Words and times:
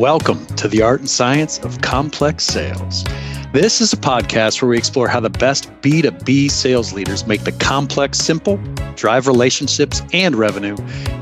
Welcome 0.00 0.46
to 0.56 0.66
the 0.66 0.80
art 0.80 1.00
and 1.00 1.10
science 1.10 1.58
of 1.58 1.82
complex 1.82 2.44
sales. 2.44 3.04
This 3.52 3.82
is 3.82 3.92
a 3.92 3.98
podcast 3.98 4.62
where 4.62 4.70
we 4.70 4.78
explore 4.78 5.08
how 5.08 5.20
the 5.20 5.28
best 5.28 5.70
B2B 5.82 6.50
sales 6.50 6.94
leaders 6.94 7.26
make 7.26 7.44
the 7.44 7.52
complex 7.52 8.16
simple, 8.16 8.56
drive 8.96 9.26
relationships 9.26 10.00
and 10.14 10.36
revenue, 10.36 10.74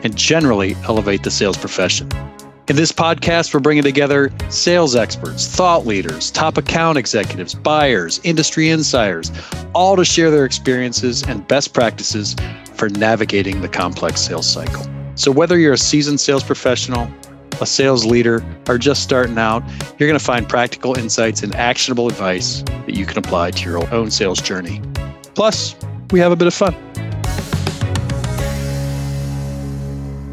and 0.04 0.16
generally 0.16 0.76
elevate 0.84 1.24
the 1.24 1.30
sales 1.32 1.56
profession. 1.56 2.08
In 2.68 2.76
this 2.76 2.92
podcast, 2.92 3.52
we're 3.52 3.58
bringing 3.58 3.82
together 3.82 4.32
sales 4.48 4.94
experts, 4.94 5.48
thought 5.48 5.84
leaders, 5.84 6.30
top 6.30 6.56
account 6.56 6.98
executives, 6.98 7.56
buyers, 7.56 8.20
industry 8.22 8.68
insiders, 8.68 9.32
all 9.74 9.96
to 9.96 10.04
share 10.04 10.30
their 10.30 10.44
experiences 10.44 11.24
and 11.24 11.48
best 11.48 11.74
practices 11.74 12.36
for 12.74 12.88
navigating 12.90 13.60
the 13.60 13.68
complex 13.68 14.20
sales 14.20 14.48
cycle. 14.48 14.86
So, 15.16 15.32
whether 15.32 15.58
you're 15.58 15.72
a 15.72 15.78
seasoned 15.78 16.20
sales 16.20 16.44
professional, 16.44 17.10
a 17.60 17.66
sales 17.66 18.04
leader, 18.04 18.44
or 18.68 18.78
just 18.78 19.02
starting 19.02 19.38
out, 19.38 19.62
you're 19.98 20.08
going 20.08 20.18
to 20.18 20.24
find 20.24 20.48
practical 20.48 20.96
insights 20.96 21.42
and 21.42 21.54
actionable 21.54 22.08
advice 22.08 22.62
that 22.86 22.94
you 22.94 23.06
can 23.06 23.18
apply 23.18 23.50
to 23.52 23.68
your 23.68 23.94
own 23.94 24.10
sales 24.10 24.40
journey. 24.40 24.80
Plus, 25.34 25.74
we 26.10 26.20
have 26.20 26.32
a 26.32 26.36
bit 26.36 26.46
of 26.46 26.54
fun. 26.54 26.74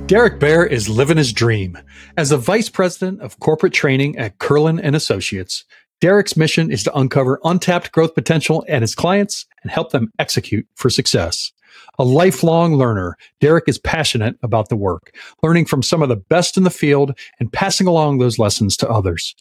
Derek 0.07 0.39
Baer 0.39 0.63
is 0.63 0.87
living 0.87 1.17
his 1.17 1.33
dream. 1.33 1.77
As 2.15 2.29
the 2.29 2.37
vice 2.37 2.69
president 2.69 3.21
of 3.21 3.39
corporate 3.39 3.73
training 3.73 4.17
at 4.17 4.37
Kurlan 4.37 4.79
and 4.81 4.95
Associates, 4.95 5.65
Derek's 5.99 6.37
mission 6.37 6.71
is 6.71 6.83
to 6.83 6.95
uncover 6.95 7.39
untapped 7.43 7.91
growth 7.91 8.13
potential 8.13 8.63
at 8.69 8.83
his 8.83 8.93
clients 8.93 9.47
and 9.63 9.71
help 9.71 9.91
them 9.91 10.11
execute 10.19 10.67
for 10.75 10.91
success. 10.91 11.51
A 11.97 12.03
lifelong 12.03 12.75
learner, 12.75 13.15
Derek 13.39 13.65
is 13.67 13.77
passionate 13.77 14.37
about 14.43 14.69
the 14.69 14.75
work, 14.75 15.15
learning 15.43 15.65
from 15.65 15.83
some 15.83 16.01
of 16.01 16.09
the 16.09 16.15
best 16.15 16.57
in 16.57 16.63
the 16.63 16.69
field 16.69 17.17
and 17.39 17.51
passing 17.51 17.87
along 17.87 18.17
those 18.17 18.39
lessons 18.39 18.75
to 18.77 18.89
others. 18.89 19.35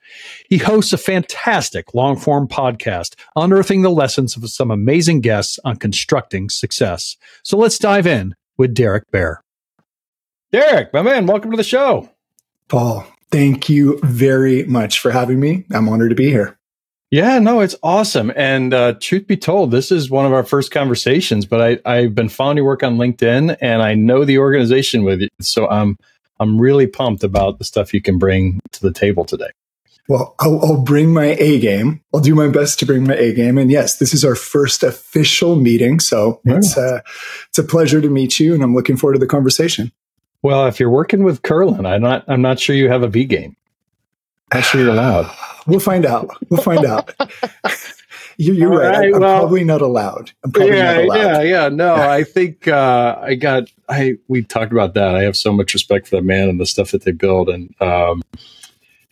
He 0.48 0.58
hosts 0.58 0.92
a 0.92 0.98
fantastic 0.98 1.94
long 1.94 2.16
form 2.16 2.48
podcast, 2.48 3.14
unearthing 3.36 3.82
the 3.82 3.90
lessons 3.90 4.36
of 4.36 4.48
some 4.48 4.70
amazing 4.70 5.20
guests 5.20 5.58
on 5.64 5.76
constructing 5.76 6.48
success. 6.48 7.16
So 7.42 7.56
let's 7.56 7.78
dive 7.78 8.06
in 8.06 8.34
with 8.56 8.74
Derek 8.74 9.10
Baer. 9.10 9.42
Derek, 10.52 10.92
my 10.92 11.02
man, 11.02 11.26
welcome 11.26 11.50
to 11.50 11.56
the 11.56 11.64
show. 11.64 12.08
Paul, 12.68 13.06
thank 13.30 13.68
you 13.68 13.98
very 14.04 14.64
much 14.64 15.00
for 15.00 15.10
having 15.10 15.40
me. 15.40 15.64
I'm 15.72 15.88
honored 15.88 16.10
to 16.10 16.16
be 16.16 16.30
here. 16.30 16.56
Yeah, 17.14 17.38
no, 17.38 17.60
it's 17.60 17.76
awesome. 17.80 18.32
And 18.34 18.74
uh, 18.74 18.94
truth 19.00 19.28
be 19.28 19.36
told, 19.36 19.70
this 19.70 19.92
is 19.92 20.10
one 20.10 20.26
of 20.26 20.32
our 20.32 20.42
first 20.42 20.72
conversations. 20.72 21.46
But 21.46 21.80
I, 21.86 21.98
I've 21.98 22.12
been 22.12 22.28
following 22.28 22.56
your 22.56 22.66
work 22.66 22.82
on 22.82 22.96
LinkedIn, 22.96 23.56
and 23.60 23.82
I 23.82 23.94
know 23.94 24.24
the 24.24 24.38
organization 24.38 25.04
with 25.04 25.20
you, 25.20 25.28
so 25.40 25.68
I'm 25.68 25.96
I'm 26.40 26.60
really 26.60 26.88
pumped 26.88 27.22
about 27.22 27.60
the 27.60 27.64
stuff 27.64 27.94
you 27.94 28.02
can 28.02 28.18
bring 28.18 28.58
to 28.72 28.82
the 28.82 28.92
table 28.92 29.24
today. 29.24 29.50
Well, 30.08 30.34
I'll, 30.40 30.58
I'll, 30.64 30.82
bring 30.82 31.14
my 31.14 31.36
A 31.38 31.60
game. 31.60 32.02
I'll 32.12 32.18
do 32.18 32.34
my 32.34 32.48
best 32.48 32.80
to 32.80 32.86
bring 32.86 33.06
my 33.06 33.14
A 33.14 33.32
game. 33.32 33.58
And 33.58 33.70
yes, 33.70 33.98
this 33.98 34.12
is 34.12 34.24
our 34.24 34.34
first 34.34 34.82
official 34.82 35.54
meeting, 35.54 36.00
so 36.00 36.40
yeah. 36.44 36.56
it's 36.56 36.76
uh, 36.76 36.98
it's 37.48 37.58
a 37.60 37.64
pleasure 37.64 38.00
to 38.00 38.10
meet 38.10 38.40
you, 38.40 38.54
and 38.54 38.62
I'm 38.64 38.74
looking 38.74 38.96
forward 38.96 39.12
to 39.12 39.20
the 39.20 39.28
conversation. 39.28 39.92
Well, 40.42 40.66
if 40.66 40.80
you're 40.80 40.90
working 40.90 41.22
with 41.22 41.42
Kurlan, 41.42 41.86
I'm 41.86 42.02
not. 42.02 42.24
I'm 42.26 42.42
not 42.42 42.58
sure 42.58 42.74
you 42.74 42.88
have 42.88 43.04
a 43.04 43.08
B 43.08 43.24
game. 43.24 43.54
I'm 44.52 44.58
not 44.58 44.64
sure 44.64 44.80
you're 44.80 44.90
allowed. 44.90 45.34
we'll 45.66 45.80
find 45.80 46.06
out. 46.06 46.28
We'll 46.48 46.62
find 46.62 46.84
out. 46.84 47.14
you're, 48.36 48.54
you're 48.54 48.70
right. 48.70 48.98
right. 48.98 49.14
I'm, 49.14 49.20
well, 49.20 49.40
probably 49.40 49.64
not 49.64 49.80
allowed. 49.80 50.32
I'm 50.44 50.52
probably 50.52 50.76
yeah, 50.76 50.92
not 50.92 51.02
allowed. 51.04 51.16
Yeah, 51.16 51.42
yeah. 51.42 51.68
No, 51.68 51.94
I 51.94 52.24
think 52.24 52.68
uh, 52.68 53.18
I 53.20 53.34
got. 53.34 53.64
I 53.88 54.14
we 54.28 54.42
talked 54.42 54.72
about 54.72 54.94
that. 54.94 55.14
I 55.14 55.22
have 55.22 55.36
so 55.36 55.52
much 55.52 55.74
respect 55.74 56.08
for 56.08 56.16
that 56.16 56.24
man 56.24 56.48
and 56.48 56.60
the 56.60 56.66
stuff 56.66 56.90
that 56.92 57.04
they 57.04 57.12
build. 57.12 57.48
And 57.48 57.74
um, 57.80 58.22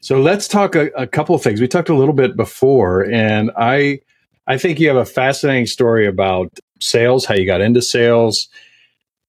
so 0.00 0.20
let's 0.20 0.48
talk 0.48 0.74
a, 0.74 0.88
a 0.96 1.06
couple 1.06 1.34
of 1.34 1.42
things. 1.42 1.60
We 1.60 1.68
talked 1.68 1.88
a 1.88 1.94
little 1.94 2.14
bit 2.14 2.36
before, 2.36 3.04
and 3.04 3.50
I 3.56 4.00
I 4.46 4.58
think 4.58 4.80
you 4.80 4.88
have 4.88 4.96
a 4.96 5.04
fascinating 5.04 5.66
story 5.66 6.06
about 6.06 6.58
sales, 6.80 7.24
how 7.24 7.34
you 7.34 7.46
got 7.46 7.60
into 7.60 7.82
sales 7.82 8.48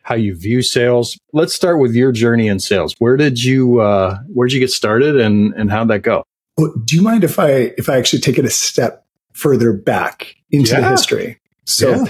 how 0.03 0.16
you 0.16 0.36
view 0.36 0.62
sales. 0.62 1.18
Let's 1.31 1.53
start 1.53 1.80
with 1.80 1.96
your 1.96 2.12
journey 2.12 2.47
in 2.47 2.59
sales. 2.59 2.94
Where 3.00 3.18
did 3.18 3.44
you 3.44 3.80
uh, 3.80 4.19
where 4.28 4.47
did 4.47 4.53
you 4.53 4.59
get 4.59 4.72
started, 4.72 5.19
and 5.19 5.53
and 5.56 5.72
how'd 5.72 5.88
that 5.88 6.00
go? 6.00 6.24
Well, 6.58 6.74
do 6.86 6.96
you 6.96 7.02
mind 7.02 7.24
if 7.24 7.40
I 7.40 7.74
if 7.78 7.90
I 7.90 7.97
actually 7.97 8.19
take 8.19 8.38
it 8.38 8.46
a 8.46 8.50
step 8.50 9.06
further 9.34 9.74
back 9.74 10.36
into 10.52 10.74
yeah. 10.74 10.81
the 10.81 10.90
history? 10.90 11.40
So, 11.66 11.90
yeah. 11.90 12.06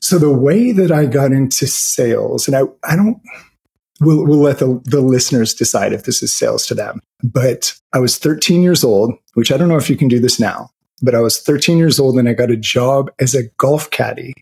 so 0.00 0.18
the 0.18 0.32
way 0.32 0.72
that 0.72 0.92
I 0.92 1.06
got 1.06 1.32
into 1.32 1.66
sales, 1.66 2.46
and 2.46 2.56
I 2.56 2.62
I 2.84 2.96
don't. 2.96 3.20
We'll, 4.00 4.24
we'll 4.24 4.38
let 4.38 4.60
the, 4.60 4.80
the 4.84 5.00
listeners 5.00 5.52
decide 5.52 5.92
if 5.92 6.04
this 6.04 6.22
is 6.22 6.32
sales 6.32 6.64
to 6.68 6.74
them. 6.76 7.00
But 7.24 7.74
I 7.92 7.98
was 7.98 8.16
13 8.16 8.62
years 8.62 8.84
old, 8.84 9.12
which 9.34 9.50
I 9.50 9.56
don't 9.56 9.68
know 9.68 9.76
if 9.76 9.90
you 9.90 9.96
can 9.96 10.06
do 10.06 10.20
this 10.20 10.38
now, 10.38 10.70
but 11.02 11.14
I 11.14 11.20
was 11.20 11.40
13 11.40 11.78
years 11.78 11.98
old 11.98 12.18
and 12.18 12.28
I 12.28 12.32
got 12.32 12.50
a 12.50 12.56
job 12.56 13.10
as 13.18 13.34
a 13.34 13.48
golf 13.58 13.90
caddy 13.90 14.34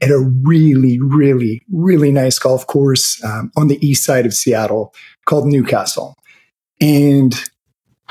at 0.00 0.10
a 0.10 0.18
really, 0.18 0.98
really, 1.00 1.62
really 1.72 2.12
nice 2.12 2.38
golf 2.38 2.66
course 2.66 3.22
um, 3.24 3.50
on 3.56 3.68
the 3.68 3.84
east 3.86 4.04
side 4.04 4.26
of 4.26 4.34
Seattle 4.34 4.94
called 5.24 5.46
Newcastle. 5.46 6.16
And 6.80 7.34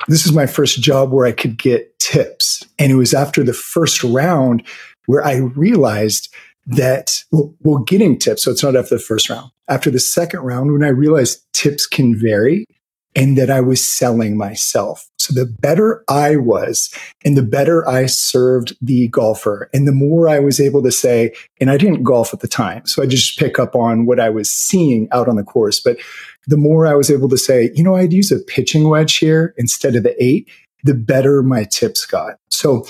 this 0.08 0.26
is 0.26 0.34
my 0.34 0.46
first 0.46 0.82
job 0.82 1.12
where 1.12 1.26
I 1.26 1.32
could 1.32 1.58
get 1.58 1.98
tips. 2.00 2.64
And 2.80 2.92
it 2.92 2.96
was 2.96 3.14
after 3.14 3.44
the 3.44 3.54
first 3.54 4.04
round 4.04 4.64
where 5.06 5.26
I 5.26 5.38
realized 5.38 6.34
that, 6.66 7.24
well, 7.32 7.54
well, 7.62 7.80
getting 7.80 8.18
tips. 8.18 8.44
So 8.44 8.52
it's 8.52 8.64
not 8.64 8.76
after 8.76 8.96
the 8.96 9.02
first 9.02 9.30
round. 9.30 9.52
After 9.68 9.92
the 9.92 10.00
second 10.00 10.42
round, 10.42 10.72
when 10.72 10.84
I 10.84 10.90
realized 10.90 11.46
tips 11.54 11.86
can 11.86 12.18
vary 12.18 12.66
and 13.16 13.38
that 13.38 13.50
I 13.50 13.62
was 13.62 13.84
selling 13.86 14.38
myself. 14.38 15.08
So 15.20 15.34
the 15.34 15.46
better 15.46 16.04
I 16.10 16.36
was 16.36 16.94
and 17.24 17.38
the 17.38 17.44
better 17.44 17.88
I 17.88 18.08
served 18.08 18.76
the 18.82 19.08
golfer 19.08 19.70
and 19.74 19.88
the 19.88 19.94
more 19.94 20.28
I 20.28 20.40
was 20.40 20.60
able 20.60 20.84
to 20.84 20.92
say, 20.92 21.34
and 21.62 21.72
I 21.72 21.78
didn't 21.78 22.04
golf 22.04 22.34
at 22.34 22.42
the 22.42 22.48
time. 22.48 22.86
So 22.86 23.02
I 23.02 23.06
just 23.06 23.40
pick 23.40 23.58
up 23.58 23.76
on 23.76 24.06
what 24.06 24.20
I 24.20 24.30
was 24.30 24.50
seeing 24.50 25.08
out 25.12 25.30
on 25.30 25.38
the 25.38 25.44
course. 25.44 25.80
But 25.80 25.98
the 26.48 26.58
more 26.58 26.86
I 26.86 26.94
was 26.96 27.10
able 27.10 27.30
to 27.30 27.38
say, 27.38 27.72
you 27.74 27.84
know, 27.84 27.96
I'd 27.96 28.12
use 28.12 28.32
a 28.32 28.40
pitching 28.40 28.90
wedge 28.90 29.16
here 29.16 29.54
instead 29.58 29.96
of 29.96 30.04
the 30.04 30.22
eight, 30.22 30.50
the 30.84 30.94
better 30.94 31.42
my 31.42 31.64
tips 31.64 32.06
got. 32.06 32.36
So 32.50 32.86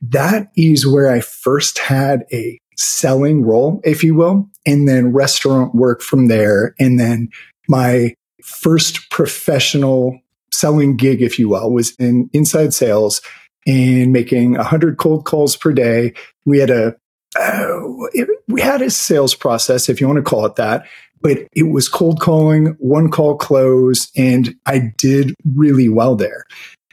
that 0.00 0.50
is 0.56 0.86
where 0.86 1.10
I 1.10 1.20
first 1.20 1.78
had 1.78 2.24
a 2.32 2.58
selling 2.76 3.42
role, 3.42 3.80
if 3.84 4.04
you 4.04 4.14
will, 4.14 4.48
and 4.66 4.88
then 4.88 5.12
restaurant 5.12 5.74
work 5.74 6.00
from 6.00 6.28
there. 6.28 6.74
And 6.78 6.98
then 6.98 7.28
my 7.68 8.14
first 8.42 9.10
professional 9.10 10.20
selling 10.50 10.96
gig, 10.96 11.22
if 11.22 11.38
you 11.38 11.48
will, 11.48 11.72
was 11.72 11.94
in 11.96 12.28
inside 12.32 12.74
sales 12.74 13.20
and 13.66 14.12
making 14.12 14.54
100 14.54 14.98
cold 14.98 15.24
calls 15.24 15.56
per 15.56 15.72
day. 15.72 16.12
We 16.44 16.58
had 16.58 16.70
a 16.70 16.96
uh, 17.38 17.80
it, 18.12 18.28
we 18.48 18.60
had 18.60 18.82
a 18.82 18.90
sales 18.90 19.34
process, 19.34 19.88
if 19.88 20.00
you 20.00 20.06
want 20.06 20.18
to 20.18 20.22
call 20.22 20.44
it 20.44 20.56
that, 20.56 20.86
but 21.22 21.38
it 21.54 21.70
was 21.70 21.88
cold 21.88 22.20
calling, 22.20 22.76
one 22.78 23.10
call 23.10 23.36
close, 23.36 24.10
and 24.16 24.54
I 24.66 24.92
did 24.98 25.34
really 25.54 25.88
well 25.88 26.14
there. 26.14 26.44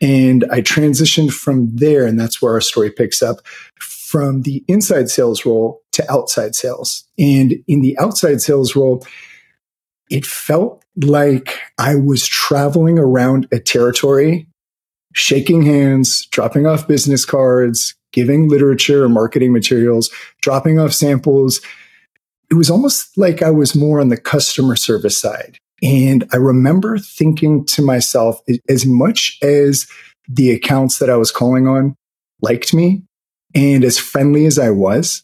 And 0.02 0.46
I 0.50 0.62
transitioned 0.62 1.34
from 1.34 1.76
there, 1.76 2.06
and 2.06 2.18
that's 2.18 2.42
where 2.42 2.54
our 2.54 2.62
story 2.62 2.90
picks 2.90 3.22
up 3.22 3.40
from 3.80 4.44
the 4.44 4.64
inside 4.68 5.10
sales 5.10 5.46
role 5.46 5.82
to 5.92 6.10
outside 6.10 6.56
sales. 6.56 7.04
And 7.18 7.56
in 7.68 7.82
the 7.82 7.98
outside 8.00 8.40
sales 8.40 8.76
role, 8.76 9.06
it 10.10 10.26
felt 10.26 10.79
like 11.04 11.60
I 11.78 11.96
was 11.96 12.28
traveling 12.28 13.00
around 13.00 13.48
a 13.52 13.60
territory, 13.60 14.48
shaking 15.14 15.64
hands, 15.64 16.26
dropping 16.28 16.66
off 16.66 16.88
business 16.88 17.26
cards, 17.26 17.96
giving 18.12 18.50
literature 18.50 19.04
or 19.04 19.10
marketing 19.10 19.54
materials, 19.54 20.10
dropping 20.42 20.80
off 20.80 20.94
samples. 20.94 21.62
It 22.50 22.56
was 22.56 22.70
almost 22.70 23.18
like 23.18 23.42
I 23.42 23.52
was 23.52 23.76
more 23.76 24.00
on 24.02 24.10
the 24.10 24.18
customer 24.18 24.76
service 24.76 25.18
side. 25.18 25.58
And 25.82 26.28
I 26.34 26.38
remember 26.38 26.98
thinking 26.98 27.66
to 27.68 27.82
myself, 27.82 28.42
as 28.68 28.86
much 28.86 29.38
as 29.42 29.88
the 30.28 30.52
accounts 30.52 31.00
that 31.00 31.10
I 31.10 31.16
was 31.16 31.32
calling 31.32 31.68
on 31.68 31.96
liked 32.42 32.74
me 32.74 33.04
and 33.56 33.84
as 33.84 33.98
friendly 33.98 34.46
as 34.46 34.60
I 34.60 34.70
was, 34.72 35.24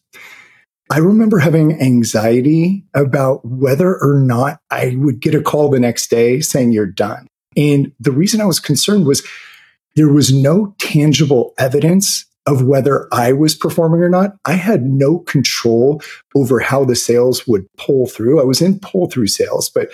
I 0.92 1.00
remember 1.00 1.40
having 1.40 1.82
anxiety 1.82 2.86
about 2.94 3.44
whether 3.44 3.98
or 4.00 4.20
not 4.20 4.60
I 4.70 4.96
would 4.98 5.20
get 5.20 5.34
a 5.34 5.42
call 5.42 5.70
the 5.70 5.80
next 5.80 6.10
day 6.10 6.42
saying 6.42 6.72
you're 6.72 6.86
done. 6.86 7.28
And 7.58 7.92
the 8.00 8.12
reason 8.12 8.42
I 8.42 8.46
was 8.46 8.60
concerned 8.60 9.08
was 9.08 9.26
there 9.96 10.12
was 10.12 10.32
no 10.32 10.76
tangible 10.78 11.54
evidence 11.58 12.26
of 12.46 12.64
whether 12.64 13.08
I 13.12 13.34
was 13.34 13.56
performing 13.56 14.02
or 14.02 14.10
not. 14.10 14.36
I 14.46 14.54
had 14.54 14.84
no 14.84 15.20
control 15.20 16.02
over 16.36 16.60
how 16.60 16.86
the 16.86 16.96
sales 16.96 17.48
would 17.48 17.66
pull 17.78 18.06
through. 18.06 18.40
I 18.40 18.46
was 18.46 18.62
in 18.62 18.80
pull 18.80 19.10
through 19.10 19.28
sales, 19.28 19.70
but 19.70 19.90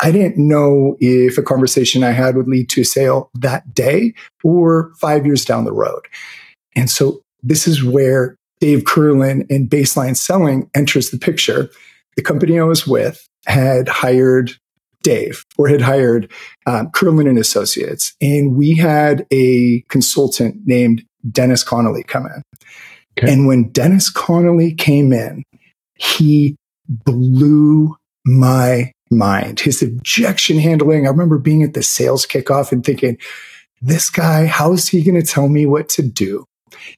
I 0.00 0.10
didn't 0.10 0.36
know 0.36 0.96
if 0.98 1.38
a 1.38 1.42
conversation 1.42 2.02
I 2.02 2.10
had 2.10 2.36
would 2.36 2.48
lead 2.48 2.68
to 2.70 2.80
a 2.80 2.84
sale 2.84 3.30
that 3.34 3.72
day 3.72 4.14
or 4.42 4.92
five 5.00 5.24
years 5.24 5.44
down 5.44 5.64
the 5.64 5.72
road. 5.72 6.08
And 6.74 6.90
so 6.90 7.20
this 7.42 7.68
is 7.68 7.84
where 7.84 8.36
Dave 8.62 8.84
Kurlan 8.84 9.44
and 9.50 9.68
Baseline 9.68 10.16
Selling 10.16 10.70
enters 10.72 11.10
the 11.10 11.18
picture. 11.18 11.68
The 12.14 12.22
company 12.22 12.60
I 12.60 12.62
was 12.62 12.86
with 12.86 13.28
had 13.44 13.88
hired 13.88 14.52
Dave 15.02 15.44
or 15.58 15.66
had 15.66 15.80
hired 15.80 16.30
um, 16.64 16.88
Kurlan 16.90 17.28
and 17.28 17.40
Associates, 17.40 18.14
and 18.20 18.54
we 18.54 18.76
had 18.76 19.26
a 19.32 19.82
consultant 19.88 20.58
named 20.64 21.02
Dennis 21.28 21.64
Connolly 21.64 22.04
come 22.04 22.26
in. 22.26 22.42
Okay. 23.18 23.32
And 23.32 23.48
when 23.48 23.70
Dennis 23.70 24.08
Connolly 24.08 24.74
came 24.74 25.12
in, 25.12 25.42
he 25.96 26.54
blew 26.88 27.96
my 28.24 28.92
mind. 29.10 29.58
His 29.58 29.82
objection 29.82 30.58
handling. 30.58 31.08
I 31.08 31.10
remember 31.10 31.38
being 31.38 31.64
at 31.64 31.74
the 31.74 31.82
sales 31.82 32.26
kickoff 32.26 32.70
and 32.70 32.86
thinking, 32.86 33.18
this 33.80 34.08
guy, 34.08 34.46
how 34.46 34.72
is 34.72 34.86
he 34.86 35.02
going 35.02 35.20
to 35.20 35.26
tell 35.26 35.48
me 35.48 35.66
what 35.66 35.88
to 35.88 36.02
do? 36.02 36.44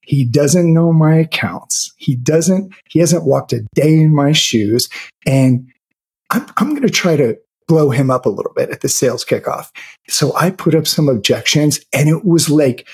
He 0.02 0.24
doesn't 0.24 0.72
know 0.72 0.92
my 0.92 1.16
accounts. 1.16 1.92
He 1.96 2.16
doesn't, 2.16 2.74
he 2.88 3.00
hasn't 3.00 3.24
walked 3.24 3.52
a 3.52 3.64
day 3.74 3.94
in 3.94 4.14
my 4.14 4.32
shoes. 4.32 4.88
And 5.26 5.68
I'm, 6.30 6.46
I'm 6.56 6.70
going 6.70 6.82
to 6.82 6.90
try 6.90 7.16
to 7.16 7.36
blow 7.66 7.90
him 7.90 8.10
up 8.10 8.26
a 8.26 8.30
little 8.30 8.52
bit 8.54 8.70
at 8.70 8.80
the 8.80 8.88
sales 8.88 9.24
kickoff. 9.24 9.70
So 10.08 10.34
I 10.36 10.50
put 10.50 10.74
up 10.74 10.86
some 10.86 11.08
objections 11.08 11.80
and 11.92 12.08
it 12.08 12.24
was 12.24 12.50
like, 12.50 12.86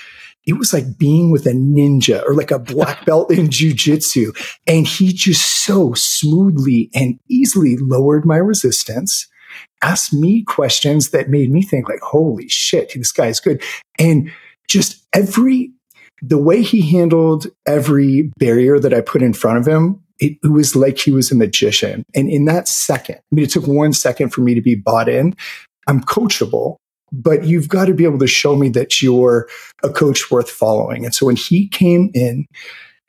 it 0.45 0.53
was 0.53 0.73
like 0.73 0.97
being 0.97 1.31
with 1.31 1.45
a 1.45 1.51
ninja 1.51 2.23
or 2.23 2.33
like 2.33 2.51
a 2.51 2.59
black 2.59 3.05
belt 3.05 3.31
in 3.31 3.47
jujitsu. 3.47 4.35
And 4.65 4.87
he 4.87 5.13
just 5.13 5.63
so 5.63 5.93
smoothly 5.93 6.89
and 6.93 7.19
easily 7.29 7.77
lowered 7.77 8.25
my 8.25 8.37
resistance, 8.37 9.27
asked 9.83 10.13
me 10.13 10.43
questions 10.43 11.09
that 11.09 11.29
made 11.29 11.51
me 11.51 11.61
think 11.61 11.89
like, 11.89 12.01
holy 12.01 12.47
shit, 12.47 12.93
this 12.95 13.11
guy's 13.11 13.39
good. 13.39 13.61
And 13.99 14.31
just 14.67 15.05
every, 15.13 15.71
the 16.21 16.37
way 16.37 16.61
he 16.61 16.81
handled 16.81 17.47
every 17.65 18.31
barrier 18.37 18.79
that 18.79 18.93
I 18.93 19.01
put 19.01 19.21
in 19.21 19.33
front 19.33 19.57
of 19.57 19.67
him, 19.67 20.01
it, 20.19 20.37
it 20.43 20.51
was 20.51 20.75
like 20.75 20.99
he 20.99 21.11
was 21.11 21.31
a 21.31 21.35
magician. 21.35 22.03
And 22.13 22.29
in 22.29 22.45
that 22.45 22.67
second, 22.67 23.15
I 23.15 23.35
mean, 23.35 23.45
it 23.45 23.49
took 23.49 23.67
one 23.67 23.93
second 23.93 24.29
for 24.29 24.41
me 24.41 24.53
to 24.53 24.61
be 24.61 24.75
bought 24.75 25.09
in. 25.09 25.35
I'm 25.87 26.01
coachable 26.01 26.77
but 27.11 27.43
you've 27.45 27.67
got 27.67 27.85
to 27.85 27.93
be 27.93 28.05
able 28.05 28.19
to 28.19 28.27
show 28.27 28.55
me 28.55 28.69
that 28.69 29.01
you're 29.01 29.49
a 29.83 29.89
coach 29.89 30.31
worth 30.31 30.49
following. 30.49 31.05
And 31.05 31.13
so 31.13 31.25
when 31.25 31.35
he 31.35 31.67
came 31.67 32.09
in, 32.13 32.45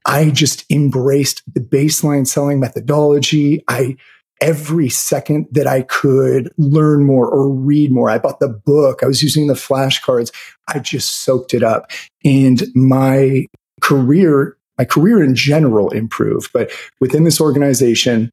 I 0.05 0.31
just 0.31 0.65
embraced 0.71 1.43
the 1.53 1.61
baseline 1.61 2.27
selling 2.27 2.59
methodology. 2.59 3.63
I, 3.69 3.97
every 4.43 4.89
second 4.89 5.47
that 5.53 5.69
I 5.69 5.83
could 5.83 6.53
learn 6.59 7.05
more 7.05 7.29
or 7.29 7.49
read 7.49 7.93
more, 7.93 8.11
I 8.11 8.19
bought 8.19 8.41
the 8.41 8.49
book. 8.49 9.03
I 9.03 9.07
was 9.07 9.23
using 9.23 9.47
the 9.47 9.55
flashcards. 9.55 10.33
I 10.69 10.81
just 10.81 11.25
soaked 11.25 11.55
it 11.55 11.63
up 11.63 11.91
and 12.25 12.65
my 12.75 13.47
career, 13.81 14.57
my 14.79 14.85
career 14.85 15.23
in 15.23 15.37
general 15.37 15.91
improved. 15.91 16.51
But 16.53 16.73
within 17.01 17.25
this 17.25 17.41
organization, 17.41 18.31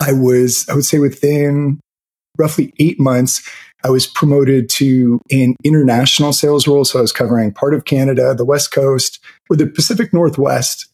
I 0.00 0.12
was, 0.12 0.68
I 0.68 0.74
would 0.74 0.84
say 0.84 0.98
within 0.98 1.80
roughly 2.36 2.74
eight 2.80 2.98
months, 2.98 3.48
I 3.84 3.90
was 3.90 4.08
promoted 4.08 4.68
to 4.70 5.20
an 5.30 5.54
international 5.62 6.32
sales 6.32 6.66
role. 6.66 6.84
So 6.84 6.98
I 6.98 7.02
was 7.02 7.12
covering 7.12 7.52
part 7.52 7.74
of 7.74 7.84
Canada, 7.84 8.34
the 8.34 8.44
West 8.44 8.72
Coast, 8.72 9.20
or 9.48 9.56
the 9.56 9.68
Pacific 9.68 10.12
Northwest 10.12 10.88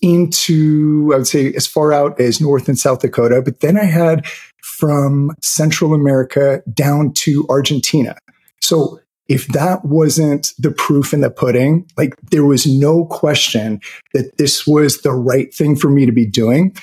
into, 0.00 1.10
I 1.12 1.18
would 1.18 1.26
say, 1.26 1.52
as 1.54 1.66
far 1.66 1.92
out 1.92 2.20
as 2.20 2.40
North 2.40 2.68
and 2.68 2.78
South 2.78 3.00
Dakota. 3.00 3.42
But 3.42 3.60
then 3.60 3.76
I 3.76 3.84
had 3.84 4.26
from 4.62 5.32
Central 5.40 5.94
America 5.94 6.62
down 6.72 7.12
to 7.14 7.46
Argentina. 7.48 8.16
So 8.60 9.00
if 9.28 9.46
that 9.48 9.84
wasn't 9.84 10.52
the 10.58 10.70
proof 10.70 11.12
in 11.12 11.20
the 11.20 11.30
pudding, 11.30 11.86
like 11.96 12.14
there 12.30 12.44
was 12.44 12.66
no 12.66 13.04
question 13.06 13.80
that 14.14 14.38
this 14.38 14.66
was 14.66 15.02
the 15.02 15.12
right 15.12 15.52
thing 15.52 15.76
for 15.76 15.90
me 15.90 16.06
to 16.06 16.12
be 16.12 16.26
doing. 16.26 16.74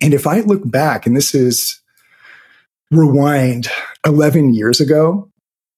And 0.00 0.12
if 0.12 0.26
I 0.26 0.40
look 0.40 0.68
back, 0.68 1.06
and 1.06 1.16
this 1.16 1.34
is 1.34 1.80
rewind 2.90 3.68
11 4.04 4.54
years 4.54 4.80
ago, 4.80 5.30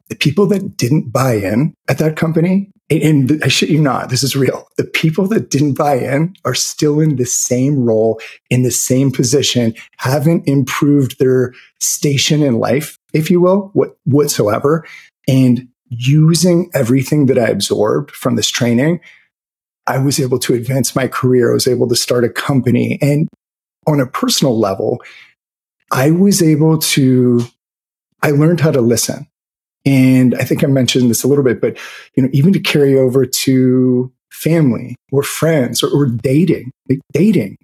the 0.09 0.17
people 0.17 0.47
that 0.47 0.77
didn't 0.77 1.11
buy 1.13 1.35
in 1.35 1.75
at 1.89 1.99
that 1.99 2.17
company, 2.17 2.71
and 2.89 3.41
I 3.43 3.49
shit 3.49 3.69
you 3.69 3.81
not, 3.81 4.11
this 4.11 4.23
is 4.23 4.37
real. 4.37 4.69
The 4.77 4.85
people 4.85 5.27
that 5.29 5.51
didn't 5.51 5.75
buy 5.75 5.97
in 5.97 6.35
are 6.45 6.55
still 6.55 7.01
in 7.01 7.17
the 7.17 7.27
same 7.27 7.85
role, 7.85 8.21
in 8.49 8.63
the 8.63 8.71
same 8.71 9.11
position, 9.11 9.75
haven't 9.97 10.47
improved 10.47 11.19
their 11.19 11.53
station 11.81 12.43
in 12.43 12.61
life, 12.61 12.99
if 13.13 13.31
you 13.31 13.41
will, 13.41 13.71
what, 13.73 13.97
whatsoever. 14.05 14.87
And 15.27 15.69
using 15.89 16.71
everything 16.75 17.27
that 17.27 17.39
I 17.39 17.49
absorbed 17.49 18.13
from 18.13 18.37
this 18.37 18.49
training, 18.49 19.01
I 19.89 19.99
was 19.99 20.21
able 20.21 20.39
to 20.41 20.55
advance 20.55 20.95
my 20.95 21.09
career. 21.09 21.51
I 21.51 21.55
was 21.55 21.67
able 21.67 21.89
to 21.89 21.97
start 21.97 22.25
a 22.25 22.29
company. 22.29 22.99
And 23.03 23.29
on 23.87 24.01
a 24.01 24.07
personal 24.07 24.59
level, 24.59 25.03
I 25.91 26.11
was 26.11 26.43
able 26.43 26.79
to, 26.79 27.43
I 28.23 28.31
learned 28.31 28.61
how 28.61 28.71
to 28.71 28.81
listen. 28.81 29.27
And 29.87 30.35
I 30.35 30.45
think 30.45 30.65
I 30.65 30.67
mentioned 30.67 31.09
this 31.09 31.23
a 31.23 31.29
little 31.29 31.45
bit, 31.45 31.61
but 31.61 31.79
you 32.15 32.23
know, 32.23 32.29
even 32.33 32.53
to 32.53 32.61
carry 32.61 32.99
over 32.99 33.25
to 33.25 34.13
family 34.31 34.97
or 35.13 35.23
friends 35.23 35.83
or, 35.83 35.89
or 35.89 36.07
dating, 36.07 36.71
like 36.91 36.99
dating, 37.13 37.57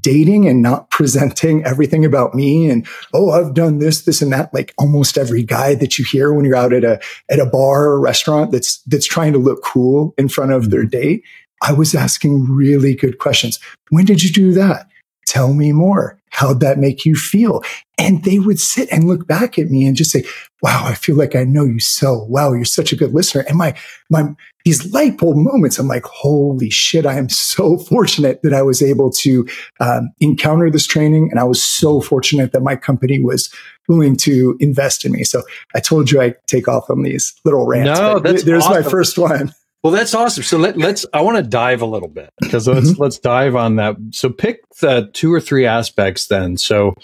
dating 0.00 0.46
and 0.46 0.62
not 0.62 0.88
presenting 0.90 1.64
everything 1.64 2.04
about 2.04 2.34
me 2.34 2.70
and, 2.70 2.86
oh, 3.12 3.30
I've 3.30 3.54
done 3.54 3.78
this, 3.78 4.02
this 4.02 4.22
and 4.22 4.32
that. 4.32 4.52
Like 4.54 4.72
almost 4.78 5.18
every 5.18 5.42
guy 5.42 5.74
that 5.74 5.98
you 5.98 6.04
hear 6.04 6.32
when 6.32 6.44
you're 6.44 6.54
out 6.54 6.72
at 6.72 6.84
a, 6.84 7.00
at 7.30 7.40
a 7.40 7.46
bar 7.46 7.84
or 7.86 8.00
restaurant 8.00 8.52
that's, 8.52 8.82
that's 8.82 9.06
trying 9.06 9.32
to 9.32 9.38
look 9.38 9.64
cool 9.64 10.14
in 10.16 10.28
front 10.28 10.52
of 10.52 10.70
their 10.70 10.82
mm-hmm. 10.82 11.00
date. 11.00 11.24
I 11.62 11.72
was 11.72 11.94
asking 11.94 12.44
really 12.50 12.94
good 12.94 13.18
questions. 13.18 13.58
When 13.90 14.04
did 14.04 14.22
you 14.22 14.30
do 14.30 14.52
that? 14.52 14.88
Tell 15.26 15.54
me 15.54 15.72
more. 15.72 16.18
How'd 16.32 16.60
that 16.60 16.78
make 16.78 17.04
you 17.04 17.14
feel? 17.14 17.62
And 17.98 18.24
they 18.24 18.38
would 18.38 18.58
sit 18.58 18.88
and 18.90 19.06
look 19.06 19.26
back 19.26 19.58
at 19.58 19.68
me 19.68 19.86
and 19.86 19.94
just 19.94 20.10
say, 20.10 20.24
wow, 20.62 20.82
I 20.86 20.94
feel 20.94 21.14
like 21.14 21.36
I 21.36 21.44
know 21.44 21.64
you 21.64 21.78
so 21.78 22.26
well. 22.28 22.56
You're 22.56 22.64
such 22.64 22.90
a 22.90 22.96
good 22.96 23.12
listener. 23.12 23.44
And 23.48 23.58
my, 23.58 23.74
my, 24.08 24.24
these 24.64 24.92
light 24.92 25.18
bulb 25.18 25.36
moments, 25.36 25.78
I'm 25.78 25.88
like, 25.88 26.04
holy 26.04 26.70
shit, 26.70 27.04
I 27.04 27.18
am 27.18 27.28
so 27.28 27.76
fortunate 27.88 28.40
that 28.42 28.54
I 28.54 28.62
was 28.62 28.82
able 28.82 29.10
to 29.10 29.46
um, 29.78 30.10
encounter 30.20 30.70
this 30.70 30.86
training. 30.86 31.28
And 31.30 31.38
I 31.38 31.44
was 31.44 31.62
so 31.62 32.00
fortunate 32.00 32.52
that 32.52 32.62
my 32.62 32.76
company 32.76 33.20
was 33.20 33.52
willing 33.86 34.16
to 34.16 34.56
invest 34.58 35.04
in 35.04 35.12
me. 35.12 35.24
So 35.24 35.42
I 35.74 35.80
told 35.80 36.10
you 36.10 36.22
I 36.22 36.34
take 36.46 36.66
off 36.66 36.88
on 36.88 37.02
these 37.02 37.34
little 37.44 37.66
rants. 37.66 38.00
No, 38.00 38.20
that's 38.20 38.44
there's 38.44 38.64
awesome. 38.64 38.82
my 38.82 38.88
first 38.88 39.18
one. 39.18 39.52
Well, 39.82 39.92
that's 39.92 40.14
awesome. 40.14 40.44
So 40.44 40.58
let, 40.58 40.80
us 40.80 41.04
I 41.12 41.22
want 41.22 41.38
to 41.38 41.42
dive 41.42 41.82
a 41.82 41.86
little 41.86 42.08
bit 42.08 42.30
because 42.40 42.68
let's 42.68 42.92
mm-hmm. 42.92 43.02
let's 43.02 43.18
dive 43.18 43.56
on 43.56 43.76
that. 43.76 43.96
So 44.12 44.30
pick 44.30 44.60
the 44.80 45.10
two 45.12 45.32
or 45.32 45.40
three 45.40 45.66
aspects 45.66 46.28
then. 46.28 46.56
So 46.56 46.94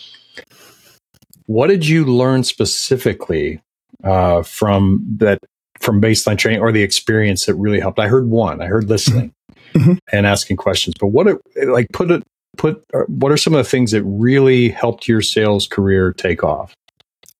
what 1.47 1.67
did 1.67 1.87
you 1.87 2.05
learn 2.05 2.45
specifically 2.45 3.61
uh, 4.05 4.43
from 4.43 5.05
that 5.19 5.41
from 5.81 6.01
baseline 6.01 6.39
training 6.39 6.61
or 6.61 6.71
the 6.71 6.83
experience 6.83 7.47
that 7.47 7.55
really 7.55 7.81
helped? 7.81 7.99
I 7.99 8.07
heard 8.07 8.29
one. 8.29 8.63
I 8.63 8.67
heard 8.67 8.89
listening 8.89 9.33
mm-hmm. 9.75 9.95
and 10.13 10.25
asking 10.25 10.59
questions. 10.59 10.95
But 11.01 11.09
what 11.09 11.27
it, 11.27 11.39
like 11.67 11.89
put 11.93 12.13
it 12.13 12.23
put 12.57 12.85
uh, 12.95 13.01
what 13.09 13.33
are 13.33 13.37
some 13.37 13.55
of 13.55 13.59
the 13.59 13.69
things 13.69 13.91
that 13.91 14.05
really 14.05 14.69
helped 14.69 15.09
your 15.09 15.21
sales 15.21 15.67
career 15.67 16.13
take 16.13 16.45
off? 16.45 16.75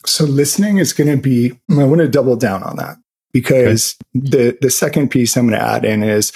So 0.05 0.25
listening 0.25 0.79
is 0.79 0.93
going 0.93 1.11
to 1.15 1.23
be. 1.23 1.53
I 1.71 1.85
want 1.85 2.01
to 2.01 2.09
double 2.09 2.35
down 2.35 2.65
on 2.65 2.75
that 2.77 2.97
because 3.39 3.97
okay. 4.17 4.31
the 4.31 4.59
the 4.61 4.71
second 4.71 5.11
piece 5.11 5.37
I'm 5.37 5.49
going 5.49 5.59
to 5.59 5.65
add 5.65 5.85
in 5.85 6.03
is 6.03 6.33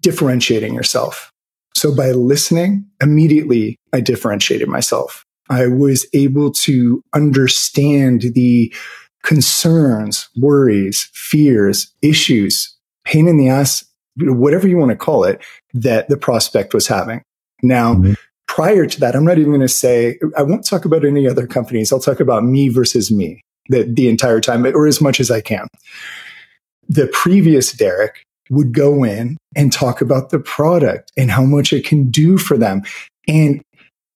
differentiating 0.00 0.74
yourself. 0.74 1.30
So 1.74 1.94
by 1.94 2.12
listening, 2.12 2.86
immediately 3.02 3.76
I 3.92 4.00
differentiated 4.00 4.68
myself. 4.68 5.24
I 5.50 5.66
was 5.66 6.06
able 6.14 6.52
to 6.52 7.02
understand 7.12 8.22
the 8.34 8.72
concerns, 9.22 10.28
worries, 10.36 11.10
fears, 11.12 11.92
issues, 12.00 12.74
pain 13.04 13.28
in 13.28 13.36
the 13.36 13.48
ass, 13.48 13.84
whatever 14.16 14.66
you 14.66 14.78
want 14.78 14.90
to 14.90 14.96
call 14.96 15.24
it, 15.24 15.42
that 15.74 16.08
the 16.08 16.16
prospect 16.16 16.72
was 16.72 16.86
having. 16.86 17.20
Now, 17.62 17.94
mm-hmm. 17.94 18.14
prior 18.46 18.86
to 18.86 19.00
that, 19.00 19.14
I'm 19.14 19.24
not 19.24 19.38
even 19.38 19.50
going 19.50 19.60
to 19.60 19.68
say, 19.68 20.18
I 20.36 20.42
won't 20.42 20.64
talk 20.64 20.84
about 20.84 21.04
any 21.04 21.28
other 21.28 21.46
companies. 21.46 21.92
I'll 21.92 22.00
talk 22.00 22.20
about 22.20 22.44
me 22.44 22.68
versus 22.68 23.10
me 23.10 23.42
the, 23.70 23.84
the 23.84 24.08
entire 24.08 24.40
time, 24.40 24.66
or 24.66 24.86
as 24.86 25.00
much 25.00 25.20
as 25.20 25.30
I 25.30 25.40
can. 25.40 25.66
The 26.88 27.08
previous 27.12 27.72
Derek 27.72 28.24
would 28.50 28.72
go 28.72 29.04
in 29.04 29.36
and 29.54 29.72
talk 29.72 30.00
about 30.00 30.30
the 30.30 30.40
product 30.40 31.12
and 31.16 31.30
how 31.30 31.44
much 31.44 31.72
it 31.72 31.86
can 31.86 32.10
do 32.10 32.36
for 32.36 32.58
them. 32.58 32.82
And 33.28 33.62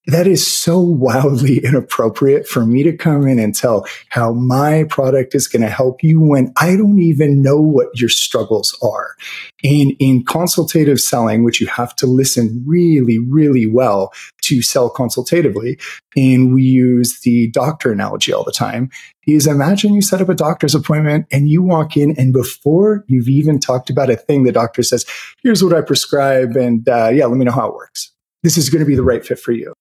that 0.06 0.26
is 0.26 0.46
so 0.46 0.78
wildly 0.78 1.58
inappropriate 1.64 2.46
for 2.46 2.66
me 2.66 2.82
to 2.82 2.96
come 2.96 3.26
in 3.26 3.38
and 3.38 3.54
tell 3.54 3.86
how 4.10 4.32
my 4.32 4.84
product 4.84 5.34
is 5.34 5.48
going 5.48 5.62
to 5.62 5.68
help 5.68 6.02
you 6.02 6.20
when 6.20 6.52
I 6.56 6.76
don't 6.76 6.98
even 6.98 7.42
know 7.42 7.60
what 7.60 7.88
your 7.98 8.08
struggles 8.08 8.76
are. 8.82 9.16
And 9.62 9.92
in 9.98 10.24
consultative 10.24 11.00
selling, 11.00 11.44
which 11.44 11.60
you 11.60 11.66
have 11.68 11.96
to 11.96 12.06
listen 12.06 12.62
really, 12.66 13.18
really 13.18 13.66
well 13.66 14.12
to 14.42 14.62
sell 14.62 14.90
consultatively, 14.90 15.78
and 16.16 16.54
we 16.54 16.62
use 16.62 17.20
the 17.20 17.50
doctor 17.50 17.90
analogy 17.90 18.32
all 18.32 18.44
the 18.44 18.52
time, 18.52 18.90
is 19.26 19.46
imagine 19.46 19.94
you 19.94 20.02
set 20.02 20.20
up 20.20 20.28
a 20.28 20.34
doctor's 20.34 20.74
appointment 20.74 21.26
and 21.32 21.48
you 21.48 21.62
walk 21.62 21.96
in 21.96 22.14
and 22.18 22.32
before 22.32 23.04
you've 23.08 23.28
even 23.28 23.58
talked 23.58 23.88
about 23.88 24.10
a 24.10 24.16
thing, 24.16 24.42
the 24.42 24.52
doctor 24.52 24.82
says, 24.82 25.06
here's 25.42 25.64
what 25.64 25.72
I 25.72 25.80
prescribe. 25.80 26.56
And 26.56 26.86
uh, 26.88 27.08
yeah, 27.08 27.24
let 27.24 27.38
me 27.38 27.44
know 27.46 27.52
how 27.52 27.68
it 27.68 27.74
works. 27.74 28.12
This 28.42 28.58
is 28.58 28.68
going 28.68 28.80
to 28.80 28.86
be 28.86 28.94
the 28.94 29.02
right 29.02 29.24
fit 29.24 29.38
for 29.38 29.52
you. 29.52 29.72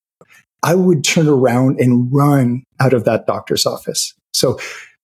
I 0.64 0.76
would 0.76 1.04
turn 1.04 1.28
around 1.28 1.80
and 1.80 2.12
run 2.12 2.64
out 2.80 2.94
of 2.94 3.04
that 3.06 3.28
doctor's 3.28 3.66
office 3.66 4.14
So 4.34 4.60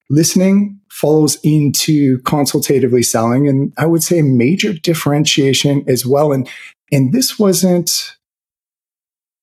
listening 0.09 0.79
falls 0.89 1.37
into 1.43 2.19
consultatively 2.23 3.03
selling. 3.03 3.47
And 3.47 3.71
I 3.77 3.85
would 3.85 4.03
say 4.03 4.19
a 4.19 4.23
major 4.23 4.73
differentiation 4.73 5.85
as 5.87 6.05
well. 6.05 6.33
And, 6.33 6.49
and 6.91 7.13
this 7.13 7.37
wasn't, 7.39 8.15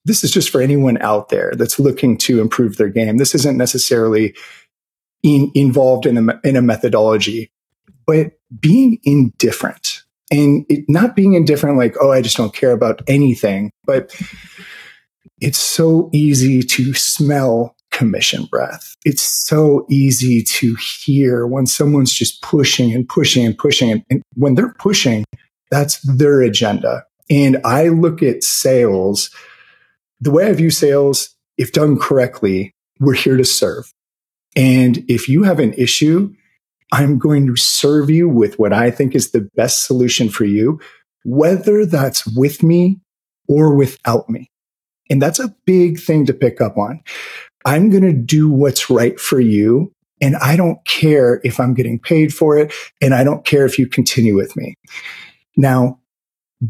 this 0.04 0.22
is 0.22 0.30
just 0.30 0.50
for 0.50 0.60
anyone 0.60 1.00
out 1.00 1.28
there 1.30 1.52
that's 1.56 1.78
looking 1.78 2.18
to 2.18 2.40
improve 2.40 2.76
their 2.76 2.88
game. 2.88 3.16
This 3.16 3.34
isn't 3.34 3.56
necessarily 3.56 4.34
in, 5.22 5.50
involved 5.54 6.06
in 6.06 6.28
a, 6.28 6.40
in 6.44 6.56
a 6.56 6.62
methodology, 6.62 7.50
but 8.06 8.32
being 8.60 8.98
indifferent 9.04 10.02
and 10.30 10.66
it, 10.68 10.84
not 10.88 11.14
being 11.14 11.34
indifferent, 11.34 11.78
like, 11.78 11.94
oh, 12.00 12.10
I 12.10 12.20
just 12.20 12.36
don't 12.36 12.54
care 12.54 12.72
about 12.72 13.00
anything, 13.06 13.70
but 13.84 14.14
it's 15.40 15.58
so 15.58 16.10
easy 16.12 16.62
to 16.62 16.94
smell 16.94 17.74
commission 17.90 18.44
breath. 18.50 18.94
It's 19.04 19.22
so 19.22 19.86
easy 19.88 20.42
to 20.42 20.76
hear 21.04 21.46
when 21.46 21.66
someone's 21.66 22.12
just 22.12 22.42
pushing 22.42 22.92
and 22.92 23.08
pushing 23.08 23.46
and 23.46 23.56
pushing. 23.56 23.90
And, 23.90 24.04
and 24.10 24.22
when 24.34 24.54
they're 24.54 24.74
pushing, 24.78 25.24
that's 25.70 26.00
their 26.00 26.42
agenda. 26.42 27.04
And 27.30 27.58
I 27.64 27.88
look 27.88 28.22
at 28.22 28.44
sales 28.44 29.30
the 30.20 30.30
way 30.30 30.46
I 30.46 30.52
view 30.52 30.70
sales, 30.70 31.34
if 31.58 31.72
done 31.72 31.98
correctly, 31.98 32.72
we're 33.00 33.14
here 33.14 33.36
to 33.36 33.44
serve. 33.44 33.92
And 34.54 35.04
if 35.08 35.28
you 35.28 35.42
have 35.42 35.58
an 35.58 35.74
issue, 35.74 36.32
I'm 36.92 37.18
going 37.18 37.46
to 37.46 37.56
serve 37.56 38.08
you 38.08 38.28
with 38.28 38.58
what 38.58 38.72
I 38.72 38.90
think 38.90 39.14
is 39.14 39.30
the 39.30 39.48
best 39.54 39.86
solution 39.86 40.28
for 40.28 40.44
you, 40.44 40.80
whether 41.24 41.84
that's 41.84 42.26
with 42.26 42.62
me 42.62 43.00
or 43.48 43.74
without 43.74 44.30
me. 44.30 44.50
And 45.10 45.20
that's 45.20 45.38
a 45.38 45.54
big 45.64 45.98
thing 45.98 46.26
to 46.26 46.34
pick 46.34 46.60
up 46.60 46.76
on. 46.76 47.00
I'm 47.64 47.90
going 47.90 48.02
to 48.02 48.12
do 48.12 48.48
what's 48.48 48.90
right 48.90 49.18
for 49.18 49.40
you. 49.40 49.92
And 50.20 50.36
I 50.36 50.56
don't 50.56 50.84
care 50.86 51.40
if 51.44 51.60
I'm 51.60 51.74
getting 51.74 51.98
paid 51.98 52.32
for 52.32 52.56
it. 52.56 52.72
And 53.02 53.14
I 53.14 53.22
don't 53.22 53.44
care 53.44 53.66
if 53.66 53.78
you 53.78 53.86
continue 53.86 54.34
with 54.34 54.56
me. 54.56 54.74
Now, 55.56 56.00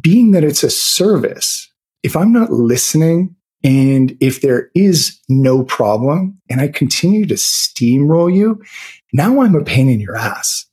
being 0.01 0.33
that 0.33 0.45
it's 0.45 0.65
a 0.65 0.71
service, 0.71 1.71
if 2.03 2.17
I'm 2.17 2.33
not 2.33 2.51
listening 2.51 3.37
and 3.63 4.17
if 4.21 4.41
there 4.41 4.71
is 4.75 5.21
no 5.29 5.65
problem 5.65 6.41
and 6.51 6.61
I 6.61 6.69
continue 6.69 7.27
to 7.27 7.35
steamroll 7.35 8.35
you, 8.35 8.63
now 9.13 9.41
I'm 9.41 9.55
a 9.55 9.65
pain 9.65 9.89
in 9.89 10.01
your 10.01 10.17
ass. 10.17 10.66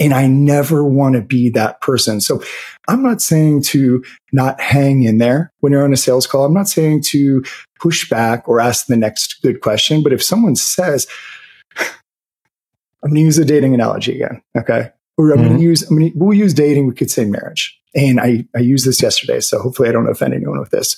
And 0.00 0.14
I 0.14 0.26
never 0.28 0.84
want 0.84 1.16
to 1.16 1.22
be 1.22 1.50
that 1.50 1.80
person. 1.80 2.20
So 2.20 2.42
I'm 2.86 3.02
not 3.02 3.20
saying 3.20 3.62
to 3.64 4.04
not 4.32 4.60
hang 4.60 5.02
in 5.02 5.18
there 5.18 5.52
when 5.60 5.72
you're 5.72 5.84
on 5.84 5.92
a 5.92 5.96
sales 5.96 6.26
call. 6.26 6.44
I'm 6.44 6.54
not 6.54 6.68
saying 6.68 7.02
to 7.08 7.42
push 7.80 8.08
back 8.08 8.48
or 8.48 8.60
ask 8.60 8.86
the 8.86 8.96
next 8.96 9.42
good 9.42 9.60
question. 9.60 10.02
But 10.02 10.12
if 10.12 10.22
someone 10.22 10.54
says, 10.56 11.06
I'm 11.78 13.10
going 13.10 13.16
to 13.16 13.20
use 13.20 13.38
a 13.38 13.44
dating 13.44 13.74
analogy 13.74 14.14
again. 14.14 14.42
Okay. 14.56 14.90
Or 15.16 15.32
I'm 15.32 15.38
mm-hmm. 15.38 15.48
going 15.48 15.58
to 15.58 15.64
use, 15.64 15.82
I'm 15.82 15.98
going 15.98 16.12
to, 16.12 16.18
we'll 16.18 16.36
use 16.36 16.54
dating. 16.54 16.86
We 16.86 16.94
could 16.94 17.10
say 17.10 17.24
marriage. 17.24 17.76
And 17.94 18.20
I, 18.20 18.46
I 18.54 18.60
used 18.60 18.86
this 18.86 19.02
yesterday. 19.02 19.40
So 19.40 19.58
hopefully 19.58 19.88
I 19.88 19.92
don't 19.92 20.08
offend 20.08 20.34
anyone 20.34 20.60
with 20.60 20.70
this 20.70 20.96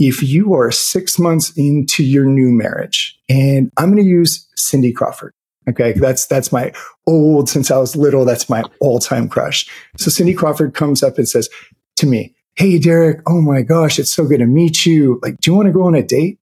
if 0.00 0.22
you 0.22 0.54
are 0.54 0.72
six 0.72 1.18
months 1.18 1.52
into 1.56 2.02
your 2.02 2.24
new 2.24 2.50
marriage, 2.50 3.20
and 3.28 3.70
I'm 3.76 3.92
going 3.92 4.02
to 4.02 4.08
use 4.10 4.48
Cindy 4.56 4.92
Crawford. 4.92 5.34
Okay. 5.70 5.92
That's, 5.92 6.26
that's 6.26 6.52
my 6.52 6.72
old, 7.06 7.48
since 7.48 7.70
I 7.70 7.78
was 7.78 7.96
little, 7.96 8.24
that's 8.24 8.48
my 8.48 8.62
all 8.80 8.98
time 8.98 9.28
crush. 9.28 9.66
So 9.96 10.10
Cindy 10.10 10.34
Crawford 10.34 10.74
comes 10.74 11.02
up 11.02 11.18
and 11.18 11.28
says 11.28 11.48
to 11.96 12.06
me, 12.06 12.34
Hey, 12.56 12.78
Derek. 12.78 13.20
Oh 13.26 13.40
my 13.40 13.62
gosh. 13.62 13.98
It's 13.98 14.12
so 14.12 14.26
good 14.26 14.38
to 14.38 14.46
meet 14.46 14.84
you. 14.84 15.18
Like, 15.22 15.38
do 15.38 15.50
you 15.50 15.56
want 15.56 15.66
to 15.66 15.72
go 15.72 15.84
on 15.84 15.94
a 15.94 16.02
date? 16.02 16.38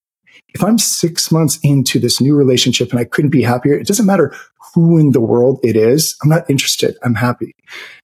If 0.54 0.64
I'm 0.64 0.78
six 0.78 1.30
months 1.30 1.58
into 1.62 1.98
this 1.98 2.20
new 2.20 2.34
relationship 2.34 2.90
and 2.90 2.98
I 2.98 3.04
couldn't 3.04 3.30
be 3.30 3.42
happier, 3.42 3.74
it 3.74 3.86
doesn't 3.86 4.06
matter 4.06 4.34
who 4.74 4.98
in 4.98 5.12
the 5.12 5.20
world 5.20 5.60
it 5.62 5.76
is. 5.76 6.16
I'm 6.22 6.28
not 6.28 6.48
interested. 6.48 6.96
I'm 7.02 7.14
happy. 7.14 7.54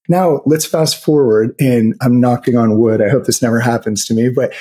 Now 0.08 0.42
let's 0.44 0.66
fast 0.66 1.02
forward 1.02 1.54
and 1.58 1.94
I'm 2.00 2.20
knocking 2.20 2.56
on 2.56 2.78
wood. 2.78 3.00
I 3.00 3.08
hope 3.08 3.24
this 3.24 3.42
never 3.42 3.60
happens 3.60 4.04
to 4.06 4.14
me, 4.14 4.28
but 4.28 4.52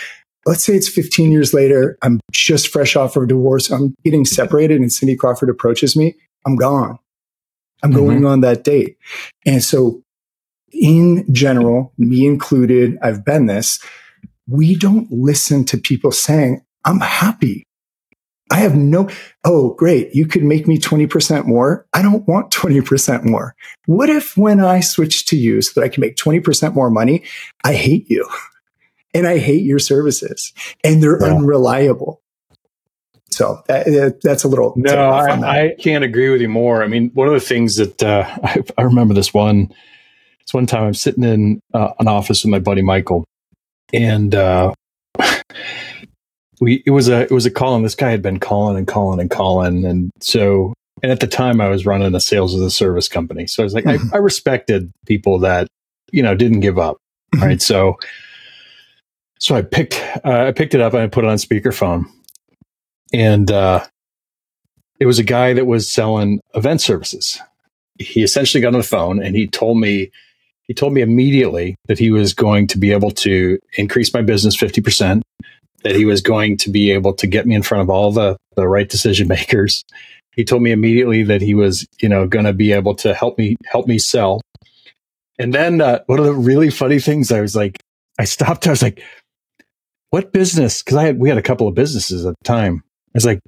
let's 0.46 0.64
say 0.64 0.74
it's 0.74 0.90
15 0.90 1.32
years 1.32 1.54
later. 1.54 1.98
I'm 2.02 2.20
just 2.32 2.70
fresh 2.70 2.96
off 2.96 3.16
of 3.16 3.24
a 3.24 3.28
divorce. 3.28 3.70
I'm 3.70 3.94
getting 4.04 4.26
separated 4.26 4.80
and 4.80 4.92
Cindy 4.92 5.16
Crawford 5.16 5.50
approaches 5.50 5.96
me. 5.96 6.16
I'm 6.46 6.56
gone. 6.56 7.00
I'm 7.82 7.92
mm-hmm. 7.92 8.00
going 8.00 8.26
on 8.26 8.42
that 8.42 8.64
date. 8.64 8.98
And 9.46 9.64
so 9.64 10.04
in 10.72 11.32
general, 11.34 11.94
me 11.98 12.26
included, 12.26 12.98
I've 13.02 13.24
been 13.24 13.46
this. 13.46 13.80
We 14.48 14.76
don't 14.76 15.12
listen 15.12 15.66
to 15.66 15.78
people 15.78 16.12
saying, 16.12 16.64
I'm 16.86 17.00
happy. 17.00 17.64
I 18.52 18.58
have 18.58 18.76
no, 18.76 19.10
oh, 19.44 19.74
great. 19.76 20.14
You 20.14 20.28
could 20.28 20.44
make 20.44 20.68
me 20.68 20.78
20% 20.78 21.46
more. 21.46 21.88
I 21.94 22.02
don't 22.02 22.28
want 22.28 22.52
20% 22.52 23.24
more. 23.24 23.56
What 23.86 24.10
if 24.10 24.38
when 24.38 24.60
I 24.60 24.80
switch 24.80 25.26
to 25.28 25.38
you 25.38 25.62
so 25.62 25.80
that 25.80 25.86
I 25.86 25.90
can 25.90 26.02
make 26.02 26.18
20% 26.18 26.74
more 26.76 26.90
money, 26.90 27.24
I 27.64 27.74
hate 27.74 28.10
you? 28.10 28.28
and 29.14 29.28
I 29.28 29.38
hate 29.38 29.64
your 29.64 29.80
services 29.80 30.54
and 30.84 31.02
they're 31.02 31.22
yeah. 31.22 31.36
unreliable. 31.36 32.22
So 33.34 33.62
that, 33.68 34.20
that's 34.22 34.44
a 34.44 34.48
little. 34.48 34.74
No, 34.76 35.10
I, 35.10 35.66
I, 35.66 35.76
can't 35.80 36.04
agree 36.04 36.30
with 36.30 36.42
you 36.42 36.50
more. 36.50 36.84
I 36.84 36.88
mean, 36.88 37.10
one 37.14 37.28
of 37.28 37.34
the 37.34 37.40
things 37.40 37.78
that 37.78 38.02
uh, 38.04 38.26
I, 38.44 38.64
I, 38.78 38.82
remember 38.84 39.14
this 39.14 39.34
one. 39.34 39.74
It's 40.42 40.54
one 40.54 40.66
time 40.66 40.84
I'm 40.84 40.94
sitting 40.94 41.24
in 41.24 41.62
uh, 41.74 41.94
an 42.00 42.08
office 42.08 42.44
with 42.44 42.52
my 42.52 42.60
buddy 42.60 42.82
Michael, 42.82 43.24
and 43.94 44.36
uh, 44.36 44.74
we 46.60 46.84
it 46.86 46.92
was 46.92 47.08
a 47.08 47.22
it 47.22 47.32
was 47.32 47.46
a 47.46 47.52
call, 47.52 47.76
and 47.76 47.86
this 47.86 47.96
guy 47.96 48.12
had 48.12 48.22
been 48.22 48.40
calling 48.40 48.78
and 48.78 48.88
calling 48.88 49.20
and 49.20 49.32
calling, 49.32 49.86
and 49.86 50.12
so 50.20 50.74
and 51.02 51.12
at 51.12 51.22
the 51.22 51.28
time 51.28 51.62
I 51.62 51.70
was 51.70 51.86
running 51.86 52.14
a 52.14 52.20
sales 52.20 52.54
as 52.54 52.62
a 52.62 52.72
service 52.72 53.08
company, 53.08 53.48
so 53.48 53.64
I 53.64 53.66
was 53.66 53.74
like 53.74 53.86
mm-hmm. 53.86 54.14
I, 54.14 54.18
I 54.18 54.20
respected 54.20 54.92
people 55.06 55.40
that 55.40 55.68
you 56.12 56.22
know 56.22 56.36
didn't 56.36 56.60
give 56.60 56.78
up, 56.78 56.98
mm-hmm. 57.34 57.46
right? 57.46 57.62
So 57.62 57.98
so 59.40 59.56
I 59.56 59.62
picked 59.62 60.02
uh, 60.26 60.46
I 60.48 60.52
picked 60.52 60.74
it 60.74 60.82
up 60.82 60.94
and 60.94 61.04
I 61.04 61.08
put 61.08 61.24
it 61.24 61.30
on 61.30 61.38
speakerphone, 61.38 62.06
and 63.14 63.52
uh, 63.52 63.86
it 65.00 65.06
was 65.06 65.20
a 65.20 65.24
guy 65.24 65.54
that 65.54 65.68
was 65.68 65.90
selling 65.90 66.42
event 66.56 66.82
services. 66.82 67.40
He 68.00 68.24
essentially 68.24 68.62
got 68.62 68.74
on 68.74 68.80
the 68.80 68.84
phone 68.84 69.22
and 69.24 69.36
he 69.36 69.48
told 69.48 69.80
me 69.80 70.12
he 70.64 70.74
told 70.74 70.94
me 70.94 71.02
immediately 71.02 71.76
that 71.88 72.00
he 72.00 72.10
was 72.10 72.34
going 72.34 72.68
to 72.68 72.78
be 72.78 72.92
able 72.92 73.12
to 73.12 73.60
increase 73.78 74.14
my 74.14 74.22
business 74.22 74.56
fifty 74.56 74.82
percent. 74.82 75.24
That 75.84 75.96
he 75.96 76.06
was 76.06 76.22
going 76.22 76.58
to 76.58 76.70
be 76.70 76.92
able 76.92 77.14
to 77.16 77.28
get 77.28 77.46
me 77.46 77.56
in 77.56 77.62
front 77.62 77.82
of 77.82 77.90
all 77.90 78.12
the 78.12 78.38
the 78.56 78.68
right 78.68 78.90
decision 78.90 79.28
makers. 79.38 79.84
He 80.36 80.44
told 80.44 80.64
me 80.64 80.72
immediately 80.72 81.24
that 81.24 81.42
he 81.42 81.54
was, 81.54 81.86
you 82.02 82.10
know, 82.10 82.28
going 82.28 82.46
to 82.46 82.54
be 82.54 82.72
able 82.72 82.96
to 82.96 83.14
help 83.14 83.38
me 83.38 83.56
help 83.66 83.88
me 83.88 84.00
sell. 84.00 84.42
And 85.38 85.54
then 85.54 85.82
uh, 85.82 86.00
one 86.08 86.20
of 86.20 86.26
the 86.26 86.34
really 86.34 86.70
funny 86.70 87.00
things, 87.00 87.32
I 87.32 87.42
was 87.42 87.56
like, 87.56 87.78
I 88.18 88.26
stopped. 88.26 88.66
I 88.66 88.72
was 88.72 88.82
like, 88.82 89.04
what 90.10 90.32
business? 90.32 90.82
Because 90.82 90.98
I 90.98 91.06
had 91.06 91.20
we 91.20 91.30
had 91.30 91.38
a 91.38 91.44
couple 91.44 91.68
of 91.68 91.76
businesses 91.76 92.26
at 92.26 92.36
the 92.40 92.44
time. 92.44 92.84
I 93.14 93.18
was 93.18 93.26
like, 93.26 93.40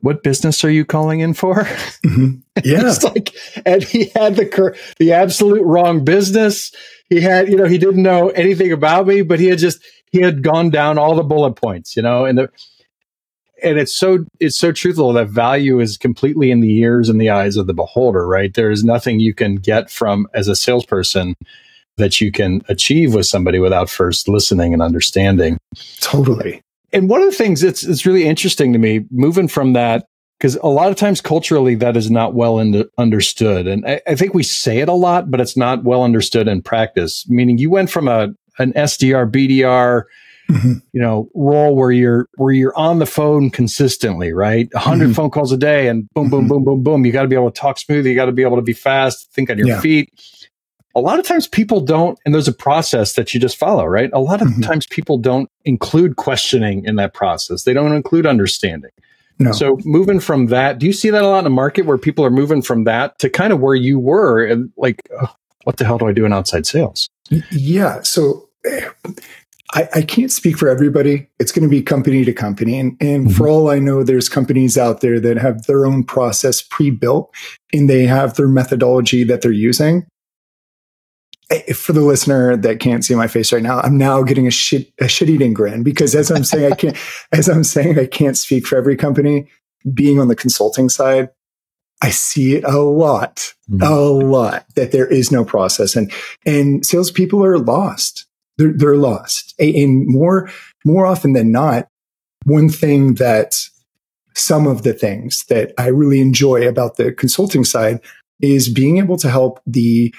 what 0.00 0.22
business 0.22 0.64
are 0.64 0.70
you 0.70 0.84
calling 0.84 1.20
in 1.20 1.34
for? 1.34 1.64
Mm-hmm. 2.04 2.40
Yeah, 2.64 2.80
it's 2.88 3.04
like, 3.04 3.32
and 3.64 3.84
he 3.84 4.06
had 4.16 4.34
the 4.34 4.76
the 4.98 5.12
absolute 5.12 5.62
wrong 5.62 6.04
business. 6.04 6.72
He 7.08 7.20
had, 7.20 7.48
you 7.48 7.54
know, 7.56 7.66
he 7.66 7.78
didn't 7.78 8.02
know 8.02 8.30
anything 8.30 8.72
about 8.72 9.06
me, 9.06 9.22
but 9.22 9.38
he 9.38 9.46
had 9.46 9.60
just 9.60 9.80
he 10.10 10.20
had 10.20 10.42
gone 10.42 10.70
down 10.70 10.98
all 10.98 11.14
the 11.14 11.22
bullet 11.22 11.52
points, 11.52 11.94
you 11.94 12.02
know, 12.02 12.24
and 12.24 12.36
the 12.36 12.50
and 13.62 13.78
it's 13.78 13.94
so 13.94 14.24
it's 14.40 14.58
so 14.58 14.72
truthful 14.72 15.12
that 15.12 15.28
value 15.28 15.78
is 15.78 15.96
completely 15.96 16.50
in 16.50 16.58
the 16.58 16.78
ears 16.78 17.08
and 17.08 17.20
the 17.20 17.30
eyes 17.30 17.56
of 17.56 17.68
the 17.68 17.74
beholder, 17.74 18.26
right? 18.26 18.52
There 18.52 18.72
is 18.72 18.82
nothing 18.82 19.20
you 19.20 19.34
can 19.34 19.54
get 19.54 19.88
from 19.88 20.26
as 20.34 20.48
a 20.48 20.56
salesperson 20.56 21.34
that 21.96 22.20
you 22.20 22.32
can 22.32 22.62
achieve 22.68 23.14
with 23.14 23.26
somebody 23.26 23.60
without 23.60 23.88
first 23.88 24.28
listening 24.28 24.72
and 24.72 24.82
understanding. 24.82 25.58
Totally. 26.00 26.60
And 26.92 27.08
one 27.08 27.22
of 27.22 27.30
the 27.30 27.36
things 27.36 27.60
that's 27.60 27.84
it's 27.84 28.06
really 28.06 28.24
interesting 28.24 28.72
to 28.72 28.78
me, 28.78 29.04
moving 29.10 29.48
from 29.48 29.74
that, 29.74 30.06
because 30.38 30.56
a 30.56 30.68
lot 30.68 30.90
of 30.90 30.96
times 30.96 31.20
culturally 31.20 31.74
that 31.76 31.96
is 31.96 32.10
not 32.10 32.34
well 32.34 32.58
in, 32.58 32.84
understood. 32.96 33.66
And 33.66 33.86
I, 33.86 34.00
I, 34.06 34.14
think 34.14 34.34
we 34.34 34.42
say 34.42 34.78
it 34.78 34.88
a 34.88 34.94
lot, 34.94 35.30
but 35.30 35.40
it's 35.40 35.56
not 35.56 35.84
well 35.84 36.04
understood 36.04 36.46
in 36.48 36.62
practice. 36.62 37.28
Meaning 37.28 37.58
you 37.58 37.70
went 37.70 37.90
from 37.90 38.08
a 38.08 38.28
an 38.58 38.72
SDR, 38.72 39.30
BDR, 39.30 40.04
mm-hmm. 40.50 40.72
you 40.92 41.00
know, 41.00 41.28
role 41.34 41.76
where 41.76 41.90
you're 41.90 42.28
where 42.36 42.52
you're 42.54 42.76
on 42.76 43.00
the 43.00 43.06
phone 43.06 43.50
consistently, 43.50 44.32
right? 44.32 44.68
100 44.72 45.04
mm-hmm. 45.04 45.12
phone 45.12 45.30
calls 45.30 45.52
a 45.52 45.56
day 45.56 45.88
and 45.88 46.08
boom, 46.14 46.30
boom, 46.30 46.42
mm-hmm. 46.42 46.48
boom, 46.48 46.64
boom, 46.64 46.82
boom. 46.82 47.06
You 47.06 47.12
got 47.12 47.22
to 47.22 47.28
be 47.28 47.36
able 47.36 47.50
to 47.50 47.60
talk 47.60 47.78
smooth. 47.78 48.06
You 48.06 48.14
got 48.14 48.26
to 48.26 48.32
be 48.32 48.42
able 48.42 48.56
to 48.56 48.62
be 48.62 48.72
fast, 48.72 49.32
think 49.32 49.50
on 49.50 49.58
your 49.58 49.68
yeah. 49.68 49.80
feet 49.80 50.10
a 50.98 51.00
lot 51.00 51.18
of 51.18 51.26
times 51.26 51.46
people 51.46 51.80
don't, 51.80 52.18
and 52.24 52.34
there's 52.34 52.48
a 52.48 52.52
process 52.52 53.14
that 53.14 53.32
you 53.32 53.40
just 53.40 53.56
follow, 53.56 53.84
right? 53.84 54.10
A 54.12 54.20
lot 54.20 54.42
of 54.42 54.48
mm-hmm. 54.48 54.62
times 54.62 54.86
people 54.86 55.18
don't 55.18 55.50
include 55.64 56.16
questioning 56.16 56.84
in 56.84 56.96
that 56.96 57.14
process. 57.14 57.64
They 57.64 57.72
don't 57.72 57.94
include 57.94 58.26
understanding. 58.26 58.90
No. 59.38 59.52
So 59.52 59.78
moving 59.84 60.20
from 60.20 60.46
that, 60.46 60.78
do 60.78 60.86
you 60.86 60.92
see 60.92 61.10
that 61.10 61.22
a 61.22 61.28
lot 61.28 61.38
in 61.38 61.44
the 61.44 61.50
market 61.50 61.86
where 61.86 61.98
people 61.98 62.24
are 62.24 62.30
moving 62.30 62.60
from 62.60 62.84
that 62.84 63.18
to 63.20 63.30
kind 63.30 63.52
of 63.52 63.60
where 63.60 63.76
you 63.76 63.98
were 63.98 64.44
and 64.44 64.72
like, 64.76 65.00
oh, 65.20 65.32
what 65.64 65.76
the 65.76 65.84
hell 65.84 65.98
do 65.98 66.06
I 66.06 66.12
do 66.12 66.24
in 66.24 66.32
outside 66.32 66.66
sales? 66.66 67.08
Yeah. 67.50 68.02
So 68.02 68.48
eh, 68.64 68.88
I, 69.74 69.88
I, 69.94 70.02
can't 70.02 70.32
speak 70.32 70.56
for 70.56 70.68
everybody. 70.68 71.28
It's 71.38 71.52
going 71.52 71.62
to 71.62 71.68
be 71.68 71.82
company 71.82 72.24
to 72.24 72.32
company. 72.32 72.80
And, 72.80 72.96
and 73.00 73.26
mm-hmm. 73.26 73.36
for 73.36 73.48
all 73.48 73.70
I 73.70 73.78
know, 73.78 74.02
there's 74.02 74.28
companies 74.28 74.78
out 74.78 75.02
there 75.02 75.20
that 75.20 75.36
have 75.36 75.66
their 75.66 75.86
own 75.86 76.04
process 76.04 76.62
pre 76.62 76.90
built 76.90 77.32
and 77.72 77.88
they 77.88 78.06
have 78.06 78.34
their 78.34 78.48
methodology 78.48 79.24
that 79.24 79.42
they're 79.42 79.52
using. 79.52 80.06
For 81.74 81.92
the 81.92 82.02
listener 82.02 82.56
that 82.58 82.78
can't 82.78 83.04
see 83.04 83.14
my 83.14 83.26
face 83.26 83.52
right 83.52 83.62
now, 83.62 83.80
I'm 83.80 83.96
now 83.96 84.22
getting 84.22 84.46
a 84.46 84.50
shit, 84.50 84.92
a 85.00 85.08
shit 85.08 85.30
eating 85.30 85.54
grin 85.54 85.82
because 85.82 86.14
as 86.14 86.30
I'm 86.30 86.44
saying, 86.44 86.72
I 86.72 86.76
can't, 86.76 86.96
as 87.32 87.48
I'm 87.48 87.64
saying, 87.64 87.98
I 87.98 88.06
can't 88.06 88.36
speak 88.36 88.66
for 88.66 88.76
every 88.76 88.96
company. 88.96 89.48
Being 89.94 90.20
on 90.20 90.28
the 90.28 90.36
consulting 90.36 90.88
side, 90.88 91.30
I 92.02 92.10
see 92.10 92.56
it 92.56 92.64
a 92.64 92.78
lot, 92.78 93.54
mm-hmm. 93.70 93.82
a 93.82 93.98
lot 93.98 94.66
that 94.74 94.92
there 94.92 95.06
is 95.06 95.32
no 95.32 95.44
process 95.44 95.96
and, 95.96 96.12
and 96.44 96.84
salespeople 96.84 97.44
are 97.44 97.58
lost 97.58 98.28
they're, 98.58 98.72
they're 98.72 98.96
lost. 98.96 99.54
And 99.58 100.06
more, 100.06 100.50
more 100.84 101.06
often 101.06 101.32
than 101.32 101.50
not, 101.50 101.88
one 102.44 102.68
thing 102.68 103.14
that 103.14 103.54
some 104.34 104.66
of 104.66 104.82
the 104.82 104.92
things 104.92 105.44
that 105.48 105.72
I 105.78 105.86
really 105.88 106.20
enjoy 106.20 106.68
about 106.68 106.96
the 106.96 107.12
consulting 107.12 107.64
side 107.64 108.00
is 108.40 108.68
being 108.68 108.98
able 108.98 109.16
to 109.18 109.30
help 109.30 109.60
the 109.66 110.14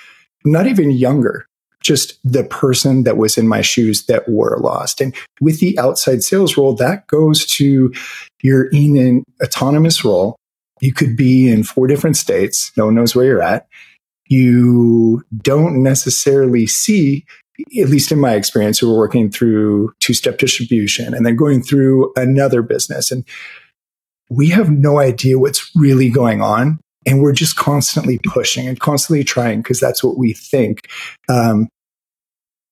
not 0.45 0.67
even 0.67 0.91
younger, 0.91 1.45
just 1.81 2.19
the 2.23 2.43
person 2.43 3.03
that 3.03 3.17
was 3.17 3.37
in 3.37 3.47
my 3.47 3.61
shoes 3.61 4.05
that 4.05 4.27
were 4.27 4.57
lost. 4.59 5.01
And 5.01 5.15
with 5.41 5.59
the 5.59 5.77
outside 5.79 6.23
sales 6.23 6.57
role, 6.57 6.73
that 6.75 7.07
goes 7.07 7.45
to 7.57 7.93
you're 8.41 8.67
in 8.69 8.97
an 8.97 9.23
autonomous 9.43 10.03
role. 10.03 10.35
You 10.81 10.93
could 10.93 11.17
be 11.17 11.49
in 11.49 11.63
four 11.63 11.87
different 11.87 12.17
states. 12.17 12.71
No 12.77 12.85
one 12.85 12.95
knows 12.95 13.15
where 13.15 13.25
you're 13.25 13.43
at. 13.43 13.67
You 14.27 15.23
don't 15.41 15.83
necessarily 15.83 16.67
see 16.67 17.25
at 17.79 17.89
least 17.89 18.11
in 18.11 18.19
my 18.19 18.33
experience, 18.33 18.79
who 18.79 18.89
were 18.89 18.97
working 18.97 19.29
through 19.29 19.93
two 19.99 20.13
step 20.13 20.37
distribution 20.37 21.13
and 21.13 21.25
then 21.25 21.35
going 21.35 21.61
through 21.61 22.11
another 22.15 22.61
business. 22.61 23.11
And 23.11 23.25
we 24.29 24.49
have 24.49 24.69
no 24.69 24.99
idea 24.99 25.39
what's 25.39 25.69
really 25.75 26.09
going 26.09 26.41
on. 26.41 26.79
And 27.09 27.23
we're 27.23 27.33
just 27.33 27.55
constantly 27.55 28.19
pushing 28.23 28.67
and 28.67 28.79
constantly 28.79 29.23
trying 29.23 29.63
because 29.63 29.79
that's 29.79 30.03
what 30.03 30.15
we 30.15 30.33
think. 30.33 30.87
Um, 31.27 31.67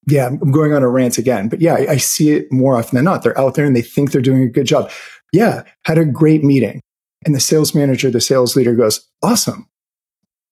yeah, 0.06 0.27
I'm 0.27 0.51
going 0.51 0.74
on 0.74 0.84
a 0.84 0.88
rant 0.88 1.17
again, 1.17 1.50
but 1.50 1.60
yeah, 1.60 1.74
I, 1.74 1.94
I 1.94 1.98
see 1.98 2.29
it 2.29 2.51
more 2.51 2.75
often 2.75 2.96
than 2.96 3.06
not. 3.06 3.24
They're 3.24 3.39
out 3.39 3.56
there 3.56 3.65
and 3.65 3.75
they 3.75 3.82
think 3.82 4.12
they're 4.12 4.22
doing 4.22 4.44
a 4.44 4.48
good 4.48 4.67
job. 4.67 4.91
Yeah, 5.34 5.63
had 5.86 5.98
a 5.98 6.06
great 6.06 6.44
meeting. 6.44 6.82
And 7.25 7.34
the 7.34 7.39
sales 7.39 7.74
manager, 7.74 8.12
the 8.12 8.22
sales 8.22 8.56
leader 8.56 8.75
goes, 8.75 9.03
awesome. 9.24 9.67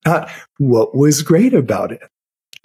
Not 0.04 0.32
what 0.58 0.96
was 0.96 1.22
great 1.22 1.54
about 1.54 1.92
it. 1.92 2.02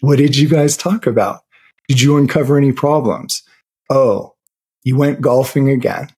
What 0.00 0.16
did 0.16 0.36
you 0.36 0.48
guys 0.48 0.74
talk 0.74 1.06
about? 1.06 1.42
Did 1.86 2.00
you 2.00 2.16
uncover 2.16 2.56
any 2.56 2.72
problems? 2.72 3.42
Oh, 3.90 4.34
you 4.84 4.96
went 4.96 5.20
golfing 5.20 5.68
again. 5.68 6.08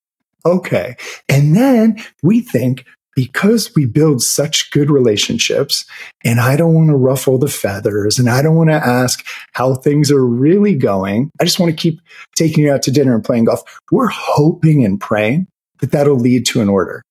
Okay. 0.47 0.97
And 1.29 1.57
then 1.57 2.03
we 2.23 2.41
think 2.41 2.85
because 3.15 3.75
we 3.75 3.87
build 3.87 4.23
such 4.23 4.71
good 4.71 4.91
relationships 4.91 5.85
and 6.25 6.41
I 6.41 6.57
don't 6.57 6.75
want 6.75 6.89
to 6.89 6.97
ruffle 6.97 7.39
the 7.39 7.49
feathers 7.49 8.19
and 8.19 8.29
I 8.29 8.43
don't 8.43 8.57
want 8.57 8.71
to 8.71 8.75
ask 8.75 9.25
how 9.53 9.75
things 9.75 10.11
are 10.11 10.25
really 10.25 10.75
going. 10.75 11.31
I 11.41 11.45
just 11.45 11.61
want 11.61 11.71
to 11.71 11.77
keep 11.77 12.01
taking 12.35 12.65
you 12.65 12.73
out 12.73 12.83
to 12.83 12.91
dinner 12.91 13.15
and 13.15 13.25
playing 13.25 13.45
golf. 13.45 13.63
We're 13.91 14.07
hoping 14.07 14.85
and 14.85 15.01
praying 15.01 15.47
that 15.81 15.93
that'll 15.93 16.17
lead 16.17 16.47
to 16.47 16.61
an 16.61 16.69
order. 16.69 17.03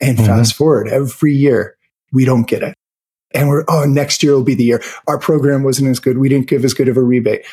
And 0.00 0.16
mm-hmm. 0.16 0.26
fast 0.26 0.54
forward 0.54 0.88
every 0.88 1.34
year, 1.34 1.76
we 2.12 2.24
don't 2.24 2.48
get 2.48 2.62
it. 2.62 2.74
And 3.32 3.48
we're, 3.48 3.64
oh, 3.68 3.84
next 3.84 4.22
year 4.22 4.32
will 4.32 4.42
be 4.42 4.54
the 4.54 4.64
year. 4.64 4.82
Our 5.06 5.18
program 5.18 5.62
wasn't 5.62 5.90
as 5.90 6.00
good. 6.00 6.18
We 6.18 6.28
didn't 6.28 6.48
give 6.48 6.64
as 6.64 6.74
good 6.74 6.88
of 6.88 6.96
a 6.96 7.02
rebate. 7.02 7.44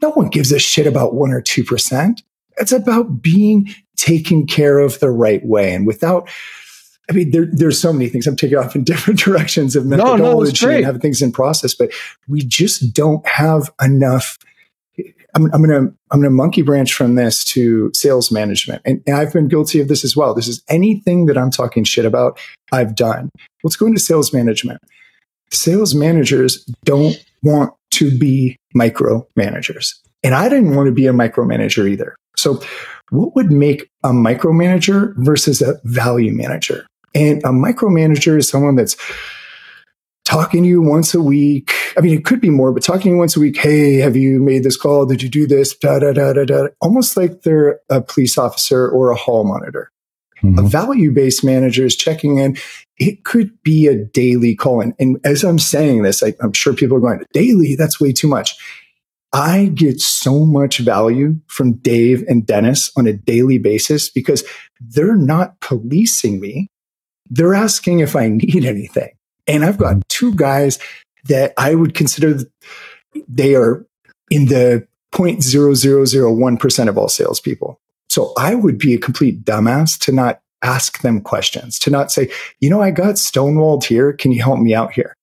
No 0.00 0.10
one 0.10 0.28
gives 0.28 0.52
a 0.52 0.58
shit 0.58 0.86
about 0.86 1.14
one 1.14 1.32
or 1.32 1.42
2%. 1.42 2.22
It's 2.56 2.72
about 2.72 3.20
being 3.20 3.74
taken 3.96 4.46
care 4.46 4.78
of 4.78 5.00
the 5.00 5.10
right 5.10 5.44
way. 5.44 5.74
And 5.74 5.86
without, 5.86 6.28
I 7.10 7.12
mean, 7.12 7.30
there, 7.30 7.46
there's 7.50 7.80
so 7.80 7.92
many 7.92 8.08
things. 8.08 8.26
I'm 8.26 8.36
taking 8.36 8.58
off 8.58 8.74
in 8.74 8.84
different 8.84 9.20
directions 9.20 9.76
of 9.76 9.86
methodology 9.86 10.22
no, 10.64 10.70
no, 10.70 10.76
and 10.76 10.84
having 10.84 11.00
things 11.00 11.22
in 11.22 11.32
process, 11.32 11.74
but 11.74 11.92
we 12.28 12.42
just 12.42 12.92
don't 12.94 13.26
have 13.26 13.70
enough. 13.82 14.38
I'm, 15.36 15.52
I'm 15.52 15.62
going 15.64 15.88
to, 15.88 15.94
I'm 16.12 16.22
to 16.22 16.30
monkey 16.30 16.62
branch 16.62 16.94
from 16.94 17.16
this 17.16 17.44
to 17.46 17.90
sales 17.92 18.30
management. 18.30 18.82
And, 18.84 19.02
and 19.06 19.16
I've 19.16 19.32
been 19.32 19.48
guilty 19.48 19.80
of 19.80 19.88
this 19.88 20.04
as 20.04 20.16
well. 20.16 20.32
This 20.32 20.46
is 20.46 20.62
anything 20.68 21.26
that 21.26 21.36
I'm 21.36 21.50
talking 21.50 21.82
shit 21.82 22.04
about, 22.04 22.38
I've 22.72 22.94
done. 22.94 23.30
Let's 23.64 23.76
go 23.76 23.86
into 23.86 23.98
sales 23.98 24.32
management. 24.32 24.80
Sales 25.50 25.94
managers 25.94 26.64
don't 26.84 27.22
want 27.42 27.74
to 27.92 28.16
be 28.16 28.56
micromanagers. 28.76 29.94
And 30.22 30.34
I 30.34 30.48
didn't 30.48 30.74
want 30.74 30.86
to 30.86 30.92
be 30.92 31.06
a 31.06 31.12
micromanager 31.12 31.88
either. 31.88 32.16
So, 32.36 32.60
what 33.10 33.34
would 33.36 33.52
make 33.52 33.88
a 34.02 34.08
micromanager 34.08 35.14
versus 35.18 35.60
a 35.60 35.78
value 35.84 36.32
manager? 36.32 36.86
And 37.14 37.42
a 37.44 37.48
micromanager 37.48 38.38
is 38.38 38.48
someone 38.48 38.74
that's 38.74 38.96
talking 40.24 40.62
to 40.62 40.68
you 40.68 40.82
once 40.82 41.14
a 41.14 41.20
week. 41.22 41.72
I 41.96 42.00
mean, 42.00 42.16
it 42.16 42.24
could 42.24 42.40
be 42.40 42.50
more, 42.50 42.72
but 42.72 42.82
talking 42.82 43.02
to 43.02 43.08
you 43.10 43.18
once 43.18 43.36
a 43.36 43.40
week. 43.40 43.56
Hey, 43.56 43.96
have 43.96 44.16
you 44.16 44.42
made 44.42 44.64
this 44.64 44.76
call? 44.76 45.06
Did 45.06 45.22
you 45.22 45.28
do 45.28 45.46
this? 45.46 45.76
Da, 45.76 45.98
da, 45.98 46.12
da, 46.12 46.32
da, 46.32 46.44
da. 46.44 46.66
Almost 46.80 47.16
like 47.16 47.42
they're 47.42 47.80
a 47.88 48.00
police 48.00 48.36
officer 48.38 48.88
or 48.88 49.10
a 49.10 49.16
hall 49.16 49.44
monitor. 49.44 49.90
Mm-hmm. 50.42 50.58
A 50.58 50.62
value 50.62 51.12
based 51.12 51.44
manager 51.44 51.84
is 51.84 51.96
checking 51.96 52.38
in. 52.38 52.56
It 52.98 53.24
could 53.24 53.50
be 53.62 53.86
a 53.86 53.96
daily 53.96 54.54
call. 54.54 54.80
And, 54.80 54.94
and 54.98 55.18
as 55.24 55.44
I'm 55.44 55.58
saying 55.58 56.02
this, 56.02 56.22
I, 56.22 56.34
I'm 56.40 56.52
sure 56.52 56.74
people 56.74 56.96
are 56.96 57.00
going, 57.00 57.24
daily, 57.32 57.76
that's 57.76 58.00
way 58.00 58.12
too 58.12 58.28
much. 58.28 58.56
I 59.32 59.72
get 59.74 60.00
so 60.00 60.46
much 60.46 60.78
value 60.78 61.40
from 61.48 61.72
Dave 61.74 62.24
and 62.28 62.46
Dennis 62.46 62.92
on 62.96 63.06
a 63.06 63.12
daily 63.12 63.58
basis 63.58 64.08
because 64.08 64.44
they're 64.80 65.16
not 65.16 65.60
policing 65.60 66.40
me. 66.40 66.68
They're 67.30 67.54
asking 67.54 68.00
if 68.00 68.16
I 68.16 68.28
need 68.28 68.64
anything. 68.64 69.10
And 69.46 69.64
I've 69.64 69.78
got 69.78 70.08
two 70.08 70.34
guys 70.34 70.78
that 71.24 71.52
I 71.58 71.74
would 71.74 71.94
consider 71.94 72.40
they 73.28 73.54
are 73.54 73.86
in 74.30 74.46
the 74.46 74.86
0.0001% 75.12 76.88
of 76.88 76.98
all 76.98 77.08
salespeople. 77.08 77.80
So 78.08 78.32
I 78.38 78.54
would 78.54 78.78
be 78.78 78.94
a 78.94 78.98
complete 78.98 79.44
dumbass 79.44 79.98
to 80.00 80.12
not 80.12 80.40
ask 80.62 81.02
them 81.02 81.20
questions, 81.20 81.78
to 81.80 81.90
not 81.90 82.10
say, 82.10 82.30
you 82.60 82.70
know, 82.70 82.80
I 82.80 82.90
got 82.90 83.16
stonewalled 83.16 83.84
here. 83.84 84.12
Can 84.12 84.32
you 84.32 84.42
help 84.42 84.58
me 84.58 84.74
out 84.74 84.92
here? 84.92 85.14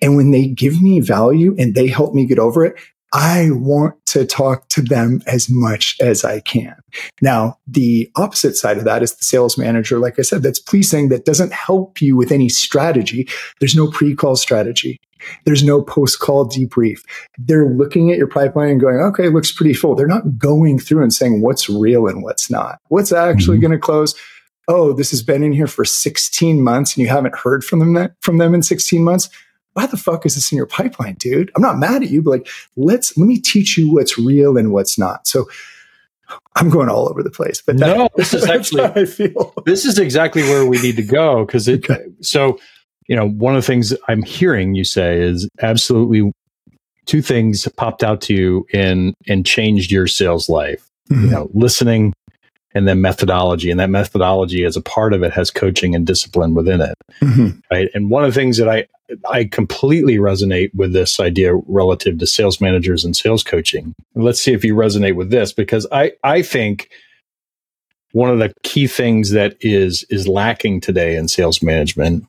And 0.00 0.16
when 0.16 0.30
they 0.30 0.46
give 0.46 0.80
me 0.80 1.00
value 1.00 1.56
and 1.58 1.74
they 1.74 1.88
help 1.88 2.14
me 2.14 2.26
get 2.26 2.38
over 2.38 2.64
it, 2.64 2.78
I 3.12 3.50
want 3.52 3.94
to 4.06 4.24
talk 4.24 4.68
to 4.70 4.82
them 4.82 5.22
as 5.26 5.48
much 5.48 5.96
as 6.00 6.24
I 6.24 6.40
can. 6.40 6.74
Now, 7.22 7.58
the 7.66 8.10
opposite 8.16 8.56
side 8.56 8.78
of 8.78 8.84
that 8.84 9.02
is 9.02 9.14
the 9.14 9.24
sales 9.24 9.56
manager, 9.56 9.98
like 9.98 10.18
I 10.18 10.22
said, 10.22 10.42
that's 10.42 10.58
policing 10.58 11.08
that 11.08 11.24
doesn't 11.24 11.52
help 11.52 12.00
you 12.00 12.16
with 12.16 12.32
any 12.32 12.48
strategy. 12.48 13.28
There's 13.60 13.76
no 13.76 13.90
pre 13.90 14.14
call 14.14 14.36
strategy. 14.36 14.98
There's 15.44 15.64
no 15.64 15.82
post 15.82 16.18
call 16.18 16.48
debrief. 16.48 17.00
They're 17.38 17.68
looking 17.68 18.10
at 18.10 18.18
your 18.18 18.28
pipeline 18.28 18.70
and 18.70 18.80
going, 18.80 18.96
okay, 18.96 19.28
looks 19.28 19.52
pretty 19.52 19.74
full. 19.74 19.94
They're 19.94 20.06
not 20.06 20.38
going 20.38 20.78
through 20.78 21.02
and 21.02 21.12
saying 21.12 21.42
what's 21.42 21.68
real 21.68 22.06
and 22.06 22.22
what's 22.22 22.50
not. 22.50 22.78
What's 22.88 23.12
actually 23.12 23.56
mm-hmm. 23.56 23.62
going 23.62 23.72
to 23.72 23.78
close? 23.78 24.14
Oh, 24.68 24.92
this 24.92 25.10
has 25.10 25.22
been 25.22 25.42
in 25.42 25.52
here 25.52 25.68
for 25.68 25.84
16 25.84 26.62
months 26.62 26.96
and 26.96 27.02
you 27.02 27.08
haven't 27.08 27.36
heard 27.36 27.64
from 27.64 27.78
them 27.78 28.10
from 28.20 28.38
them 28.38 28.52
in 28.52 28.62
16 28.62 29.02
months 29.02 29.28
why 29.76 29.84
the 29.84 29.98
fuck 29.98 30.24
is 30.24 30.36
this 30.36 30.50
in 30.50 30.56
your 30.56 30.66
pipeline, 30.66 31.16
dude? 31.18 31.52
I'm 31.54 31.60
not 31.60 31.78
mad 31.78 32.02
at 32.02 32.08
you, 32.08 32.22
but 32.22 32.30
like, 32.30 32.48
let's, 32.76 33.14
let 33.18 33.26
me 33.26 33.38
teach 33.38 33.76
you 33.76 33.92
what's 33.92 34.16
real 34.16 34.56
and 34.56 34.72
what's 34.72 34.98
not. 34.98 35.26
So 35.26 35.44
I'm 36.54 36.70
going 36.70 36.88
all 36.88 37.10
over 37.10 37.22
the 37.22 37.30
place, 37.30 37.60
but 37.60 37.76
that, 37.76 37.94
no, 37.94 38.08
this 38.16 38.32
is 38.32 38.48
actually, 38.48 38.84
I 38.84 39.04
feel. 39.04 39.52
this 39.66 39.84
is 39.84 39.98
exactly 39.98 40.42
where 40.44 40.64
we 40.64 40.80
need 40.80 40.96
to 40.96 41.02
go. 41.02 41.44
Cause 41.44 41.68
it, 41.68 41.90
okay. 41.90 42.06
so, 42.22 42.58
you 43.06 43.14
know, 43.14 43.28
one 43.28 43.54
of 43.54 43.62
the 43.62 43.66
things 43.66 43.92
I'm 44.08 44.22
hearing 44.22 44.74
you 44.74 44.82
say 44.82 45.20
is 45.20 45.46
absolutely 45.60 46.32
two 47.04 47.20
things 47.20 47.68
popped 47.76 48.02
out 48.02 48.22
to 48.22 48.34
you 48.34 48.66
and, 48.72 49.14
and 49.28 49.44
changed 49.44 49.90
your 49.90 50.06
sales 50.06 50.48
life, 50.48 50.88
mm-hmm. 51.10 51.26
you 51.26 51.30
know, 51.30 51.50
listening 51.52 52.14
and 52.76 52.86
then 52.86 53.00
methodology. 53.00 53.70
And 53.70 53.80
that 53.80 53.88
methodology, 53.88 54.64
as 54.64 54.76
a 54.76 54.82
part 54.82 55.14
of 55.14 55.22
it, 55.22 55.32
has 55.32 55.50
coaching 55.50 55.94
and 55.94 56.06
discipline 56.06 56.52
within 56.52 56.82
it. 56.82 56.94
Mm-hmm. 57.22 57.58
Right. 57.70 57.88
And 57.94 58.10
one 58.10 58.22
of 58.22 58.34
the 58.34 58.38
things 58.38 58.58
that 58.58 58.68
I, 58.68 58.86
I 59.30 59.44
completely 59.44 60.16
resonate 60.18 60.74
with 60.74 60.92
this 60.92 61.18
idea 61.18 61.54
relative 61.54 62.18
to 62.18 62.26
sales 62.26 62.60
managers 62.60 63.02
and 63.02 63.16
sales 63.16 63.42
coaching. 63.42 63.94
Let's 64.14 64.42
see 64.42 64.52
if 64.52 64.62
you 64.62 64.74
resonate 64.74 65.16
with 65.16 65.30
this 65.30 65.54
because 65.54 65.86
I, 65.90 66.12
I 66.22 66.42
think 66.42 66.90
one 68.12 68.28
of 68.28 68.38
the 68.40 68.52
key 68.62 68.86
things 68.86 69.30
that 69.30 69.56
is 69.62 70.04
is 70.10 70.28
lacking 70.28 70.82
today 70.82 71.16
in 71.16 71.28
sales 71.28 71.62
management 71.62 72.26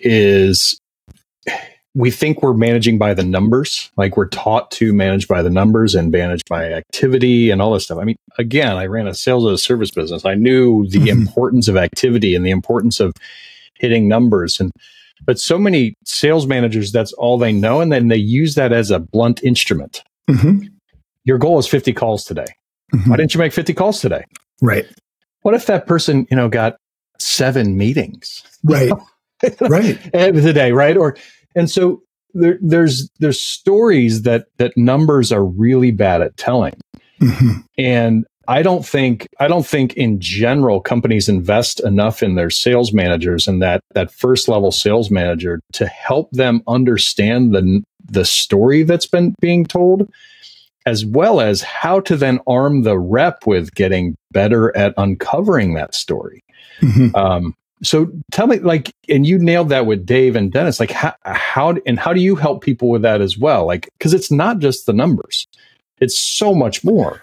is 0.00 0.80
we 1.96 2.10
think 2.10 2.42
we're 2.42 2.52
managing 2.52 2.98
by 2.98 3.14
the 3.14 3.24
numbers, 3.24 3.90
like 3.96 4.18
we're 4.18 4.28
taught 4.28 4.70
to 4.70 4.92
manage 4.92 5.26
by 5.26 5.40
the 5.40 5.48
numbers 5.48 5.94
and 5.94 6.12
manage 6.12 6.44
by 6.44 6.70
activity 6.70 7.48
and 7.48 7.62
all 7.62 7.72
this 7.72 7.84
stuff. 7.84 7.98
I 7.98 8.04
mean, 8.04 8.18
again, 8.36 8.76
I 8.76 8.84
ran 8.84 9.08
a 9.08 9.14
sales 9.14 9.46
as 9.46 9.54
a 9.54 9.62
service 9.62 9.90
business. 9.90 10.26
I 10.26 10.34
knew 10.34 10.86
the 10.88 10.98
mm-hmm. 10.98 11.08
importance 11.08 11.68
of 11.68 11.76
activity 11.78 12.34
and 12.34 12.44
the 12.44 12.50
importance 12.50 13.00
of 13.00 13.14
hitting 13.78 14.08
numbers. 14.08 14.60
And 14.60 14.72
but 15.24 15.40
so 15.40 15.56
many 15.56 15.94
sales 16.04 16.46
managers, 16.46 16.92
that's 16.92 17.14
all 17.14 17.38
they 17.38 17.52
know, 17.52 17.80
and 17.80 17.90
then 17.90 18.08
they 18.08 18.16
use 18.16 18.56
that 18.56 18.74
as 18.74 18.90
a 18.90 18.98
blunt 18.98 19.42
instrument. 19.42 20.04
Mm-hmm. 20.28 20.66
Your 21.24 21.38
goal 21.38 21.58
is 21.58 21.66
50 21.66 21.94
calls 21.94 22.24
today. 22.24 22.44
Mm-hmm. 22.94 23.08
Why 23.08 23.16
didn't 23.16 23.32
you 23.32 23.38
make 23.38 23.54
50 23.54 23.72
calls 23.72 24.02
today? 24.02 24.24
Right. 24.60 24.86
What 25.40 25.54
if 25.54 25.64
that 25.64 25.86
person, 25.86 26.26
you 26.30 26.36
know, 26.36 26.50
got 26.50 26.76
seven 27.18 27.78
meetings? 27.78 28.42
Right. 28.62 28.92
right. 29.60 29.98
Today, 30.12 30.72
right? 30.72 30.98
Or 30.98 31.16
and 31.56 31.70
so 31.70 32.02
there, 32.34 32.58
there's 32.60 33.10
there's 33.18 33.40
stories 33.40 34.22
that 34.22 34.46
that 34.58 34.76
numbers 34.76 35.32
are 35.32 35.44
really 35.44 35.90
bad 35.90 36.22
at 36.22 36.36
telling. 36.36 36.74
Mm-hmm. 37.20 37.60
And 37.78 38.26
I 38.46 38.62
don't 38.62 38.86
think 38.86 39.26
I 39.40 39.48
don't 39.48 39.66
think 39.66 39.94
in 39.94 40.20
general 40.20 40.80
companies 40.80 41.28
invest 41.28 41.80
enough 41.80 42.22
in 42.22 42.34
their 42.34 42.50
sales 42.50 42.92
managers 42.92 43.48
and 43.48 43.62
that 43.62 43.80
that 43.94 44.12
first 44.12 44.48
level 44.48 44.70
sales 44.70 45.10
manager 45.10 45.60
to 45.72 45.86
help 45.86 46.30
them 46.32 46.62
understand 46.68 47.54
the 47.54 47.82
the 48.04 48.24
story 48.24 48.82
that's 48.82 49.06
been 49.06 49.34
being 49.40 49.64
told 49.64 50.08
as 50.84 51.04
well 51.04 51.40
as 51.40 51.62
how 51.62 51.98
to 51.98 52.16
then 52.16 52.38
arm 52.46 52.82
the 52.82 52.96
rep 52.96 53.44
with 53.46 53.74
getting 53.74 54.14
better 54.30 54.76
at 54.76 54.94
uncovering 54.96 55.74
that 55.74 55.94
story. 55.94 56.44
Mm-hmm. 56.80 57.16
Um, 57.16 57.54
so 57.82 58.10
tell 58.32 58.46
me, 58.46 58.58
like, 58.58 58.92
and 59.08 59.26
you 59.26 59.38
nailed 59.38 59.68
that 59.68 59.86
with 59.86 60.06
Dave 60.06 60.34
and 60.34 60.50
Dennis. 60.50 60.80
Like, 60.80 60.90
how, 60.90 61.14
how 61.24 61.76
and 61.86 61.98
how 61.98 62.12
do 62.12 62.20
you 62.20 62.34
help 62.34 62.62
people 62.62 62.88
with 62.88 63.02
that 63.02 63.20
as 63.20 63.36
well? 63.36 63.66
Like, 63.66 63.88
because 63.98 64.14
it's 64.14 64.30
not 64.30 64.58
just 64.58 64.86
the 64.86 64.92
numbers; 64.92 65.46
it's 65.98 66.16
so 66.16 66.54
much 66.54 66.84
more. 66.84 67.20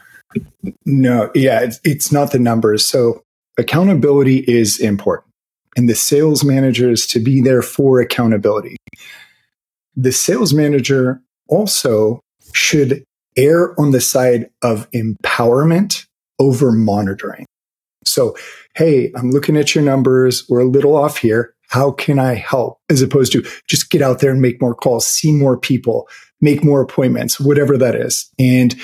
No, 0.85 1.31
yeah, 1.35 1.61
it's, 1.61 1.79
it's 1.83 2.11
not 2.11 2.31
the 2.31 2.39
numbers. 2.39 2.85
So 2.85 3.23
accountability 3.57 4.39
is 4.47 4.79
important, 4.79 5.31
and 5.75 5.89
the 5.89 5.95
sales 5.95 6.43
manager 6.43 6.91
is 6.91 7.07
to 7.07 7.19
be 7.19 7.41
there 7.41 7.63
for 7.63 7.99
accountability. 7.99 8.77
The 9.95 10.11
sales 10.11 10.53
manager 10.53 11.21
also 11.47 12.19
should 12.53 13.03
err 13.37 13.79
on 13.79 13.91
the 13.91 14.01
side 14.01 14.49
of 14.61 14.89
empowerment 14.91 16.05
over 16.39 16.71
monitoring. 16.71 17.45
So, 18.05 18.35
hey, 18.75 19.11
I'm 19.15 19.31
looking 19.31 19.57
at 19.57 19.75
your 19.75 19.83
numbers. 19.83 20.47
We're 20.49 20.61
a 20.61 20.69
little 20.69 20.95
off 20.95 21.17
here. 21.17 21.53
How 21.69 21.91
can 21.91 22.19
I 22.19 22.35
help? 22.35 22.79
As 22.89 23.01
opposed 23.01 23.31
to 23.33 23.43
just 23.67 23.89
get 23.89 24.01
out 24.01 24.19
there 24.19 24.31
and 24.31 24.41
make 24.41 24.61
more 24.61 24.75
calls, 24.75 25.07
see 25.07 25.31
more 25.31 25.57
people, 25.57 26.07
make 26.41 26.63
more 26.63 26.81
appointments, 26.81 27.39
whatever 27.39 27.77
that 27.77 27.95
is. 27.95 28.29
And 28.37 28.75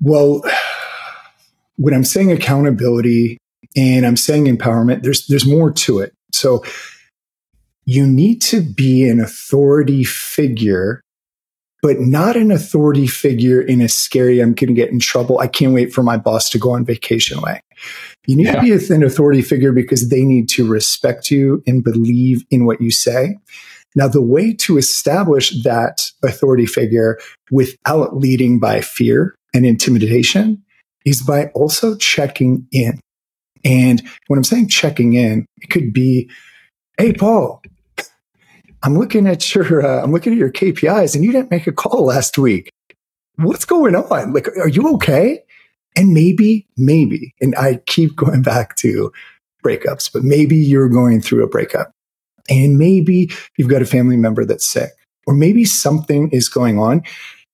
well, 0.00 0.42
when 1.76 1.94
I'm 1.94 2.04
saying 2.04 2.32
accountability 2.32 3.38
and 3.76 4.04
I'm 4.04 4.16
saying 4.16 4.44
empowerment, 4.44 5.02
there's 5.02 5.26
there's 5.26 5.46
more 5.46 5.72
to 5.72 6.00
it. 6.00 6.12
So 6.32 6.64
you 7.86 8.06
need 8.06 8.42
to 8.42 8.60
be 8.60 9.08
an 9.08 9.20
authority 9.20 10.04
figure 10.04 11.02
but 11.82 11.98
not 11.98 12.36
an 12.36 12.50
authority 12.50 13.06
figure 13.06 13.60
in 13.60 13.80
a 13.80 13.88
scary, 13.88 14.40
I'm 14.40 14.52
going 14.52 14.68
to 14.68 14.74
get 14.74 14.90
in 14.90 15.00
trouble. 15.00 15.38
I 15.38 15.46
can't 15.46 15.72
wait 15.72 15.92
for 15.92 16.02
my 16.02 16.16
boss 16.16 16.50
to 16.50 16.58
go 16.58 16.72
on 16.72 16.84
vacation 16.84 17.40
way. 17.40 17.62
You 18.26 18.36
need 18.36 18.46
yeah. 18.46 18.56
to 18.56 18.60
be 18.60 18.94
an 18.94 19.02
authority 19.02 19.42
figure 19.42 19.72
because 19.72 20.08
they 20.08 20.22
need 20.24 20.48
to 20.50 20.68
respect 20.68 21.30
you 21.30 21.62
and 21.66 21.82
believe 21.82 22.44
in 22.50 22.66
what 22.66 22.80
you 22.80 22.90
say. 22.90 23.36
Now, 23.96 24.06
the 24.06 24.22
way 24.22 24.52
to 24.54 24.78
establish 24.78 25.62
that 25.64 26.00
authority 26.22 26.66
figure 26.66 27.18
without 27.50 28.16
leading 28.16 28.60
by 28.60 28.80
fear 28.82 29.34
and 29.52 29.66
intimidation 29.66 30.62
is 31.04 31.22
by 31.22 31.46
also 31.46 31.96
checking 31.96 32.66
in. 32.70 33.00
And 33.64 34.02
when 34.28 34.38
I'm 34.38 34.44
saying 34.44 34.68
checking 34.68 35.14
in, 35.14 35.46
it 35.60 35.70
could 35.70 35.92
be, 35.92 36.30
Hey, 36.98 37.12
Paul, 37.12 37.62
I'm 38.82 38.96
looking 38.96 39.26
at 39.26 39.54
your 39.54 39.84
uh, 39.84 40.02
I'm 40.02 40.12
looking 40.12 40.32
at 40.32 40.38
your 40.38 40.52
KPIs 40.52 41.14
and 41.14 41.24
you 41.24 41.32
didn't 41.32 41.50
make 41.50 41.66
a 41.66 41.72
call 41.72 42.04
last 42.04 42.38
week. 42.38 42.70
What's 43.36 43.64
going 43.64 43.94
on? 43.94 44.32
Like, 44.32 44.48
are 44.48 44.68
you 44.68 44.94
okay? 44.94 45.42
And 45.96 46.12
maybe, 46.12 46.66
maybe, 46.76 47.34
and 47.40 47.54
I 47.56 47.80
keep 47.86 48.16
going 48.16 48.42
back 48.42 48.76
to 48.76 49.12
breakups, 49.64 50.10
but 50.12 50.22
maybe 50.22 50.56
you're 50.56 50.88
going 50.88 51.20
through 51.20 51.44
a 51.44 51.48
breakup 51.48 51.90
and 52.48 52.78
maybe 52.78 53.30
you've 53.56 53.68
got 53.68 53.82
a 53.82 53.86
family 53.86 54.16
member 54.16 54.44
that's 54.44 54.66
sick 54.66 54.90
or 55.26 55.34
maybe 55.34 55.64
something 55.64 56.30
is 56.30 56.48
going 56.48 56.78
on. 56.78 57.02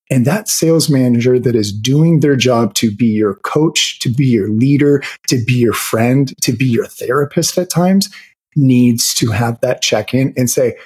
And 0.09 0.25
that 0.25 0.49
sales 0.49 0.89
manager 0.89 1.39
that 1.41 1.57
is 1.57 1.73
doing 1.73 2.21
their 2.21 2.37
job 2.37 2.75
to 2.75 2.95
be 2.95 3.07
your 3.07 3.35
coach, 3.37 3.99
to 4.01 4.09
be 4.09 4.27
your 4.27 4.49
leader, 4.49 5.03
to 5.27 5.43
be 5.45 5.55
your 5.55 5.73
friend, 5.73 6.33
to 6.43 6.53
be 6.53 6.67
your 6.67 6.87
therapist 6.87 7.59
at 7.59 7.71
times 7.71 8.09
needs 8.57 9.15
to 9.15 9.31
have 9.31 9.61
that 9.61 9.83
check 9.83 10.15
in 10.15 10.33
and 10.37 10.49
say, 10.51 10.77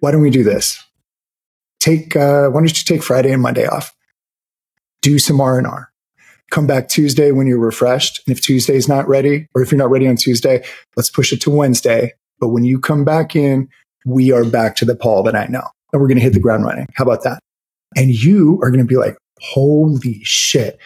why 0.00 0.10
don't 0.10 0.20
we 0.20 0.30
do 0.30 0.42
this? 0.42 0.82
Take, 1.78 2.16
uh, 2.16 2.48
why 2.48 2.60
don't 2.60 2.66
you 2.66 2.84
take 2.84 3.02
Friday 3.02 3.32
and 3.32 3.42
Monday 3.42 3.66
off? 3.66 3.94
Do 5.00 5.18
some 5.18 5.40
R&R. 5.40 5.91
Come 6.52 6.66
back 6.66 6.88
Tuesday 6.88 7.32
when 7.32 7.46
you're 7.46 7.58
refreshed. 7.58 8.20
And 8.26 8.36
if 8.36 8.42
Tuesday 8.42 8.74
is 8.74 8.86
not 8.86 9.08
ready, 9.08 9.48
or 9.54 9.62
if 9.62 9.72
you're 9.72 9.78
not 9.78 9.88
ready 9.88 10.06
on 10.06 10.16
Tuesday, 10.16 10.62
let's 10.96 11.08
push 11.08 11.32
it 11.32 11.40
to 11.40 11.50
Wednesday. 11.50 12.12
But 12.40 12.48
when 12.48 12.62
you 12.62 12.78
come 12.78 13.06
back 13.06 13.34
in, 13.34 13.70
we 14.04 14.32
are 14.32 14.44
back 14.44 14.76
to 14.76 14.84
the 14.84 14.94
Paul 14.94 15.22
that 15.22 15.34
I 15.34 15.46
know. 15.46 15.66
And 15.92 16.02
we're 16.02 16.08
going 16.08 16.18
to 16.18 16.22
hit 16.22 16.34
the 16.34 16.40
ground 16.40 16.66
running. 16.66 16.88
How 16.94 17.04
about 17.04 17.24
that? 17.24 17.38
And 17.96 18.10
you 18.10 18.60
are 18.62 18.70
going 18.70 18.84
to 18.84 18.86
be 18.86 18.98
like, 18.98 19.16
holy 19.40 20.20
shit. 20.24 20.78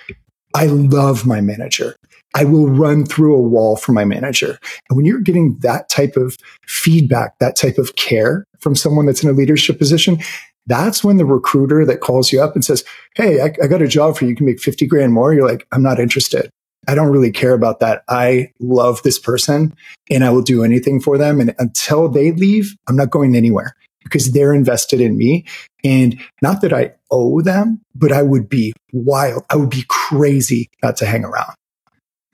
I 0.55 0.67
love 0.67 1.27
my 1.27 1.41
manager. 1.41 1.97
I 2.37 2.45
will 2.45 2.69
run 2.69 3.05
through 3.05 3.35
a 3.35 3.41
wall 3.41 3.75
for 3.75 3.91
my 3.91 4.05
manager. 4.05 4.61
And 4.89 4.97
when 4.97 5.05
you're 5.05 5.21
getting 5.21 5.59
that 5.63 5.89
type 5.89 6.17
of 6.17 6.37
feedback, 6.69 7.41
that 7.41 7.57
type 7.57 7.79
of 7.79 7.97
care 7.97 8.45
from 8.61 8.77
someone 8.77 9.07
that's 9.07 9.25
in 9.25 9.31
a 9.31 9.33
leadership 9.33 9.79
position, 9.79 10.19
that's 10.67 11.05
when 11.05 11.17
the 11.17 11.25
recruiter 11.25 11.85
that 11.85 12.01
calls 12.01 12.33
you 12.33 12.43
up 12.43 12.55
and 12.55 12.65
says, 12.65 12.85
Hey, 13.15 13.41
I, 13.41 13.53
I 13.63 13.67
got 13.67 13.83
a 13.83 13.89
job 13.89 14.17
for 14.17 14.25
you. 14.25 14.31
You 14.31 14.37
can 14.37 14.47
make 14.47 14.61
50 14.61 14.87
grand 14.87 15.13
more. 15.13 15.33
You're 15.33 15.49
like, 15.49 15.67
I'm 15.73 15.83
not 15.83 16.01
interested. 16.01 16.51
I 16.89 16.95
don't 16.95 17.11
really 17.11 17.33
care 17.33 17.53
about 17.53 17.81
that. 17.81 18.03
I 18.09 18.53
love 18.61 19.03
this 19.03 19.19
person 19.19 19.75
and 20.11 20.25
I 20.25 20.31
will 20.31 20.43
do 20.43 20.63
anything 20.63 21.01
for 21.01 21.19
them. 21.19 21.41
And 21.41 21.55
until 21.59 22.09
they 22.09 22.33
leave, 22.33 22.77
I'm 22.89 22.97
not 22.97 23.11
going 23.11 23.35
anywhere 23.35 23.75
because 24.05 24.33
they're 24.33 24.55
invested 24.55 25.01
in 25.01 25.19
me. 25.19 25.45
And 25.83 26.21
not 26.43 26.61
that 26.61 26.73
I 26.73 26.93
owe 27.11 27.41
them, 27.41 27.81
but 27.95 28.13
I 28.13 28.23
would 28.23 28.49
be 28.49 28.73
wild. 28.93 29.45
I 29.51 29.57
would 29.57 29.71
be 29.71 29.85
crazy 29.89 30.71
not 30.83 30.97
to 30.99 31.07
hang 31.07 31.25
around. 31.25 31.55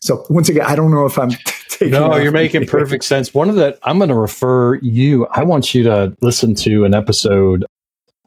So 0.01 0.25
once 0.29 0.49
again, 0.49 0.67
I 0.67 0.75
don't 0.75 0.91
know 0.91 1.07
if 1.07 1.19
I'm 1.19 1.31
taking. 1.69 1.93
No, 1.93 2.17
you're 2.17 2.33
making 2.33 2.67
perfect 2.67 3.05
sense. 3.05 3.33
One 3.33 3.49
of 3.49 3.55
the 3.55 3.79
I'm 3.85 3.99
going 3.99 4.11
to 4.11 4.15
refer 4.15 4.77
you. 4.77 5.27
I 5.29 5.45
want 5.45 5.75
you 5.75 5.85
to 5.85 6.15
listen 6.21 6.55
to 6.57 6.85
an 6.85 6.95
episode 6.95 7.65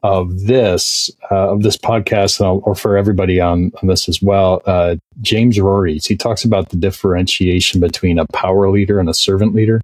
of 0.02 0.46
this 0.46 1.10
uh, 1.30 1.52
of 1.52 1.62
this 1.62 1.76
podcast, 1.76 2.40
or 2.40 2.74
for 2.74 2.96
everybody 2.96 3.40
on 3.40 3.72
on 3.82 3.88
this 3.88 4.08
as 4.08 4.20
well. 4.22 4.62
Uh, 4.66 4.96
James 5.20 5.58
Rories 5.58 6.06
he 6.06 6.16
talks 6.16 6.44
about 6.44 6.68
the 6.70 6.76
differentiation 6.76 7.80
between 7.80 8.18
a 8.18 8.26
power 8.32 8.70
leader 8.70 9.00
and 9.00 9.08
a 9.08 9.14
servant 9.14 9.54
leader, 9.54 9.80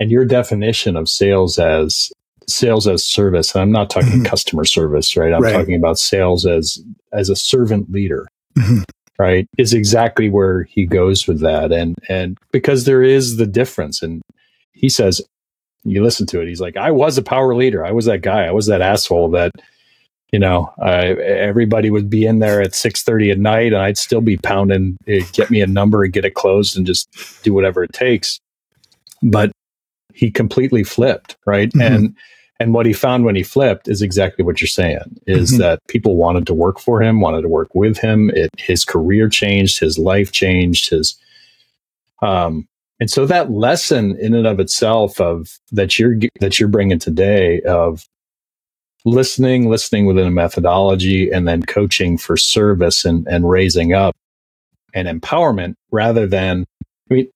and 0.00 0.10
your 0.10 0.24
definition 0.24 0.96
of 0.96 1.08
sales 1.08 1.58
as 1.58 2.10
sales 2.48 2.86
as 2.86 3.04
service. 3.04 3.54
And 3.54 3.62
I'm 3.62 3.72
not 3.72 3.90
talking 3.90 4.10
mm-hmm. 4.10 4.24
customer 4.24 4.64
service, 4.64 5.16
right? 5.16 5.32
I'm 5.32 5.42
right. 5.42 5.52
talking 5.52 5.74
about 5.74 5.98
sales 5.98 6.46
as 6.46 6.82
as 7.12 7.28
a 7.28 7.36
servant 7.36 7.90
leader. 7.90 8.26
Mm-hmm 8.56 8.82
right 9.18 9.48
is 9.56 9.72
exactly 9.72 10.28
where 10.28 10.64
he 10.64 10.84
goes 10.84 11.26
with 11.26 11.40
that 11.40 11.72
and 11.72 11.96
and 12.08 12.36
because 12.52 12.84
there 12.84 13.02
is 13.02 13.36
the 13.36 13.46
difference 13.46 14.02
and 14.02 14.22
he 14.72 14.88
says 14.88 15.22
you 15.86 16.02
listen 16.02 16.26
to 16.26 16.40
it 16.40 16.48
he's 16.48 16.60
like 16.60 16.76
i 16.76 16.90
was 16.90 17.16
a 17.16 17.22
power 17.22 17.54
leader 17.54 17.84
i 17.84 17.92
was 17.92 18.06
that 18.06 18.22
guy 18.22 18.44
i 18.44 18.50
was 18.50 18.66
that 18.66 18.80
asshole 18.80 19.30
that 19.30 19.52
you 20.32 20.38
know 20.38 20.72
uh, 20.82 21.14
everybody 21.22 21.90
would 21.90 22.10
be 22.10 22.26
in 22.26 22.40
there 22.40 22.60
at 22.60 22.72
6.30 22.72 23.32
at 23.32 23.38
night 23.38 23.72
and 23.72 23.82
i'd 23.82 23.98
still 23.98 24.20
be 24.20 24.36
pounding 24.36 24.96
eh, 25.06 25.22
get 25.32 25.50
me 25.50 25.60
a 25.60 25.66
number 25.66 26.04
and 26.04 26.12
get 26.12 26.24
it 26.24 26.34
closed 26.34 26.76
and 26.76 26.86
just 26.86 27.08
do 27.42 27.54
whatever 27.54 27.82
it 27.82 27.92
takes 27.92 28.40
but 29.22 29.50
he 30.12 30.30
completely 30.30 30.82
flipped 30.82 31.36
right 31.46 31.70
mm-hmm. 31.70 31.94
and 31.94 32.16
and 32.58 32.72
what 32.72 32.86
he 32.86 32.92
found 32.92 33.24
when 33.24 33.36
he 33.36 33.42
flipped 33.42 33.86
is 33.88 34.00
exactly 34.00 34.44
what 34.44 34.60
you're 34.60 34.68
saying 34.68 35.20
is 35.26 35.52
mm-hmm. 35.52 35.62
that 35.62 35.86
people 35.88 36.16
wanted 36.16 36.46
to 36.46 36.54
work 36.54 36.78
for 36.80 37.02
him, 37.02 37.20
wanted 37.20 37.42
to 37.42 37.48
work 37.48 37.74
with 37.74 37.98
him. 37.98 38.30
It, 38.30 38.50
his 38.56 38.84
career 38.84 39.28
changed, 39.28 39.78
his 39.78 39.98
life 39.98 40.32
changed, 40.32 40.88
his, 40.88 41.16
um, 42.22 42.66
and 43.00 43.10
so 43.10 43.26
that 43.26 43.50
lesson 43.50 44.16
in 44.18 44.34
and 44.34 44.46
of 44.46 44.60
itself 44.60 45.20
of 45.20 45.58
that 45.72 45.98
you're, 45.98 46.16
that 46.40 46.58
you're 46.58 46.68
bringing 46.68 46.98
today 46.98 47.60
of 47.62 48.06
listening, 49.04 49.68
listening 49.68 50.06
within 50.06 50.26
a 50.26 50.30
methodology 50.30 51.30
and 51.30 51.46
then 51.46 51.62
coaching 51.62 52.18
for 52.18 52.36
service 52.36 53.04
and, 53.04 53.26
and 53.28 53.48
raising 53.48 53.92
up 53.92 54.16
and 54.94 55.08
empowerment 55.08 55.74
rather 55.90 56.26
than, 56.26 56.64
I 57.10 57.14
mean, 57.14 57.28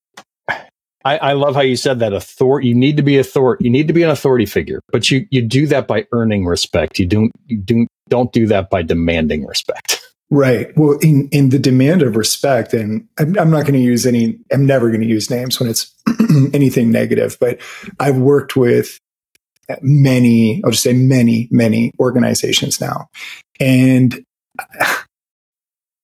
I, 1.05 1.17
I, 1.19 1.33
love 1.33 1.55
how 1.55 1.63
you 1.63 1.77
said 1.77 1.99
that 2.01 2.13
authority. 2.13 2.69
You 2.69 2.75
need 2.75 2.97
to 2.99 3.03
be 3.03 3.17
authority. 3.19 3.65
You 3.65 3.71
need 3.71 3.87
to 3.89 3.95
be 3.95 4.03
an 4.03 4.11
authority 4.11 4.45
figure, 4.45 4.83
but 4.93 5.11
you 5.11 5.27
you 5.31 5.41
do 5.41 5.67
that 5.69 5.89
by 5.89 6.07
earning 6.13 6.45
respect. 6.45 6.99
You 6.99 7.07
don't 7.07 7.33
you 7.47 7.57
do 7.57 7.87
don't 8.11 8.33
do 8.33 8.47
that 8.49 8.69
by 8.69 8.83
demanding 8.83 9.47
respect. 9.47 10.00
Right. 10.31 10.77
Well, 10.77 10.97
in 11.03 11.29
in 11.33 11.49
the 11.49 11.59
demand 11.59 12.03
of 12.03 12.15
respect, 12.15 12.73
and 12.73 13.09
I'm, 13.19 13.37
I'm 13.37 13.51
not 13.51 13.63
going 13.63 13.75
to 13.75 13.81
use 13.81 14.07
any. 14.07 14.39
I'm 14.53 14.65
never 14.65 14.89
going 14.89 15.01
to 15.01 15.07
use 15.07 15.29
names 15.29 15.59
when 15.59 15.69
it's 15.69 15.93
anything 16.55 16.93
negative. 16.93 17.37
But 17.41 17.59
I've 17.99 18.19
worked 18.19 18.55
with 18.55 19.01
many. 19.83 20.63
I'll 20.65 20.71
just 20.71 20.85
say 20.85 20.93
many, 20.93 21.49
many 21.51 21.93
organizations 21.99 22.81
now, 22.81 23.09
and 23.59 24.25
I 24.59 25.03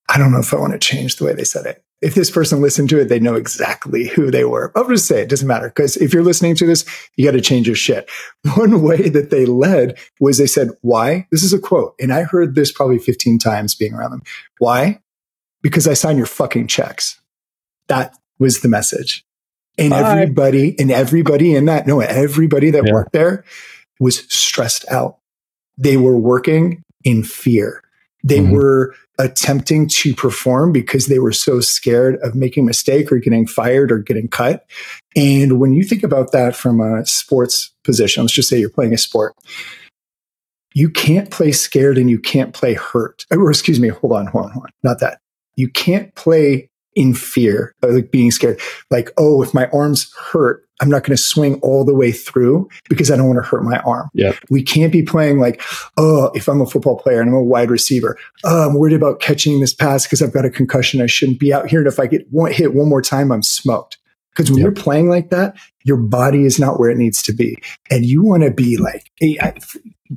I 0.08 0.18
don't 0.18 0.32
know 0.32 0.40
if 0.40 0.52
I 0.52 0.56
want 0.56 0.72
to 0.72 0.78
change 0.78 1.16
the 1.16 1.24
way 1.24 1.34
they 1.34 1.44
said 1.44 1.66
it. 1.66 1.82
If 2.02 2.14
this 2.14 2.30
person 2.30 2.60
listened 2.60 2.90
to 2.90 3.00
it, 3.00 3.08
they 3.08 3.18
know 3.18 3.34
exactly 3.34 4.08
who 4.08 4.30
they 4.30 4.44
were. 4.44 4.70
I'll 4.76 4.88
just 4.88 5.06
say 5.06 5.22
it 5.22 5.30
doesn't 5.30 5.48
matter 5.48 5.68
because 5.68 5.96
if 5.96 6.12
you're 6.12 6.22
listening 6.22 6.54
to 6.56 6.66
this, 6.66 6.84
you 7.16 7.24
got 7.24 7.32
to 7.32 7.40
change 7.40 7.66
your 7.66 7.76
shit. 7.76 8.10
One 8.56 8.82
way 8.82 9.08
that 9.08 9.30
they 9.30 9.46
led 9.46 9.98
was 10.20 10.36
they 10.36 10.46
said, 10.46 10.70
why? 10.82 11.26
This 11.30 11.42
is 11.42 11.54
a 11.54 11.58
quote. 11.58 11.94
And 11.98 12.12
I 12.12 12.24
heard 12.24 12.54
this 12.54 12.70
probably 12.70 12.98
15 12.98 13.38
times 13.38 13.74
being 13.74 13.94
around 13.94 14.10
them. 14.10 14.22
Why? 14.58 15.00
Because 15.62 15.88
I 15.88 15.94
sign 15.94 16.18
your 16.18 16.26
fucking 16.26 16.66
checks. 16.66 17.20
That 17.88 18.14
was 18.38 18.60
the 18.60 18.68
message. 18.68 19.24
And 19.78 19.90
Bye. 19.90 20.20
everybody, 20.20 20.78
and 20.78 20.90
everybody 20.90 21.54
in 21.54 21.64
that, 21.66 21.86
no, 21.86 22.00
everybody 22.00 22.70
that 22.70 22.84
yeah. 22.86 22.92
worked 22.92 23.12
there 23.12 23.44
was 24.00 24.20
stressed 24.32 24.84
out. 24.90 25.18
They 25.78 25.96
were 25.96 26.16
working 26.16 26.82
in 27.04 27.22
fear. 27.22 27.82
They 28.24 28.38
mm-hmm. 28.38 28.52
were 28.52 28.94
attempting 29.18 29.88
to 29.88 30.14
perform 30.14 30.72
because 30.72 31.06
they 31.06 31.18
were 31.18 31.32
so 31.32 31.60
scared 31.60 32.16
of 32.22 32.34
making 32.34 32.64
a 32.64 32.66
mistake 32.66 33.10
or 33.10 33.18
getting 33.18 33.46
fired 33.46 33.90
or 33.90 33.98
getting 33.98 34.28
cut. 34.28 34.66
And 35.14 35.58
when 35.58 35.72
you 35.72 35.84
think 35.84 36.02
about 36.02 36.32
that 36.32 36.54
from 36.54 36.80
a 36.80 37.04
sports 37.06 37.72
position, 37.82 38.22
let's 38.22 38.34
just 38.34 38.48
say 38.48 38.58
you're 38.58 38.68
playing 38.68 38.92
a 38.92 38.98
sport, 38.98 39.34
you 40.74 40.90
can't 40.90 41.30
play 41.30 41.52
scared 41.52 41.96
and 41.96 42.10
you 42.10 42.18
can't 42.18 42.52
play 42.52 42.74
hurt. 42.74 43.24
Or 43.30 43.50
excuse 43.50 43.80
me, 43.80 43.88
hold 43.88 44.12
on, 44.12 44.26
hold 44.26 44.46
on, 44.46 44.50
hold 44.52 44.64
on. 44.64 44.70
Not 44.82 45.00
that. 45.00 45.20
You 45.54 45.70
can't 45.70 46.14
play 46.14 46.68
in 46.96 47.14
fear, 47.14 47.74
uh, 47.82 47.92
like 47.92 48.10
being 48.10 48.30
scared. 48.30 48.60
Like, 48.90 49.10
oh, 49.18 49.42
if 49.42 49.54
my 49.54 49.66
arm's 49.66 50.12
hurt, 50.14 50.66
I'm 50.80 50.88
not 50.88 51.04
going 51.04 51.16
to 51.16 51.22
swing 51.22 51.60
all 51.60 51.84
the 51.84 51.94
way 51.94 52.10
through 52.10 52.68
because 52.88 53.10
I 53.10 53.16
don't 53.16 53.28
want 53.28 53.42
to 53.42 53.48
hurt 53.48 53.62
my 53.62 53.78
arm. 53.78 54.10
Yeah. 54.12 54.32
We 54.50 54.62
can't 54.62 54.92
be 54.92 55.02
playing 55.02 55.38
like, 55.38 55.62
oh, 55.96 56.30
if 56.34 56.48
I'm 56.48 56.60
a 56.60 56.66
football 56.66 56.98
player 56.98 57.20
and 57.20 57.30
I'm 57.30 57.36
a 57.36 57.42
wide 57.42 57.70
receiver, 57.70 58.18
oh, 58.44 58.68
I'm 58.68 58.74
worried 58.74 58.94
about 58.94 59.20
catching 59.20 59.60
this 59.60 59.72
pass 59.72 60.04
because 60.04 60.20
I've 60.20 60.34
got 60.34 60.44
a 60.44 60.50
concussion. 60.50 61.00
I 61.00 61.06
shouldn't 61.06 61.38
be 61.38 61.52
out 61.52 61.68
here. 61.68 61.78
And 61.78 61.88
if 61.88 62.00
I 62.00 62.06
get 62.06 62.26
one, 62.30 62.52
hit 62.52 62.74
one 62.74 62.88
more 62.88 63.02
time, 63.02 63.30
I'm 63.30 63.42
smoked. 63.42 63.98
Because 64.34 64.50
when 64.50 64.58
yep. 64.58 64.64
you're 64.64 64.72
playing 64.72 65.08
like 65.08 65.30
that, 65.30 65.56
your 65.84 65.96
body 65.96 66.44
is 66.44 66.58
not 66.58 66.78
where 66.78 66.90
it 66.90 66.98
needs 66.98 67.22
to 67.22 67.32
be. 67.32 67.56
And 67.90 68.04
you 68.04 68.22
want 68.22 68.42
to 68.42 68.50
be 68.50 68.76
like, 68.76 69.10
hey, 69.16 69.38
I, 69.40 69.54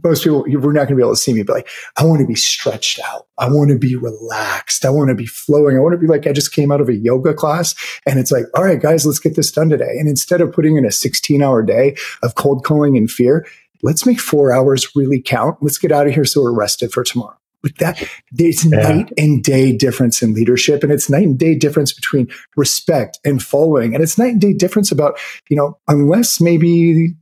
most 0.03 0.23
people, 0.23 0.43
we're 0.43 0.73
not 0.73 0.87
going 0.87 0.89
to 0.89 0.95
be 0.95 1.01
able 1.01 1.13
to 1.13 1.17
see 1.17 1.33
me, 1.33 1.43
but 1.43 1.53
like, 1.53 1.69
I 1.97 2.05
want 2.05 2.21
to 2.21 2.27
be 2.27 2.35
stretched 2.35 2.99
out. 3.07 3.27
I 3.37 3.49
want 3.49 3.69
to 3.69 3.77
be 3.77 3.95
relaxed. 3.95 4.85
I 4.85 4.89
want 4.89 5.09
to 5.09 5.15
be 5.15 5.25
flowing. 5.25 5.77
I 5.77 5.79
want 5.79 5.93
to 5.93 5.97
be 5.97 6.07
like, 6.07 6.27
I 6.27 6.33
just 6.33 6.53
came 6.53 6.71
out 6.71 6.81
of 6.81 6.89
a 6.89 6.95
yoga 6.95 7.33
class 7.33 7.75
and 8.05 8.19
it's 8.19 8.31
like, 8.31 8.45
all 8.55 8.63
right, 8.63 8.81
guys, 8.81 9.05
let's 9.05 9.19
get 9.19 9.35
this 9.35 9.51
done 9.51 9.69
today. 9.69 9.97
And 9.97 10.07
instead 10.07 10.41
of 10.41 10.51
putting 10.51 10.77
in 10.77 10.85
a 10.85 10.91
16 10.91 11.41
hour 11.41 11.63
day 11.63 11.95
of 12.23 12.35
cold 12.35 12.63
calling 12.63 12.97
and 12.97 13.09
fear, 13.09 13.45
let's 13.83 14.05
make 14.05 14.19
four 14.19 14.51
hours 14.51 14.95
really 14.95 15.21
count. 15.21 15.57
Let's 15.61 15.77
get 15.77 15.91
out 15.91 16.07
of 16.07 16.13
here 16.13 16.25
so 16.25 16.41
we're 16.41 16.53
rested 16.53 16.91
for 16.91 17.03
tomorrow. 17.03 17.37
Like 17.63 17.75
that, 17.75 18.01
there's 18.31 18.63
yeah. 18.63 18.79
night 18.79 19.11
and 19.17 19.43
day 19.43 19.75
difference 19.75 20.21
in 20.21 20.33
leadership, 20.33 20.81
and 20.81 20.93
it's 20.93 21.09
night 21.09 21.25
and 21.25 21.37
day 21.37 21.55
difference 21.55 21.91
between 21.91 22.29
respect 22.55 23.19
and 23.25 23.43
following, 23.43 23.93
and 23.93 24.01
it's 24.01 24.17
night 24.17 24.31
and 24.31 24.41
day 24.41 24.53
difference 24.53 24.93
about 24.93 25.19
you 25.49 25.57
know 25.57 25.77
unless 25.89 26.39
maybe 26.39 27.15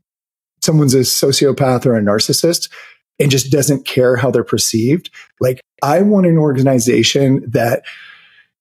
someone's 0.68 0.94
a 0.94 1.00
sociopath 1.00 1.86
or 1.86 1.96
a 1.96 2.02
narcissist 2.02 2.70
and 3.20 3.32
just 3.32 3.50
doesn't 3.52 3.86
care 3.86 4.18
how 4.18 4.30
they're 4.30 4.44
perceived. 4.44 5.10
Like 5.40 5.62
I 5.82 6.02
want 6.02 6.28
an 6.28 6.38
organization 6.38 7.42
that 7.50 7.84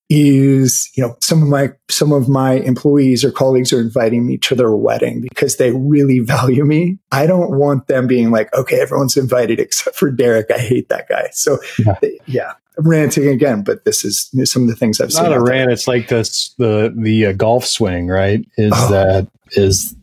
is 0.09 0.89
you 0.95 1.03
know 1.03 1.17
some 1.21 1.43
of 1.43 1.49
my 1.49 1.73
some 1.91 2.13
of 2.13 2.29
my 2.29 2.53
employees 2.53 3.25
or 3.25 3.33
colleagues 3.33 3.73
are 3.73 3.81
inviting 3.81 4.25
me 4.25 4.39
to 4.39 4.55
their 4.55 4.71
wedding 4.71 5.21
because 5.21 5.57
they 5.57 5.73
really 5.73 6.19
value 6.35 6.65
me. 6.65 6.97
I 7.11 7.27
don't 7.27 7.59
want 7.59 7.89
them 7.89 8.07
being 8.07 8.31
like 8.31 8.55
okay 8.55 8.81
everyone's 8.81 9.17
invited 9.17 9.59
except 9.59 9.97
for 9.97 10.11
derek. 10.13 10.49
I 10.51 10.59
hate 10.59 10.89
that 10.91 11.09
guy. 11.09 11.29
So 11.33 11.59
yeah, 11.85 11.99
yeah. 12.27 12.53
I'm 12.79 12.87
ranting 12.87 13.27
again 13.27 13.65
but 13.65 13.87
this 13.87 14.05
is 14.05 14.31
some 14.45 14.65
of 14.65 14.69
the 14.69 14.77
things 14.77 15.01
i've 15.01 15.07
it's 15.07 15.17
seen 15.17 15.25
not 15.25 15.33
a 15.33 15.41
rant. 15.41 15.73
It's 15.73 15.89
like 15.89 16.09
this 16.09 16.55
the 16.59 16.95
the 16.95 17.27
uh, 17.27 17.33
golf 17.33 17.65
swing 17.65 18.07
right 18.07 18.47
is 18.59 18.73
oh. 18.77 18.91
that 18.91 19.29
is 19.53 19.97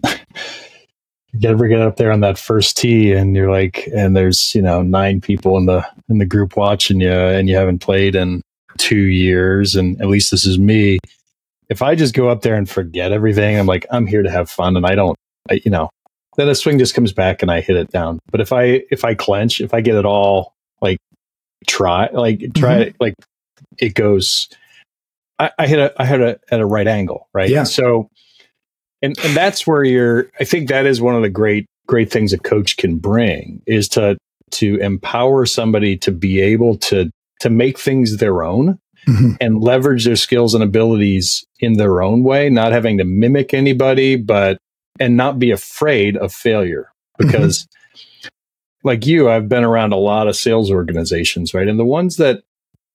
you 1.33 1.49
ever 1.49 1.67
get 1.67 1.81
up 1.81 1.97
there 1.97 2.11
on 2.11 2.19
that 2.21 2.37
first 2.37 2.77
tee 2.77 3.11
and 3.11 3.35
you're 3.35 3.51
like 3.51 3.89
and 3.93 4.15
there's 4.15 4.53
you 4.53 4.61
know 4.61 4.81
nine 4.81 5.19
people 5.19 5.57
in 5.57 5.65
the 5.65 5.85
in 6.09 6.19
the 6.19 6.25
group 6.25 6.55
watching 6.55 7.01
you 7.01 7.11
and 7.11 7.49
you 7.49 7.55
haven't 7.55 7.79
played 7.79 8.15
in 8.15 8.41
two 8.77 8.95
years, 8.95 9.75
and 9.75 9.99
at 10.01 10.07
least 10.07 10.31
this 10.31 10.45
is 10.45 10.59
me. 10.59 10.99
If 11.69 11.81
I 11.81 11.95
just 11.95 12.13
go 12.13 12.29
up 12.29 12.41
there 12.41 12.55
and 12.55 12.69
forget 12.69 13.11
everything, 13.11 13.57
I'm 13.57 13.65
like, 13.65 13.85
I'm 13.91 14.05
here 14.05 14.23
to 14.23 14.31
have 14.31 14.49
fun, 14.49 14.77
and 14.77 14.85
I 14.85 14.95
don't, 14.95 15.17
I, 15.49 15.61
you 15.63 15.71
know, 15.71 15.89
then 16.37 16.47
the 16.47 16.55
swing 16.55 16.79
just 16.79 16.93
comes 16.93 17.13
back 17.13 17.41
and 17.41 17.51
I 17.51 17.61
hit 17.61 17.77
it 17.77 17.91
down. 17.91 18.19
But 18.31 18.41
if 18.41 18.51
I 18.51 18.83
if 18.91 19.05
I 19.05 19.15
clench, 19.15 19.61
if 19.61 19.73
I 19.73 19.81
get 19.81 19.95
it 19.95 20.05
all 20.05 20.53
like 20.81 20.97
try 21.67 22.09
like 22.11 22.39
try 22.53 22.73
mm-hmm. 22.73 22.81
it 22.81 22.95
like 22.99 23.15
it 23.77 23.95
goes. 23.95 24.49
I, 25.39 25.49
I 25.57 25.67
hit 25.67 25.79
a 25.79 25.93
I 25.99 26.05
hit 26.05 26.21
a 26.21 26.39
at 26.51 26.59
a 26.59 26.65
right 26.65 26.87
angle, 26.87 27.27
right? 27.33 27.49
Yeah. 27.49 27.63
So, 27.63 28.09
and 29.03 29.19
and 29.23 29.35
that's 29.35 29.67
where 29.67 29.83
you're. 29.83 30.31
I 30.39 30.45
think 30.45 30.69
that 30.69 30.87
is 30.87 31.01
one 31.01 31.15
of 31.15 31.21
the 31.21 31.29
great 31.29 31.67
great 31.85 32.09
things 32.09 32.33
a 32.33 32.39
coach 32.39 32.77
can 32.77 32.97
bring 32.97 33.61
is 33.67 33.87
to 33.89 34.17
to 34.51 34.77
empower 34.77 35.45
somebody 35.45 35.97
to 35.97 36.11
be 36.11 36.41
able 36.41 36.77
to 36.77 37.11
to 37.41 37.49
make 37.49 37.77
things 37.77 38.17
their 38.17 38.43
own 38.43 38.79
mm-hmm. 39.07 39.31
and 39.41 39.61
leverage 39.61 40.05
their 40.05 40.15
skills 40.15 40.53
and 40.53 40.63
abilities 40.63 41.45
in 41.59 41.73
their 41.73 42.01
own 42.01 42.23
way, 42.23 42.49
not 42.49 42.71
having 42.71 42.97
to 42.97 43.03
mimic 43.03 43.53
anybody, 43.53 44.15
but 44.15 44.57
and 44.99 45.17
not 45.17 45.37
be 45.37 45.51
afraid 45.51 46.15
of 46.15 46.31
failure 46.31 46.89
because 47.17 47.65
mm-hmm. 47.65 48.29
like 48.83 49.05
you, 49.05 49.29
I've 49.29 49.49
been 49.49 49.65
around 49.65 49.91
a 49.91 49.97
lot 49.97 50.29
of 50.29 50.35
sales 50.37 50.71
organizations, 50.71 51.53
right? 51.53 51.67
And 51.67 51.77
the 51.77 51.85
ones 51.85 52.15
that 52.17 52.43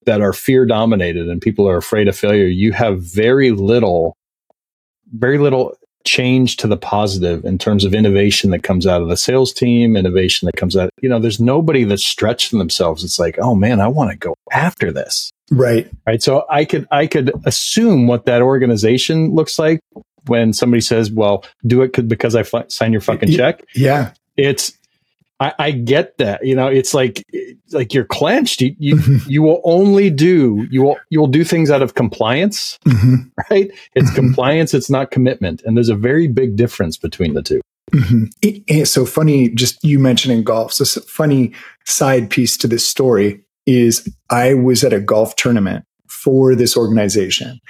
that 0.07 0.23
are 0.23 0.33
fear 0.33 0.65
dominated 0.65 1.29
and 1.29 1.43
people 1.43 1.69
are 1.69 1.77
afraid 1.77 2.09
of 2.09 2.17
failure, 2.17 2.47
you 2.47 2.73
have 2.73 3.03
very 3.03 3.51
little 3.51 4.17
very 5.13 5.39
little 5.39 5.75
change 6.09 6.57
to 6.57 6.67
the 6.67 6.77
positive 6.77 7.45
in 7.45 7.59
terms 7.59 7.85
of 7.85 7.95
innovation 7.95 8.51
that 8.51 8.63
comes 8.63 8.87
out 8.87 9.03
of 9.03 9.09
the 9.09 9.17
sales 9.17 9.53
team, 9.53 9.97
innovation 9.97 10.47
that 10.47 10.57
comes 10.57 10.77
out. 10.77 10.91
You 11.01 11.09
know, 11.09 11.19
there's 11.19 11.39
nobody 11.39 11.85
that's 11.85 12.05
stretching 12.05 12.59
themselves. 12.59 13.05
It's 13.05 13.19
like, 13.19 13.39
oh 13.39 13.55
man, 13.55 13.81
I 13.81 13.89
want 13.89 14.11
to 14.11 14.17
go 14.17 14.35
after 14.51 14.91
this. 14.91 15.31
Right. 15.51 15.91
Right. 16.07 16.23
So 16.23 16.45
I 16.51 16.65
could 16.65 16.87
I 16.91 17.07
could 17.07 17.33
assume 17.45 18.07
what 18.07 18.27
that 18.27 18.43
organization 18.43 19.35
looks 19.35 19.59
like 19.59 19.81
when 20.27 20.53
somebody 20.53 20.81
says, 20.81 21.11
"Well, 21.11 21.45
do 21.67 21.83
it 21.83 22.09
because 22.09 22.35
I 22.35 22.41
f- 22.41 22.71
sign 22.71 22.93
your 22.93 23.01
fucking 23.01 23.31
check." 23.33 23.65
Yeah. 23.75 24.13
It's 24.37 24.78
I, 25.41 25.55
I, 25.59 25.71
get 25.71 26.19
that. 26.19 26.45
You 26.45 26.57
know, 26.57 26.67
it's 26.67 26.95
like 26.95 27.25
like 27.73 27.95
you're 27.95 28.05
clenched. 28.05 28.61
You 28.61 28.75
you, 28.79 28.97
mm-hmm. 28.97 29.31
you 29.31 29.43
will 29.43 29.61
only 29.65 30.11
do 30.11 30.67
you 30.71 30.83
will 30.83 30.99
you 31.11 31.21
will 31.21 31.29
do 31.29 31.45
things 31.45 31.71
out 31.71 31.83
of 31.83 31.95
compliance, 31.95 32.79
mm-hmm. 32.87 33.29
right? 33.51 33.71
It's 33.95 34.07
mm-hmm. 34.07 34.15
compliance. 34.15 34.75
It's 34.75 34.91
not 34.91 35.11
commitment, 35.11 35.63
and 35.65 35.77
there's 35.77 35.89
a 35.89 35.97
very 35.97 36.27
big 36.27 36.57
difference 36.57 36.97
between 36.97 37.35
the 37.35 37.43
2 37.43 37.61
mm-hmm. 37.93 38.25
it, 38.43 38.87
so 38.87 39.07
funny, 39.07 39.51
just 39.51 39.83
you 39.85 39.99
mentioning 39.99 40.43
golf. 40.43 40.73
So 40.73 41.01
funny 41.03 41.53
side 41.85 42.31
piece 42.31 42.57
to 42.59 42.67
this 42.67 42.87
story 42.87 43.41
is 43.67 44.09
I 44.31 44.55
was 44.55 44.83
at 44.83 44.93
a 44.93 45.01
golf 45.01 45.37
tournament 45.37 45.85
for 46.09 46.55
this 46.55 46.77
organization, 46.77 47.61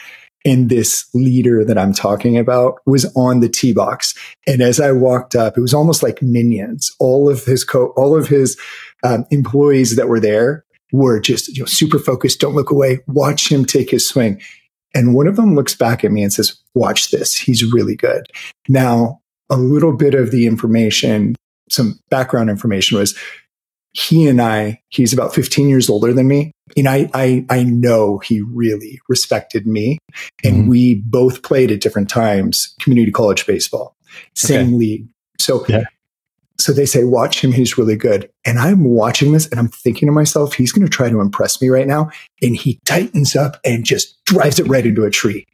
and 0.49 0.71
this 0.71 1.07
leader 1.13 1.63
that 1.63 1.77
I'm 1.77 1.93
talking 1.93 2.39
about 2.39 2.81
was 2.87 3.05
on 3.15 3.41
the 3.41 3.51
tee 3.51 3.75
box. 3.75 4.15
And 4.47 4.63
as 4.63 4.81
I 4.81 4.93
walked 4.93 5.37
up, 5.37 5.59
it 5.59 5.61
was 5.61 5.75
almost 5.75 6.03
like 6.03 6.23
minions. 6.23 6.91
All 6.99 7.29
of 7.29 7.45
his 7.45 7.65
co- 7.65 7.93
all 7.99 8.17
of 8.17 8.29
his 8.29 8.59
um, 9.03 9.27
employees 9.31 9.97
that 9.97 10.09
were 10.09 10.21
there 10.21 10.65
were 10.91 11.21
just 11.21 11.49
you 11.49 11.63
know, 11.63 11.67
super 11.67 11.99
focused. 11.99 12.41
Don't 12.41 12.55
look 12.55 12.71
away. 12.71 13.01
Watch 13.07 13.53
him 13.53 13.67
take 13.67 13.91
his 13.91 14.09
swing. 14.09 14.41
And 14.95 15.15
one 15.15 15.27
of 15.27 15.37
them 15.37 15.55
looks 15.55 15.75
back 15.75 16.03
at 16.03 16.13
me 16.13 16.23
and 16.23 16.33
says, 16.33 16.59
"Watch 16.75 17.11
this. 17.11 17.37
He's 17.37 17.71
really 17.71 17.95
good." 17.95 18.27
Now, 18.69 19.21
a 19.51 19.57
little 19.59 19.95
bit 19.95 20.15
of 20.15 20.31
the 20.31 20.47
information, 20.47 21.37
some 21.69 22.01
background 22.09 22.49
information 22.49 22.97
was 22.97 23.15
he 23.93 24.27
and 24.29 24.41
I, 24.41 24.83
he's 24.89 25.13
about 25.13 25.35
15 25.35 25.69
years 25.69 25.89
older 25.89 26.13
than 26.13 26.29
me. 26.29 26.53
And 26.77 26.89
I, 26.89 27.11
I, 27.15 27.47
I 27.51 27.65
know 27.65 28.19
he 28.19 28.41
really 28.43 29.01
respected 29.09 29.67
me. 29.67 29.99
And 30.45 30.57
mm-hmm. 30.57 30.71
we 30.71 30.95
both 31.07 31.43
played 31.43 31.71
at 31.71 31.81
different 31.81 32.11
times, 32.11 32.75
community 32.81 33.11
college 33.11 33.47
baseball, 33.47 33.97
same 34.35 34.69
okay. 34.69 34.77
league. 34.77 35.09
So, 35.41 35.65
yeah. 35.69 35.85
so 36.59 36.73
they 36.73 36.87
say, 36.87 37.05
watch 37.05 37.43
him. 37.43 37.53
He's 37.53 37.79
really 37.79 37.97
good. 37.97 38.31
And 38.45 38.59
I'm 38.59 38.85
watching 38.85 39.33
this 39.33 39.49
and 39.49 39.59
I'm 39.59 39.69
thinking 39.69 40.07
to 40.09 40.13
myself, 40.13 40.55
he's 40.55 40.73
going 40.73 40.87
to 40.87 40.91
try 40.91 41.09
to 41.09 41.21
impress 41.21 41.61
me 41.63 41.69
right 41.69 41.87
now. 41.87 42.11
And 42.43 42.57
he 42.57 42.79
tightens 42.85 43.35
up 43.35 43.59
and 43.65 43.85
just 43.85 44.23
drives 44.27 44.59
it 44.59 44.69
right 44.69 44.87
into 44.87 45.05
a 45.05 45.11
tree. 45.11 45.47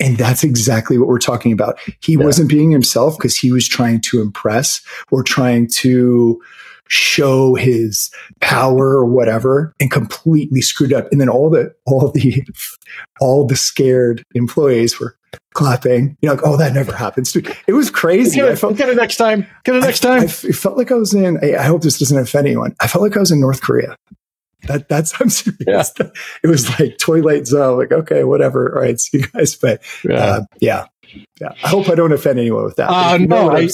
And 0.00 0.16
that's 0.16 0.42
exactly 0.42 0.98
what 0.98 1.06
we're 1.06 1.18
talking 1.18 1.52
about. 1.52 1.78
He 2.00 2.14
yeah. 2.14 2.24
wasn't 2.24 2.48
being 2.48 2.70
himself 2.70 3.16
because 3.16 3.36
he 3.36 3.52
was 3.52 3.68
trying 3.68 4.00
to 4.02 4.20
impress 4.20 4.80
or 5.12 5.22
trying 5.22 5.68
to, 5.68 6.42
show 6.88 7.54
his 7.54 8.10
power 8.40 8.96
or 8.96 9.06
whatever 9.06 9.72
and 9.80 9.90
completely 9.90 10.60
screwed 10.60 10.92
up. 10.92 11.10
And 11.10 11.20
then 11.20 11.28
all 11.28 11.50
the, 11.50 11.74
all 11.86 12.10
the, 12.10 12.44
all 13.20 13.46
the 13.46 13.56
scared 13.56 14.24
employees 14.34 14.98
were 15.00 15.16
clapping. 15.54 16.16
You 16.20 16.28
know, 16.28 16.34
like, 16.34 16.44
oh, 16.44 16.56
that 16.56 16.74
never 16.74 16.92
happens. 16.94 17.34
It 17.34 17.72
was 17.72 17.90
crazy. 17.90 18.36
Get 18.36 18.48
it, 18.48 18.52
I 18.52 18.56
felt, 18.56 18.76
get 18.76 18.88
it 18.88 18.96
next 18.96 19.16
time. 19.16 19.46
Get 19.64 19.76
it 19.76 19.80
next 19.80 20.00
time. 20.00 20.20
I, 20.20 20.24
I, 20.24 20.24
it 20.24 20.56
felt 20.56 20.76
like 20.76 20.92
I 20.92 20.96
was 20.96 21.14
in, 21.14 21.38
I, 21.42 21.56
I 21.56 21.62
hope 21.62 21.82
this 21.82 21.98
doesn't 21.98 22.18
offend 22.18 22.46
anyone. 22.46 22.74
I 22.80 22.86
felt 22.86 23.02
like 23.02 23.16
I 23.16 23.20
was 23.20 23.30
in 23.30 23.40
North 23.40 23.62
Korea. 23.62 23.96
that 24.68 24.88
that's 24.88 25.12
I'm 25.20 25.30
serious. 25.30 25.58
Yeah. 25.66 26.08
It 26.42 26.48
was 26.48 26.68
like 26.78 26.98
Twilight 26.98 27.46
Zone. 27.46 27.78
Like, 27.78 27.92
okay, 27.92 28.24
whatever. 28.24 28.74
All 28.74 28.82
right, 28.82 28.98
see 28.98 29.18
you 29.18 29.26
guys. 29.28 29.54
But 29.56 29.82
yeah. 30.04 30.14
Uh, 30.14 30.40
yeah. 30.60 30.86
Yeah. 31.40 31.54
I 31.64 31.68
hope 31.68 31.88
I 31.88 31.94
don't 31.94 32.12
offend 32.12 32.38
anyone 32.38 32.64
with 32.64 32.76
that. 32.76 32.88
Uh, 32.88 33.16
no, 33.20 33.50
I, 33.50 33.68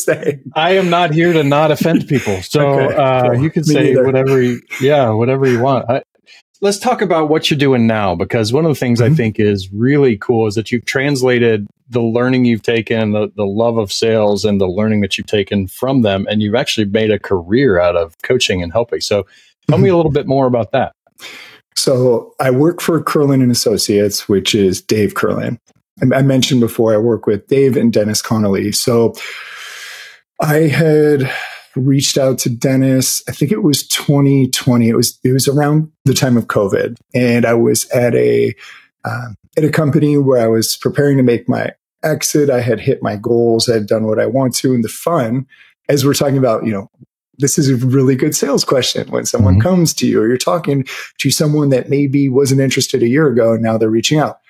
I, 0.55 0.72
am 0.72 0.90
not 0.90 1.12
here 1.12 1.33
to 1.33 1.44
not 1.44 1.70
offend 1.70 2.07
people. 2.09 2.40
So 2.48 2.81
okay, 2.81 2.94
uh, 2.94 3.33
you 3.33 3.51
can 3.51 3.62
Me 3.66 3.74
say 3.74 3.83
neither. 3.85 4.05
whatever 4.05 4.40
you, 4.40 4.61
yeah, 4.81 5.11
whatever 5.11 5.46
you 5.46 5.61
want. 5.61 5.88
I, 5.90 6.03
let's 6.61 6.79
talk 6.79 7.03
about 7.03 7.29
what 7.29 7.51
you're 7.51 7.59
doing 7.59 7.87
now 7.87 8.14
because 8.14 8.53
one 8.53 8.64
of 8.64 8.70
the 8.70 8.79
things 8.79 9.01
mm-hmm. 9.01 9.12
I 9.12 9.16
think 9.16 9.38
is 9.38 9.70
really 9.72 10.16
cool 10.16 10.46
is 10.46 10.55
that 10.55 10.72
you've 10.72 10.85
translated 10.87 11.66
the 11.90 12.01
learning 12.01 12.44
you've 12.44 12.62
taken, 12.62 13.12
the, 13.12 13.31
the 13.37 13.44
love 13.46 13.77
of 13.77 13.92
sales 13.92 14.44
and 14.44 14.61
the 14.61 14.66
learning 14.66 15.01
that 15.01 15.16
you've 15.16 15.27
taken 15.27 15.66
from 15.66 16.03
them, 16.03 16.27
and 16.31 16.42
you've 16.42 16.55
actually 16.55 16.87
made 16.87 17.11
a 17.11 17.18
career 17.18 17.81
out 17.81 17.96
of 17.96 18.14
coaching 18.22 18.62
and 18.62 18.72
helping. 18.72 19.01
So 19.01 19.22
tell 19.68 19.77
mm-hmm. 19.77 19.85
me 19.85 19.90
a 19.90 19.96
little 19.96 20.12
bit 20.12 20.27
more 20.27 20.46
about 20.46 20.72
that. 20.72 20.94
So 21.74 22.35
I 22.40 22.51
work 22.51 22.81
for 22.81 23.03
Kurlan 23.03 23.42
and 23.42 23.53
Associates, 23.53 24.29
which 24.29 24.55
is 24.55 24.83
Dave 24.83 25.14
Kurlan. 25.14 25.59
I, 26.02 26.22
mentioned 26.22 26.61
before 26.61 26.94
I 26.94 26.98
work 26.98 27.26
with 27.26 27.46
Dave 27.48 27.76
and 27.76 27.92
Dennis 27.92 28.22
Connolly. 28.22 28.72
So 28.72 29.14
I 30.40 30.68
had 30.68 31.30
reached 31.76 32.18
out 32.18 32.38
to 32.38 32.50
Dennis. 32.50 33.22
I 33.28 33.32
think 33.32 33.52
it 33.52 33.62
was 33.62 33.87
2020. 33.88 34.88
It 34.88 34.94
was 34.94 35.18
it 35.24 35.32
was 35.32 35.48
around 35.48 35.90
the 36.04 36.14
time 36.14 36.37
of 36.37 36.46
COVID, 36.46 36.96
and 37.14 37.44
I 37.44 37.54
was 37.54 37.88
at 37.90 38.14
a 38.14 38.54
uh, 39.04 39.28
at 39.56 39.64
a 39.64 39.70
company 39.70 40.16
where 40.16 40.42
I 40.42 40.48
was 40.48 40.76
preparing 40.76 41.16
to 41.16 41.22
make 41.22 41.48
my 41.48 41.72
exit. 42.02 42.50
I 42.50 42.61
had 42.61 42.80
hit 42.80 43.02
my 43.02 43.16
goals. 43.16 43.68
I 43.68 43.74
had 43.74 43.87
done 43.87 44.06
what 44.06 44.20
I 44.20 44.26
want 44.26 44.54
to, 44.56 44.74
and 44.74 44.84
the 44.84 44.88
fun, 44.88 45.46
as 45.88 46.04
we're 46.04 46.14
talking 46.14 46.38
about, 46.38 46.64
you 46.64 46.72
know, 46.72 46.90
this 47.38 47.58
is 47.58 47.70
a 47.70 47.87
really 47.87 48.16
good 48.16 48.34
sales 48.34 48.64
question 48.64 49.08
when 49.11 49.24
someone 49.24 49.54
mm-hmm. 49.54 49.62
comes 49.62 49.94
to 49.94 50.06
you 50.06 50.20
or 50.20 50.28
you're 50.28 50.37
talking 50.37 50.84
to 51.18 51.30
someone 51.30 51.70
that 51.70 51.88
maybe 51.88 52.28
wasn't 52.28 52.61
interested 52.61 53.02
a 53.02 53.08
year 53.08 53.28
ago 53.28 53.52
and 53.52 53.62
now 53.62 53.78
they're 53.78 53.88
reaching 53.88 54.18
out. 54.18 54.40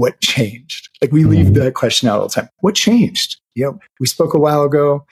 What 0.00 0.20
changed? 0.22 0.88
Like 1.02 1.12
we 1.12 1.20
mm-hmm. 1.20 1.30
leave 1.30 1.54
that 1.54 1.74
question 1.74 2.08
out 2.08 2.20
all 2.20 2.28
the 2.28 2.34
time. 2.34 2.48
What 2.60 2.74
changed? 2.74 3.38
You 3.54 3.66
know, 3.66 3.78
we 4.00 4.06
spoke 4.06 4.32
a 4.32 4.38
while 4.38 4.62
ago 4.62 5.04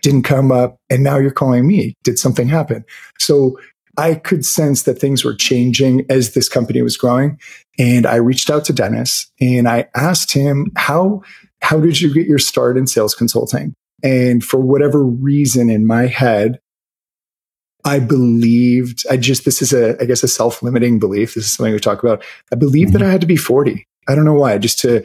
didn't 0.00 0.22
come 0.22 0.50
up 0.50 0.78
and 0.90 1.04
now 1.04 1.18
you're 1.18 1.30
calling 1.30 1.66
me. 1.66 1.94
Did 2.02 2.18
something 2.18 2.48
happen? 2.48 2.84
So 3.18 3.58
I 3.98 4.14
could 4.14 4.44
sense 4.44 4.82
that 4.82 4.98
things 4.98 5.22
were 5.22 5.34
changing 5.34 6.06
as 6.08 6.32
this 6.32 6.48
company 6.48 6.80
was 6.80 6.96
growing. 6.96 7.38
And 7.78 8.06
I 8.06 8.16
reached 8.16 8.48
out 8.48 8.64
to 8.64 8.72
Dennis 8.72 9.30
and 9.38 9.68
I 9.68 9.86
asked 9.94 10.32
him, 10.32 10.72
how, 10.76 11.22
how 11.60 11.78
did 11.78 12.00
you 12.00 12.12
get 12.12 12.26
your 12.26 12.38
start 12.38 12.78
in 12.78 12.86
sales 12.86 13.14
consulting? 13.14 13.74
And 14.02 14.42
for 14.42 14.58
whatever 14.58 15.04
reason 15.04 15.68
in 15.68 15.86
my 15.86 16.06
head, 16.06 16.58
I 17.84 17.98
believed, 17.98 19.04
I 19.10 19.18
just, 19.18 19.44
this 19.44 19.60
is 19.60 19.74
a, 19.74 20.00
I 20.00 20.06
guess, 20.06 20.22
a 20.22 20.28
self 20.28 20.62
limiting 20.62 20.98
belief. 20.98 21.34
This 21.34 21.44
is 21.44 21.52
something 21.52 21.72
we 21.72 21.78
talk 21.78 22.02
about. 22.02 22.24
I 22.52 22.56
believed 22.56 22.90
mm-hmm. 22.90 22.98
that 22.98 23.06
I 23.06 23.10
had 23.10 23.20
to 23.20 23.26
be 23.26 23.36
40. 23.36 23.86
I 24.08 24.14
don't 24.14 24.24
know 24.24 24.34
why, 24.34 24.58
just 24.58 24.78
to, 24.80 25.04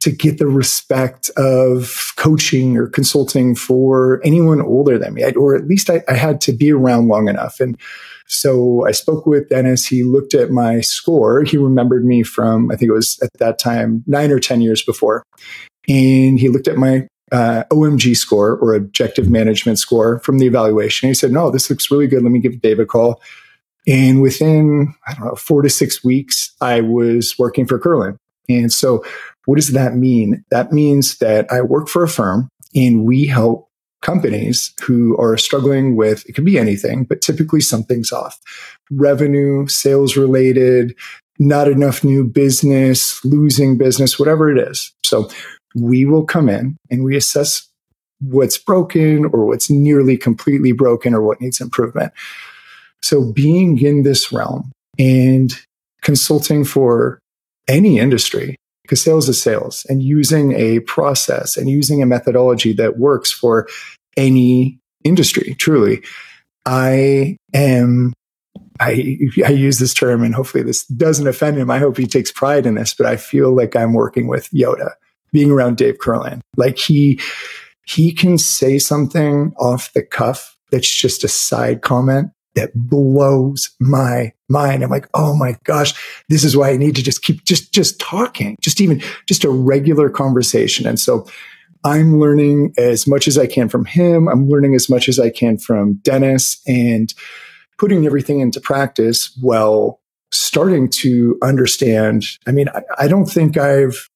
to 0.00 0.10
get 0.10 0.38
the 0.38 0.48
respect 0.48 1.30
of 1.36 2.12
coaching 2.16 2.76
or 2.76 2.88
consulting 2.88 3.54
for 3.54 4.20
anyone 4.24 4.60
older 4.60 4.98
than 4.98 5.14
me, 5.14 5.24
or 5.34 5.54
at 5.54 5.68
least 5.68 5.88
I, 5.88 6.02
I, 6.08 6.14
had 6.14 6.40
to 6.42 6.52
be 6.52 6.72
around 6.72 7.06
long 7.06 7.28
enough. 7.28 7.60
And 7.60 7.78
so 8.26 8.84
I 8.84 8.90
spoke 8.90 9.26
with 9.26 9.48
Dennis. 9.48 9.86
He 9.86 10.02
looked 10.02 10.34
at 10.34 10.50
my 10.50 10.80
score. 10.80 11.44
He 11.44 11.56
remembered 11.56 12.04
me 12.04 12.24
from, 12.24 12.70
I 12.72 12.76
think 12.76 12.88
it 12.88 12.94
was 12.94 13.20
at 13.22 13.30
that 13.38 13.60
time, 13.60 14.02
nine 14.08 14.32
or 14.32 14.40
10 14.40 14.60
years 14.60 14.82
before. 14.82 15.22
And 15.88 16.38
he 16.38 16.48
looked 16.48 16.66
at 16.66 16.76
my 16.76 17.06
uh, 17.30 17.64
OMG 17.70 18.16
score 18.16 18.56
or 18.56 18.74
objective 18.74 19.30
management 19.30 19.78
score 19.78 20.18
from 20.20 20.38
the 20.38 20.46
evaluation. 20.46 21.08
He 21.08 21.14
said, 21.14 21.32
No, 21.32 21.50
this 21.50 21.70
looks 21.70 21.90
really 21.90 22.06
good. 22.06 22.22
Let 22.22 22.32
me 22.32 22.40
give 22.40 22.60
Dave 22.60 22.78
a 22.78 22.86
call. 22.86 23.20
And 23.86 24.22
within, 24.22 24.94
I 25.06 25.14
don't 25.14 25.24
know, 25.24 25.34
four 25.34 25.62
to 25.62 25.70
six 25.70 26.04
weeks, 26.04 26.54
I 26.60 26.80
was 26.80 27.38
working 27.38 27.66
for 27.66 27.78
Kurlan. 27.78 28.16
And 28.48 28.72
so 28.72 29.04
what 29.46 29.56
does 29.56 29.72
that 29.72 29.94
mean? 29.94 30.44
That 30.50 30.72
means 30.72 31.18
that 31.18 31.50
I 31.50 31.62
work 31.62 31.88
for 31.88 32.04
a 32.04 32.08
firm 32.08 32.48
and 32.74 33.04
we 33.04 33.26
help 33.26 33.68
companies 34.02 34.74
who 34.82 35.16
are 35.16 35.36
struggling 35.36 35.96
with, 35.96 36.28
it 36.28 36.32
could 36.32 36.44
be 36.44 36.58
anything, 36.58 37.04
but 37.04 37.22
typically 37.22 37.60
something's 37.60 38.12
off. 38.12 38.38
Revenue, 38.90 39.66
sales 39.68 40.16
related, 40.16 40.94
not 41.38 41.68
enough 41.68 42.04
new 42.04 42.24
business, 42.24 43.24
losing 43.24 43.78
business, 43.78 44.18
whatever 44.18 44.50
it 44.50 44.58
is. 44.58 44.92
So 45.04 45.28
we 45.74 46.04
will 46.04 46.24
come 46.24 46.48
in 46.48 46.76
and 46.90 47.04
we 47.04 47.16
assess 47.16 47.68
what's 48.20 48.58
broken 48.58 49.24
or 49.26 49.46
what's 49.46 49.70
nearly 49.70 50.16
completely 50.16 50.72
broken 50.72 51.14
or 51.14 51.22
what 51.22 51.40
needs 51.40 51.60
improvement. 51.60 52.12
So 53.02 53.32
being 53.32 53.78
in 53.78 54.02
this 54.02 54.32
realm 54.32 54.70
and 54.98 55.52
consulting 56.02 56.64
for 56.64 57.18
any 57.68 57.98
industry 57.98 58.56
because 58.82 59.02
sales 59.02 59.28
is 59.28 59.40
sales 59.40 59.86
and 59.88 60.02
using 60.02 60.52
a 60.52 60.80
process 60.80 61.56
and 61.56 61.70
using 61.70 62.02
a 62.02 62.06
methodology 62.06 62.72
that 62.72 62.98
works 62.98 63.30
for 63.30 63.68
any 64.16 64.78
industry 65.04 65.54
truly 65.54 66.02
i 66.66 67.36
am 67.54 68.12
I, 68.80 69.18
I 69.46 69.50
use 69.50 69.78
this 69.78 69.94
term 69.94 70.22
and 70.22 70.34
hopefully 70.34 70.62
this 70.62 70.84
doesn't 70.86 71.26
offend 71.26 71.58
him. 71.58 71.70
I 71.70 71.78
hope 71.78 71.96
he 71.96 72.06
takes 72.06 72.32
pride 72.32 72.66
in 72.66 72.74
this, 72.74 72.94
but 72.94 73.06
I 73.06 73.16
feel 73.16 73.54
like 73.54 73.76
I'm 73.76 73.92
working 73.92 74.26
with 74.26 74.48
Yoda 74.50 74.92
being 75.30 75.50
around 75.50 75.76
Dave 75.76 75.98
Kurlan. 75.98 76.40
Like 76.56 76.78
he, 76.78 77.20
he 77.86 78.12
can 78.12 78.38
say 78.38 78.78
something 78.78 79.52
off 79.58 79.92
the 79.92 80.02
cuff 80.02 80.56
that's 80.70 80.88
just 80.88 81.22
a 81.22 81.28
side 81.28 81.82
comment 81.82 82.30
that 82.54 82.70
blows 82.74 83.70
my 83.80 84.32
mind. 84.48 84.82
I'm 84.82 84.90
like, 84.90 85.08
oh 85.14 85.34
my 85.36 85.56
gosh, 85.64 85.94
this 86.28 86.44
is 86.44 86.56
why 86.56 86.70
I 86.70 86.76
need 86.76 86.96
to 86.96 87.02
just 87.02 87.22
keep 87.22 87.44
just 87.44 87.72
just 87.72 87.98
talking, 87.98 88.56
just 88.60 88.80
even 88.80 89.02
just 89.26 89.44
a 89.44 89.50
regular 89.50 90.10
conversation. 90.10 90.86
And 90.86 91.00
so 91.00 91.26
I'm 91.84 92.20
learning 92.20 92.74
as 92.78 93.06
much 93.06 93.26
as 93.26 93.36
I 93.36 93.46
can 93.46 93.68
from 93.68 93.84
him. 93.84 94.28
I'm 94.28 94.48
learning 94.48 94.74
as 94.74 94.88
much 94.88 95.08
as 95.08 95.18
I 95.18 95.30
can 95.30 95.58
from 95.58 95.94
Dennis 95.94 96.60
and 96.66 97.12
putting 97.78 98.06
everything 98.06 98.40
into 98.40 98.60
practice 98.60 99.36
while 99.40 100.00
starting 100.30 100.88
to 100.88 101.38
understand. 101.42 102.24
I 102.46 102.52
mean, 102.52 102.68
I, 102.68 102.82
I 102.98 103.08
don't 103.08 103.26
think 103.26 103.56
I've 103.56 104.08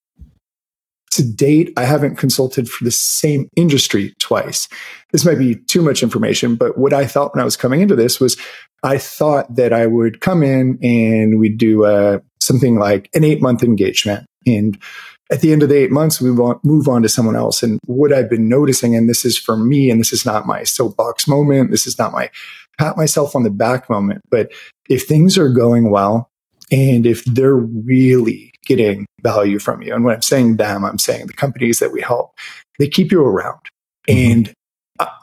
to 1.16 1.29
date, 1.29 1.72
I 1.76 1.85
haven't 1.85 2.16
consulted 2.16 2.68
for 2.68 2.85
the 2.85 2.90
same 2.90 3.48
industry 3.57 4.14
twice. 4.18 4.68
This 5.12 5.24
might 5.24 5.38
be 5.38 5.57
too 5.57 5.83
much 5.83 6.02
information, 6.02 6.57
but 6.57 6.79
what 6.79 6.92
I 6.92 7.07
thought 7.07 7.35
when 7.35 7.42
I 7.42 7.44
was 7.44 7.57
coming 7.57 7.81
into 7.81 7.96
this 7.96 8.20
was 8.20 8.37
I 8.83 8.98
thought 8.98 9.55
that 9.57 9.72
I 9.72 9.87
would 9.87 10.20
come 10.20 10.42
in 10.42 10.79
and 10.83 11.38
we'd 11.38 11.59
do 11.59 11.85
uh, 11.85 12.20
something 12.40 12.79
like 12.79 13.11
an 13.14 13.24
eight 13.24 13.42
month 13.42 13.62
engagement. 13.62 14.26
And 14.46 14.79
at 15.31 15.40
the 15.40 15.52
end 15.52 15.62
of 15.62 15.68
the 15.68 15.76
eight 15.76 15.90
months, 15.90 16.20
we 16.20 16.31
want 16.31 16.64
move 16.64 16.87
on 16.87 17.02
to 17.02 17.09
someone 17.09 17.37
else. 17.37 17.62
And 17.62 17.81
what 17.87 18.12
I've 18.12 18.31
been 18.31 18.48
noticing, 18.48 18.94
and 18.94 19.09
this 19.09 19.24
is 19.24 19.37
for 19.37 19.57
me, 19.57 19.90
and 19.90 19.98
this 19.98 20.12
is 20.12 20.24
not 20.24 20.46
my 20.46 20.62
soapbox 20.62 21.26
moment, 21.26 21.72
this 21.72 21.87
is 21.87 21.98
not 21.98 22.12
my 22.12 22.31
pat 22.79 22.96
myself 22.96 23.35
on 23.35 23.42
the 23.42 23.50
back 23.50 23.88
moment, 23.90 24.22
but 24.31 24.52
if 24.88 25.05
things 25.05 25.38
are 25.38 25.48
going 25.48 25.90
well, 25.90 26.31
and 26.70 27.07
if 27.07 27.24
they're 27.24 27.57
really 27.57 28.52
getting 28.66 29.07
value 29.22 29.59
from 29.59 29.83
you. 29.83 29.94
And 29.94 30.05
when 30.05 30.14
I'm 30.14 30.22
saying 30.22 30.57
them, 30.57 30.85
I'm 30.85 30.98
saying 30.98 31.26
the 31.26 31.33
companies 31.33 31.79
that 31.79 31.92
we 31.92 32.00
help, 32.00 32.33
they 32.79 32.88
keep 32.88 33.11
you 33.11 33.22
around. 33.22 33.61
Mm-hmm. 34.09 34.33
And 34.33 34.55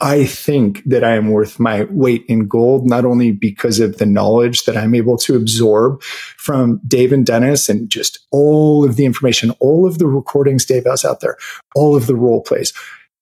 I 0.01 0.25
think 0.25 0.83
that 0.85 1.03
I 1.03 1.15
am 1.15 1.29
worth 1.29 1.59
my 1.59 1.85
weight 1.85 2.25
in 2.27 2.47
gold, 2.47 2.87
not 2.87 3.05
only 3.05 3.31
because 3.31 3.79
of 3.79 3.97
the 3.97 4.05
knowledge 4.05 4.65
that 4.65 4.77
I'm 4.77 4.93
able 4.93 5.17
to 5.19 5.35
absorb 5.35 6.01
from 6.03 6.79
Dave 6.87 7.11
and 7.11 7.25
Dennis 7.25 7.69
and 7.69 7.89
just 7.89 8.19
all 8.31 8.85
of 8.85 8.95
the 8.95 9.05
information, 9.05 9.51
all 9.59 9.87
of 9.87 9.97
the 9.97 10.07
recordings 10.07 10.65
Dave 10.65 10.85
has 10.85 11.03
out 11.03 11.21
there, 11.21 11.37
all 11.75 11.95
of 11.95 12.07
the 12.07 12.15
role 12.15 12.41
plays. 12.41 12.73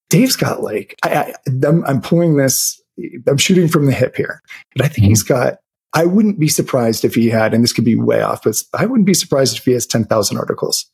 Dave's 0.09 0.35
got 0.35 0.61
like, 0.61 0.95
I, 1.03 1.33
am 1.63 2.01
pulling 2.01 2.35
this, 2.35 2.81
I'm 3.27 3.37
shooting 3.37 3.69
from 3.69 3.85
the 3.85 3.93
hip 3.93 4.17
here, 4.17 4.41
but 4.75 4.85
I 4.85 4.87
think 4.89 5.03
mm-hmm. 5.03 5.09
he's 5.11 5.23
got 5.23 5.59
I 5.93 6.05
wouldn't 6.05 6.39
be 6.39 6.47
surprised 6.47 7.03
if 7.03 7.15
he 7.15 7.29
had, 7.29 7.53
and 7.53 7.63
this 7.63 7.73
could 7.73 7.83
be 7.83 7.97
way 7.97 8.21
off, 8.21 8.43
but 8.43 8.61
I 8.73 8.85
wouldn't 8.85 9.05
be 9.05 9.13
surprised 9.13 9.57
if 9.57 9.65
he 9.65 9.71
has 9.73 9.85
10,000 9.85 10.37
articles. 10.37 10.89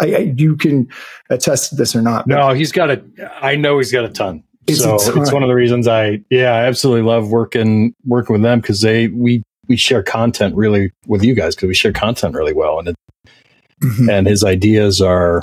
I, 0.00 0.14
I, 0.14 0.18
you 0.36 0.56
can 0.56 0.88
attest 1.28 1.70
to 1.70 1.76
this 1.76 1.94
or 1.94 2.02
not. 2.02 2.26
No, 2.26 2.52
he's 2.52 2.72
got 2.72 2.90
a, 2.90 3.02
I 3.42 3.56
know 3.56 3.78
he's 3.78 3.92
got 3.92 4.04
a 4.04 4.08
ton. 4.08 4.42
It's 4.66 4.80
so 4.80 4.96
a 4.96 4.98
ton. 4.98 5.20
it's 5.20 5.32
one 5.32 5.42
of 5.42 5.48
the 5.48 5.54
reasons 5.54 5.86
I, 5.86 6.22
yeah, 6.30 6.52
I 6.52 6.64
absolutely 6.64 7.02
love 7.02 7.30
working, 7.30 7.94
working 8.06 8.34
with 8.34 8.42
them 8.42 8.60
because 8.60 8.80
they, 8.80 9.08
we, 9.08 9.42
we 9.66 9.76
share 9.76 10.02
content 10.02 10.54
really 10.54 10.92
with 11.06 11.22
you 11.22 11.34
guys 11.34 11.54
because 11.54 11.68
we 11.68 11.74
share 11.74 11.92
content 11.92 12.34
really 12.34 12.54
well. 12.54 12.78
And 12.78 12.88
it, 12.88 12.96
mm-hmm. 13.82 14.08
and 14.08 14.26
his 14.26 14.44
ideas 14.44 15.02
are, 15.02 15.42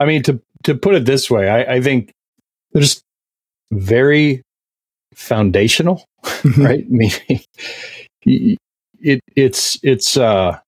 I 0.00 0.06
mean, 0.06 0.22
to, 0.22 0.40
to 0.62 0.74
put 0.74 0.94
it 0.94 1.04
this 1.04 1.30
way, 1.30 1.48
I, 1.50 1.74
I 1.74 1.80
think 1.82 2.12
they're 2.72 2.82
just 2.82 3.02
very 3.72 4.42
foundational, 5.14 6.06
mm-hmm. 6.24 6.62
right? 6.62 6.84
Meaning 6.90 7.44
it 8.24 9.20
it's 9.36 9.78
it's 9.82 10.16
uh, 10.16 10.58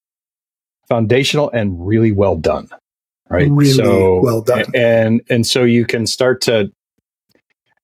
foundational 0.89 1.51
and 1.51 1.87
really 1.87 2.13
well 2.13 2.37
done, 2.37 2.69
right? 3.29 3.51
Really 3.51 3.73
so, 3.73 4.21
well 4.21 4.43
done, 4.43 4.65
and 4.75 5.23
and 5.31 5.47
so 5.47 5.65
you 5.65 5.85
can 5.85 6.07
start 6.07 6.41
to 6.43 6.71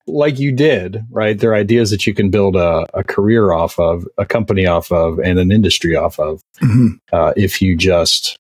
like 0.07 0.39
you 0.39 0.53
did, 0.53 1.05
right? 1.11 1.39
They're 1.39 1.55
ideas 1.55 1.91
that 1.91 2.07
you 2.07 2.15
can 2.15 2.31
build 2.31 2.57
a, 2.57 2.87
a 2.95 3.05
career 3.05 3.53
off 3.53 3.79
of, 3.79 4.05
a 4.19 4.27
company 4.27 4.67
off 4.67 4.91
of, 4.91 5.19
and 5.19 5.39
an 5.39 5.53
industry 5.53 5.95
off 5.95 6.19
of 6.19 6.41
mm-hmm. 6.61 6.97
uh, 7.13 7.33
if 7.37 7.63
you 7.63 7.77
just 7.77 8.37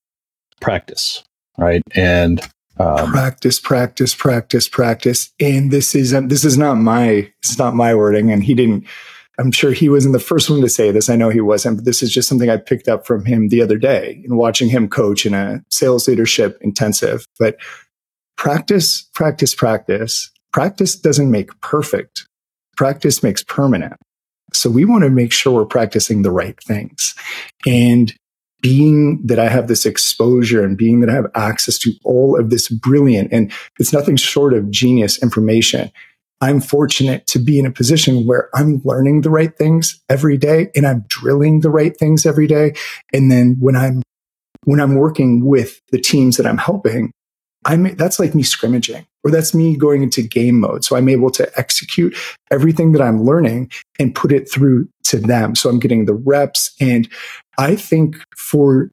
practice, 0.60 1.22
right? 1.56 1.82
And 1.94 2.40
um, 2.78 3.10
practice, 3.10 3.60
practice, 3.60 4.14
practice, 4.14 4.68
practice. 4.68 5.32
And 5.38 5.70
this 5.70 5.94
is 5.94 6.14
um, 6.14 6.28
this 6.28 6.44
is 6.44 6.56
not 6.56 6.74
my 6.74 7.30
it's 7.42 7.58
not 7.58 7.74
my 7.74 7.94
wording. 7.94 8.30
And 8.30 8.42
he 8.42 8.54
didn't. 8.54 8.86
I'm 9.40 9.52
sure 9.52 9.72
he 9.72 9.88
wasn't 9.88 10.12
the 10.12 10.18
first 10.18 10.50
one 10.50 10.60
to 10.60 10.68
say 10.68 10.90
this. 10.90 11.08
I 11.08 11.16
know 11.16 11.30
he 11.30 11.40
wasn't, 11.40 11.78
but 11.78 11.84
this 11.86 12.02
is 12.02 12.12
just 12.12 12.28
something 12.28 12.50
I 12.50 12.58
picked 12.58 12.88
up 12.88 13.06
from 13.06 13.24
him 13.24 13.48
the 13.48 13.62
other 13.62 13.78
day 13.78 14.20
in 14.22 14.36
watching 14.36 14.68
him 14.68 14.86
coach 14.86 15.24
in 15.24 15.32
a 15.32 15.64
sales 15.70 16.06
leadership 16.06 16.58
intensive. 16.60 17.24
But 17.38 17.56
practice, 18.36 19.08
practice, 19.14 19.54
practice. 19.54 20.30
Practice 20.52 20.94
doesn't 20.94 21.30
make 21.30 21.58
perfect. 21.62 22.26
Practice 22.76 23.22
makes 23.22 23.42
permanent. 23.42 23.94
So 24.52 24.68
we 24.68 24.84
want 24.84 25.04
to 25.04 25.10
make 25.10 25.32
sure 25.32 25.54
we're 25.54 25.64
practicing 25.64 26.20
the 26.20 26.30
right 26.30 26.62
things. 26.62 27.14
And 27.66 28.12
being 28.60 29.24
that 29.24 29.38
I 29.38 29.48
have 29.48 29.68
this 29.68 29.86
exposure 29.86 30.62
and 30.62 30.76
being 30.76 31.00
that 31.00 31.08
I 31.08 31.14
have 31.14 31.30
access 31.34 31.78
to 31.78 31.94
all 32.04 32.38
of 32.38 32.50
this 32.50 32.68
brilliant 32.68 33.32
and 33.32 33.50
it's 33.78 33.92
nothing 33.92 34.16
short 34.16 34.52
of 34.52 34.70
genius 34.70 35.22
information. 35.22 35.90
I'm 36.40 36.60
fortunate 36.60 37.26
to 37.28 37.38
be 37.38 37.58
in 37.58 37.66
a 37.66 37.70
position 37.70 38.26
where 38.26 38.48
I'm 38.54 38.80
learning 38.84 39.22
the 39.22 39.30
right 39.30 39.56
things 39.56 40.00
every 40.08 40.38
day 40.38 40.70
and 40.74 40.86
I'm 40.86 41.04
drilling 41.08 41.60
the 41.60 41.70
right 41.70 41.96
things 41.96 42.24
every 42.24 42.46
day. 42.46 42.74
And 43.12 43.30
then 43.30 43.56
when 43.60 43.76
I'm, 43.76 44.02
when 44.64 44.80
I'm 44.80 44.94
working 44.94 45.44
with 45.44 45.80
the 45.90 46.00
teams 46.00 46.36
that 46.36 46.46
I'm 46.46 46.58
helping, 46.58 47.12
I'm, 47.66 47.94
that's 47.96 48.18
like 48.18 48.34
me 48.34 48.42
scrimmaging 48.42 49.06
or 49.22 49.30
that's 49.30 49.54
me 49.54 49.76
going 49.76 50.02
into 50.02 50.22
game 50.22 50.60
mode. 50.60 50.82
So 50.82 50.96
I'm 50.96 51.08
able 51.10 51.30
to 51.32 51.50
execute 51.58 52.16
everything 52.50 52.92
that 52.92 53.02
I'm 53.02 53.24
learning 53.24 53.70
and 53.98 54.14
put 54.14 54.32
it 54.32 54.50
through 54.50 54.88
to 55.04 55.18
them. 55.18 55.54
So 55.54 55.68
I'm 55.68 55.78
getting 55.78 56.06
the 56.06 56.14
reps. 56.14 56.74
And 56.80 57.08
I 57.58 57.76
think 57.76 58.16
for 58.36 58.90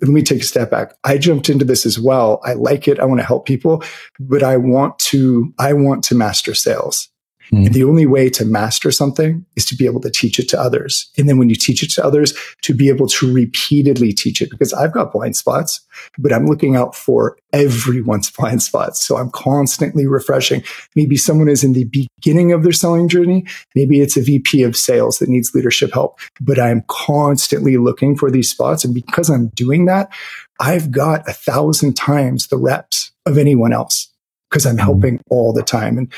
let 0.00 0.10
me 0.10 0.22
take 0.22 0.40
a 0.40 0.44
step 0.44 0.70
back. 0.70 0.94
I 1.04 1.18
jumped 1.18 1.48
into 1.48 1.64
this 1.64 1.84
as 1.86 1.98
well. 1.98 2.40
I 2.44 2.54
like 2.54 2.88
it. 2.88 2.98
I 2.98 3.04
want 3.04 3.20
to 3.20 3.26
help 3.26 3.46
people, 3.46 3.82
but 4.18 4.42
I 4.42 4.56
want 4.56 4.98
to, 5.10 5.52
I 5.58 5.72
want 5.72 6.04
to 6.04 6.14
master 6.14 6.54
sales. 6.54 7.11
Mm. 7.52 7.70
the 7.70 7.84
only 7.84 8.06
way 8.06 8.30
to 8.30 8.46
master 8.46 8.90
something 8.90 9.44
is 9.56 9.66
to 9.66 9.76
be 9.76 9.84
able 9.84 10.00
to 10.00 10.10
teach 10.10 10.38
it 10.38 10.48
to 10.48 10.60
others. 10.60 11.10
And 11.18 11.28
then 11.28 11.36
when 11.36 11.50
you 11.50 11.54
teach 11.54 11.82
it 11.82 11.90
to 11.92 12.04
others, 12.04 12.32
to 12.62 12.72
be 12.72 12.88
able 12.88 13.06
to 13.08 13.30
repeatedly 13.30 14.14
teach 14.14 14.40
it 14.40 14.48
because 14.48 14.72
I've 14.72 14.92
got 14.92 15.12
blind 15.12 15.36
spots, 15.36 15.82
but 16.16 16.32
I'm 16.32 16.46
looking 16.46 16.76
out 16.76 16.94
for 16.94 17.36
everyone's 17.52 18.30
blind 18.38 18.62
spots. 18.62 19.04
So 19.04 19.18
I'm 19.18 19.30
constantly 19.30 20.06
refreshing. 20.06 20.64
Maybe 20.96 21.18
someone 21.18 21.48
is 21.48 21.62
in 21.62 21.74
the 21.74 21.84
beginning 21.84 22.52
of 22.52 22.62
their 22.62 22.72
selling 22.72 23.06
journey. 23.06 23.44
Maybe 23.74 24.00
it's 24.00 24.16
a 24.16 24.22
VP 24.22 24.62
of 24.62 24.74
sales 24.74 25.18
that 25.18 25.28
needs 25.28 25.54
leadership 25.54 25.92
help, 25.92 26.20
but 26.40 26.58
I'm 26.58 26.84
constantly 26.88 27.76
looking 27.76 28.16
for 28.16 28.30
these 28.30 28.50
spots. 28.50 28.82
And 28.82 28.94
because 28.94 29.28
I'm 29.28 29.48
doing 29.48 29.84
that, 29.86 30.10
I've 30.58 30.90
got 30.90 31.28
a 31.28 31.34
thousand 31.34 31.94
times 31.94 32.46
the 32.46 32.56
reps 32.56 33.12
of 33.26 33.36
anyone 33.36 33.74
else 33.74 34.08
because 34.48 34.64
I'm 34.64 34.76
mm-hmm. 34.76 34.84
helping 34.84 35.20
all 35.28 35.52
the 35.52 35.62
time. 35.62 35.98
And 35.98 36.12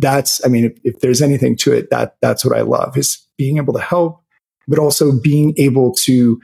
that's, 0.00 0.44
I 0.44 0.48
mean, 0.48 0.64
if, 0.64 0.72
if 0.84 1.00
there's 1.00 1.22
anything 1.22 1.56
to 1.58 1.72
it, 1.72 1.90
that 1.90 2.16
that's 2.20 2.44
what 2.44 2.56
I 2.56 2.62
love 2.62 2.96
is 2.96 3.18
being 3.36 3.58
able 3.58 3.72
to 3.74 3.80
help, 3.80 4.22
but 4.66 4.78
also 4.78 5.12
being 5.12 5.54
able 5.56 5.94
to 5.94 6.40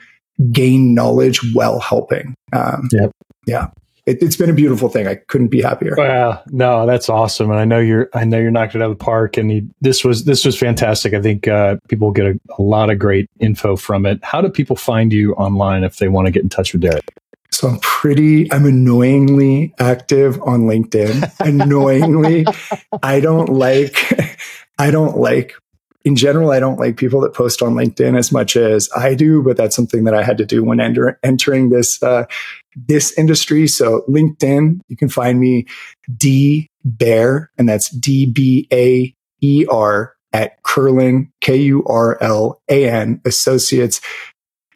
gain 0.53 0.95
knowledge 0.95 1.41
while 1.55 1.81
helping. 1.81 2.35
Um, 2.53 2.89
yep. 2.93 3.11
Yeah. 3.47 3.69
It, 4.07 4.23
has 4.23 4.37
been 4.37 4.51
a 4.51 4.55
beautiful 4.55 4.89
thing. 4.89 5.09
I 5.09 5.17
couldn't 5.17 5.49
be 5.49 5.61
happier. 5.61 5.95
Well, 5.97 6.41
no, 6.53 6.87
that's 6.87 7.09
awesome, 7.09 7.51
and 7.51 7.59
I 7.59 7.65
know 7.65 7.81
you're. 7.81 8.09
I 8.15 8.25
know 8.25 8.39
you're 8.39 8.53
knocked 8.53 8.77
it 8.77 8.83
out 8.83 8.89
of 8.93 8.97
the 8.97 9.05
park. 9.05 9.37
And 9.37 9.51
you, 9.51 9.69
this 9.81 10.05
was 10.05 10.27
this 10.27 10.45
was 10.45 10.57
fantastic. 10.57 11.13
I 11.13 11.21
think 11.21 11.49
uh, 11.49 11.79
people 11.89 12.13
get 12.13 12.27
a, 12.27 12.41
a, 12.57 12.63
lot 12.63 12.89
of 12.89 13.01
great 13.01 13.29
info 13.41 13.75
from 13.75 14.07
it. 14.07 14.23
How 14.23 14.41
do 14.41 14.49
people 14.49 14.77
find 14.77 15.13
you 15.13 15.35
online 15.35 15.83
if 15.83 15.97
they 15.97 16.07
want 16.07 16.27
to 16.27 16.31
get 16.31 16.45
in 16.45 16.49
touch 16.49 16.73
with 16.73 16.83
Derek? 16.83 17.05
So 17.57 17.69
I'm 17.69 17.79
pretty, 17.79 18.53
I'm 18.53 18.67
annoyingly 18.67 19.73
active 19.79 20.39
on 20.43 20.65
LinkedIn. 20.65 21.33
annoyingly. 21.41 22.45
I 23.03 23.19
don't 23.21 23.49
like, 23.49 23.97
I 24.79 24.91
don't 24.91 25.17
like, 25.17 25.55
in 26.05 26.17
general, 26.17 26.51
I 26.51 26.61
don't 26.61 26.79
like 26.79 26.99
people 26.99 27.23
that 27.23 27.33
post 27.33 27.63
on 27.63 27.73
LinkedIn 27.73 28.17
as 28.17 28.31
much 28.31 28.57
as 28.57 28.91
I 28.95 29.15
do, 29.15 29.43
but 29.43 29.57
that's 29.57 29.75
something 29.75 30.05
that 30.05 30.13
I 30.13 30.23
had 30.23 30.37
to 30.37 30.45
do 30.45 30.63
when 30.63 30.81
enter, 30.81 31.19
entering 31.23 31.71
this, 31.71 32.03
uh, 32.03 32.27
this 32.77 33.17
industry. 33.19 33.67
So 33.67 34.05
LinkedIn, 34.07 34.81
you 34.89 34.97
can 34.99 35.09
find 35.09 35.41
me 35.41 35.65
D 36.15 36.69
Baer, 36.85 37.51
and 37.57 37.67
that's 37.67 37.89
D 37.89 38.27
B 38.27 38.69
A 38.71 39.15
E 39.41 39.65
R 39.71 40.15
at 40.35 40.63
Kurlan, 40.63 41.31
K 41.41 41.57
U 41.57 41.85
R 41.87 42.19
L 42.23 42.61
A 42.69 42.87
N 42.87 43.23
Associates 43.25 44.03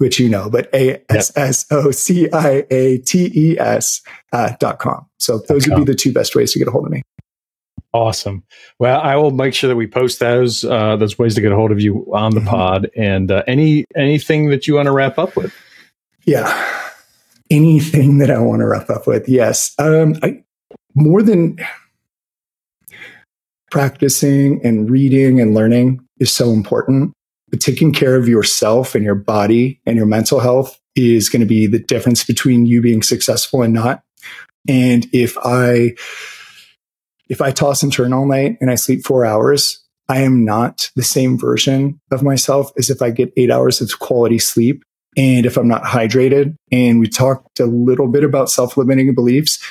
which 0.01 0.19
you 0.19 0.31
know, 0.31 0.49
but 0.49 0.71
A 0.75 1.05
S 1.11 1.31
S 1.37 1.67
O 1.71 1.91
C 1.91 2.27
I 2.33 2.65
A 2.71 2.97
T 2.99 3.31
E 3.35 3.59
S 3.59 4.01
uh, 4.33 4.53
dot 4.59 4.79
com. 4.79 5.07
So 5.19 5.41
those 5.47 5.69
would 5.69 5.77
be 5.77 5.85
the 5.85 5.95
two 5.95 6.11
best 6.11 6.35
ways 6.35 6.55
to 6.55 6.59
get 6.59 6.67
a 6.67 6.71
hold 6.71 6.87
of 6.87 6.91
me. 6.91 7.03
Awesome. 7.93 8.43
Well, 8.79 8.99
I 8.99 9.17
will 9.17 9.31
make 9.31 9.53
sure 9.53 9.69
that 9.69 9.77
we 9.77 9.87
post 9.87 10.19
those 10.19 10.65
uh, 10.65 10.97
those 10.97 11.19
ways 11.19 11.35
to 11.35 11.43
get 11.43 11.53
a 11.53 11.55
hold 11.55 11.71
of 11.71 11.83
you 11.83 12.07
on 12.15 12.33
the 12.35 12.41
mm-hmm. 12.41 12.49
pod. 12.49 12.91
And 12.97 13.31
uh, 13.31 13.43
any 13.47 13.85
anything 13.95 14.49
that 14.49 14.67
you 14.67 14.77
want 14.77 14.87
to 14.87 14.93
wrap 14.93 15.19
up 15.19 15.37
with? 15.37 15.55
Yeah, 16.25 16.81
anything 17.51 18.19
that 18.19 18.31
I 18.31 18.39
want 18.39 18.61
to 18.61 18.67
wrap 18.67 18.89
up 18.89 19.07
with. 19.07 19.29
Yes, 19.29 19.75
um, 19.79 20.15
I, 20.23 20.43
more 20.95 21.23
than 21.23 21.59
practicing 23.71 24.65
and 24.65 24.91
reading 24.91 25.41
and 25.43 25.55
learning 25.55 26.01
is 26.19 26.33
so 26.33 26.53
important. 26.53 27.13
But 27.51 27.61
taking 27.61 27.93
care 27.93 28.17
of 28.17 28.29
yourself 28.29 28.95
and 28.95 29.05
your 29.05 29.15
body 29.15 29.81
and 29.87 29.97
your 29.97 30.07
mental 30.07 30.41
health 30.41 30.81
is 30.95 31.29
going 31.29 31.41
to 31.41 31.47
be 31.47 31.67
the 31.67 31.79
difference 31.79 32.25
between 32.25 32.67
you 32.67 32.81
being 32.81 33.03
successful 33.03 33.63
and 33.63 33.75
not. 33.75 34.03
And 34.69 35.07
if 35.13 35.37
I, 35.39 35.95
if 37.29 37.41
I 37.41 37.51
toss 37.51 37.83
and 37.83 37.93
turn 37.93 38.13
all 38.13 38.27
night 38.27 38.57
and 38.61 38.71
I 38.71 38.75
sleep 38.75 39.05
four 39.05 39.25
hours, 39.25 39.83
I 40.09 40.23
am 40.23 40.45
not 40.45 40.91
the 40.97 41.05
same 41.05 41.39
version 41.39 42.01
of 42.11 42.23
myself 42.23 42.73
as 42.77 42.91
if 42.91 43.01
I 43.01 43.11
get 43.11 43.33
eight 43.37 43.51
hours 43.51 43.81
of 43.81 44.01
quality 44.01 44.39
sleep. 44.39 44.83
And 45.17 45.47
if 45.47 45.57
I'm 45.57 45.69
not 45.69 45.85
hydrated, 45.85 46.57
and 46.71 47.01
we 47.01 47.09
talked 47.09 47.61
a 47.61 47.67
little 47.67 48.09
bit 48.09 48.25
about 48.25 48.51
self 48.51 48.77
limiting 48.77 49.15
beliefs, 49.15 49.63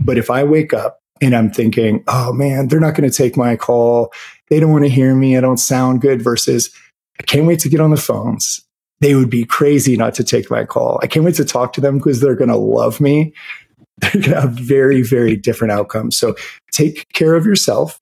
but 0.00 0.18
if 0.18 0.30
I 0.30 0.44
wake 0.44 0.72
up 0.72 0.98
and 1.20 1.34
I'm 1.34 1.50
thinking, 1.50 2.04
oh 2.08 2.32
man, 2.32 2.68
they're 2.68 2.80
not 2.80 2.94
going 2.94 3.08
to 3.08 3.16
take 3.16 3.36
my 3.36 3.56
call. 3.56 4.12
They 4.48 4.60
don't 4.60 4.72
want 4.72 4.84
to 4.84 4.90
hear 4.90 5.14
me. 5.14 5.36
I 5.36 5.40
don't 5.40 5.56
sound 5.56 6.00
good 6.00 6.22
versus 6.22 6.70
I 7.18 7.22
can't 7.24 7.46
wait 7.46 7.60
to 7.60 7.68
get 7.68 7.80
on 7.80 7.90
the 7.90 7.96
phones. 7.96 8.62
They 9.00 9.14
would 9.14 9.30
be 9.30 9.44
crazy 9.44 9.96
not 9.96 10.14
to 10.14 10.24
take 10.24 10.50
my 10.50 10.64
call. 10.64 10.98
I 11.02 11.06
can't 11.06 11.24
wait 11.24 11.34
to 11.36 11.44
talk 11.44 11.72
to 11.74 11.80
them 11.80 11.98
because 11.98 12.20
they're 12.20 12.34
going 12.34 12.50
to 12.50 12.56
love 12.56 13.00
me. 13.00 13.32
They're 14.00 14.10
going 14.12 14.24
to 14.24 14.40
have 14.42 14.52
very, 14.52 15.00
very 15.00 15.36
different 15.36 15.72
outcomes. 15.72 16.18
So 16.18 16.36
take 16.70 17.10
care 17.14 17.34
of 17.34 17.46
yourself 17.46 17.98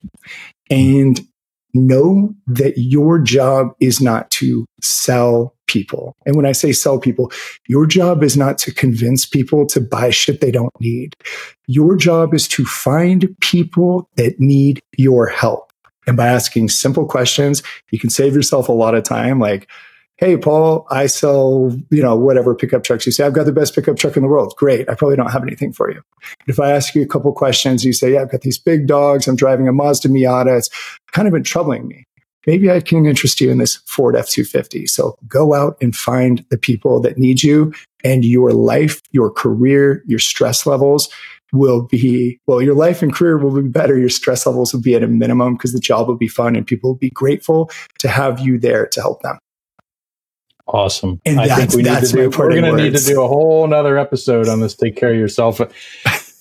and 0.69 1.25
know 1.73 2.33
that 2.47 2.73
your 2.77 3.19
job 3.19 3.69
is 3.79 4.01
not 4.01 4.29
to 4.31 4.65
sell 4.81 5.55
people. 5.67 6.15
And 6.25 6.35
when 6.35 6.45
I 6.45 6.51
say 6.51 6.71
sell 6.71 6.99
people, 6.99 7.31
your 7.67 7.85
job 7.85 8.23
is 8.23 8.37
not 8.37 8.57
to 8.59 8.73
convince 8.73 9.25
people 9.25 9.65
to 9.67 9.81
buy 9.81 10.09
shit 10.09 10.41
they 10.41 10.51
don't 10.51 10.73
need. 10.79 11.15
Your 11.67 11.95
job 11.95 12.33
is 12.33 12.47
to 12.49 12.65
find 12.65 13.35
people 13.41 14.09
that 14.15 14.39
need 14.39 14.81
your 14.97 15.27
help. 15.27 15.64
And 16.07 16.17
by 16.17 16.27
asking 16.27 16.69
simple 16.69 17.05
questions, 17.05 17.63
you 17.91 17.99
can 17.99 18.09
save 18.09 18.33
yourself 18.33 18.69
a 18.69 18.73
lot 18.73 18.95
of 18.95 19.03
time. 19.03 19.39
Like, 19.39 19.67
Hey, 20.17 20.37
Paul, 20.37 20.87
I 20.89 21.07
sell, 21.07 21.77
you 21.91 22.01
know, 22.01 22.15
whatever 22.15 22.55
pickup 22.55 22.85
trucks. 22.85 23.05
You 23.05 23.11
say, 23.11 23.25
I've 23.25 23.33
got 23.33 23.45
the 23.45 23.51
best 23.51 23.75
pickup 23.75 23.97
truck 23.97 24.15
in 24.15 24.23
the 24.23 24.29
world. 24.29 24.53
Great. 24.55 24.89
I 24.89 24.95
probably 24.95 25.17
don't 25.17 25.31
have 25.31 25.43
anything 25.43 25.73
for 25.73 25.91
you. 25.91 26.01
But 26.21 26.53
if 26.53 26.57
I 26.57 26.71
ask 26.71 26.95
you 26.95 27.01
a 27.01 27.07
couple 27.07 27.33
questions, 27.33 27.83
you 27.83 27.91
say, 27.91 28.13
yeah, 28.13 28.21
I've 28.21 28.31
got 28.31 28.39
these 28.39 28.57
big 28.57 28.87
dogs. 28.87 29.27
I'm 29.27 29.35
driving 29.35 29.67
a 29.67 29.73
Mazda 29.73 30.07
Miata. 30.07 30.57
It's 30.57 30.69
kind 31.11 31.27
of 31.27 31.33
been 31.33 31.43
troubling 31.43 31.89
me. 31.89 32.05
Maybe 32.47 32.71
I 32.71 32.79
can 32.79 33.05
interest 33.05 33.41
you 33.41 33.51
in 33.51 33.57
this 33.57 33.75
Ford 33.87 34.15
F-250. 34.15 34.87
So 34.89 35.17
go 35.27 35.53
out 35.53 35.75
and 35.81 35.93
find 35.93 36.45
the 36.49 36.57
people 36.57 37.01
that 37.01 37.17
need 37.17 37.43
you 37.43 37.73
and 38.05 38.23
your 38.23 38.53
life, 38.53 39.01
your 39.11 39.29
career, 39.29 40.01
your 40.05 40.19
stress 40.19 40.65
levels 40.65 41.09
will 41.57 41.83
be 41.83 42.39
well 42.47 42.61
your 42.61 42.75
life 42.75 43.01
and 43.01 43.13
career 43.13 43.37
will 43.37 43.61
be 43.61 43.67
better. 43.67 43.97
Your 43.97 44.09
stress 44.09 44.45
levels 44.45 44.73
will 44.73 44.81
be 44.81 44.95
at 44.95 45.03
a 45.03 45.07
minimum 45.07 45.55
because 45.55 45.73
the 45.73 45.79
job 45.79 46.07
will 46.07 46.17
be 46.17 46.27
fun 46.27 46.55
and 46.55 46.65
people 46.65 46.91
will 46.91 46.97
be 46.97 47.09
grateful 47.09 47.69
to 47.99 48.07
have 48.07 48.39
you 48.39 48.57
there 48.59 48.87
to 48.87 49.01
help 49.01 49.21
them. 49.21 49.37
Awesome. 50.67 51.21
And 51.25 51.39
I 51.39 51.55
think 51.55 51.73
we 51.73 51.83
need 51.83 52.01
to 52.01 52.07
do, 52.07 52.29
we're 52.37 52.49
going 52.49 52.63
to 52.63 52.75
need 52.75 52.95
to 52.95 53.03
do 53.03 53.21
a 53.21 53.27
whole 53.27 53.67
nother 53.67 53.99
episode 53.99 54.47
on 54.47 54.61
this. 54.61 54.75
Take 54.75 54.95
care 54.95 55.11
of 55.11 55.17
yourself 55.17 55.61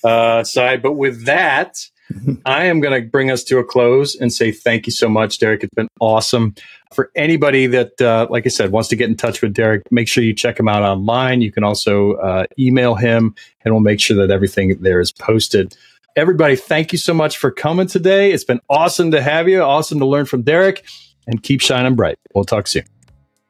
uh, 0.05 0.45
side 0.45 0.83
but 0.83 0.93
with 0.93 1.25
that 1.27 1.79
I 2.47 2.67
am 2.67 2.81
going 2.81 3.03
to 3.03 3.09
bring 3.09 3.31
us 3.31 3.45
to 3.45 3.59
a 3.59 3.65
close 3.65 4.15
and 4.15 4.33
say 4.33 4.53
thank 4.53 4.87
you 4.87 4.93
so 4.93 5.09
much, 5.09 5.39
Derek. 5.39 5.63
It's 5.65 5.75
been 5.75 5.89
awesome. 6.01 6.55
For 6.93 7.11
anybody 7.17 7.67
that, 7.69 8.01
uh, 8.01 8.27
like 8.31 8.47
I 8.47 8.51
said, 8.51 8.71
wants 8.71 8.89
to 8.91 8.97
get 8.97 9.09
in 9.09 9.17
touch 9.17 9.43
with 9.43 9.53
Derek, 9.53 9.91
make 9.91 10.07
sure 10.07 10.23
you 10.23 10.35
check 10.35 10.59
him 10.59 10.69
out 10.69 10.83
online. 10.83 11.43
You 11.43 11.51
can 11.51 11.65
also 11.65 12.13
uh, 12.15 12.47
email 12.59 12.95
him, 12.95 13.35
and 13.65 13.75
we'll 13.75 13.83
make 13.83 14.01
sure 14.01 14.17
that 14.19 14.31
everything 14.33 14.81
there 14.81 15.01
is 15.01 15.11
posted. 15.11 15.77
everybody, 16.17 16.57
thank 16.57 16.93
you 16.93 16.99
so 16.99 17.13
much 17.13 17.37
for 17.37 17.51
coming 17.51 17.87
today. 17.87 18.33
It's 18.33 18.45
been 18.45 18.61
awesome 18.69 19.11
to 19.11 19.23
have 19.23 19.49
you. 19.49 19.63
Awesome 19.63 19.99
to 19.99 20.07
learn 20.07 20.27
from 20.27 20.43
Derek 20.43 20.85
and 21.27 21.43
keep 21.43 21.61
shining 21.61 21.97
bright. 21.97 22.19
We'll 22.35 22.45
talk 22.45 22.67
soon. 22.67 22.85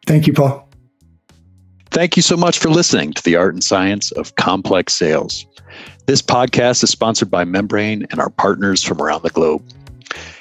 Thank 0.07 0.27
you, 0.27 0.33
Paul. 0.33 0.69
Thank 1.95 2.17
you 2.17 2.23
so 2.23 2.37
much 2.37 2.59
for 2.59 2.71
listening 2.71 3.13
to 3.13 3.23
the 3.23 3.37
art 3.37 3.55
and 3.55 3.63
science 3.63 4.11
of 4.11 4.35
complex 4.35 4.95
sales. 4.95 5.47
This 6.07 6.21
podcast 6.21 6.83
is 6.83 6.91
sponsored 6.91 7.31
by 7.31 7.45
Membrane 7.45 8.05
and 8.11 8.19
our 8.19 8.31
partners 8.31 8.83
from 8.83 9.01
around 9.01 9.23
the 9.23 9.31
globe. 9.31 9.63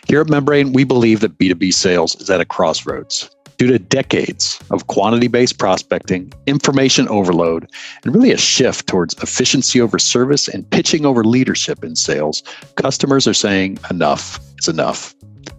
Here 0.07 0.19
at 0.19 0.29
Membrane, 0.29 0.73
we 0.73 0.83
believe 0.83 1.19
that 1.19 1.37
B2B 1.37 1.71
sales 1.71 2.15
is 2.15 2.31
at 2.31 2.41
a 2.41 2.45
crossroads. 2.45 3.29
Due 3.59 3.67
to 3.67 3.77
decades 3.77 4.59
of 4.71 4.87
quantity 4.87 5.27
based 5.27 5.59
prospecting, 5.59 6.33
information 6.47 7.07
overload, 7.09 7.69
and 8.03 8.15
really 8.15 8.31
a 8.31 8.37
shift 8.37 8.87
towards 8.87 9.13
efficiency 9.21 9.79
over 9.79 9.99
service 9.99 10.47
and 10.47 10.67
pitching 10.71 11.05
over 11.05 11.23
leadership 11.23 11.83
in 11.83 11.95
sales, 11.95 12.41
customers 12.77 13.27
are 13.27 13.33
saying 13.35 13.77
enough 13.91 14.39
is 14.57 14.67
enough. 14.67 15.13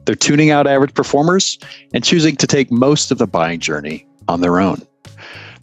They're 0.06 0.16
tuning 0.16 0.50
out 0.50 0.66
average 0.66 0.94
performers 0.94 1.56
and 1.92 2.02
choosing 2.02 2.34
to 2.34 2.48
take 2.48 2.72
most 2.72 3.12
of 3.12 3.18
the 3.18 3.28
buying 3.28 3.60
journey 3.60 4.08
on 4.26 4.40
their 4.40 4.58
own. 4.58 4.84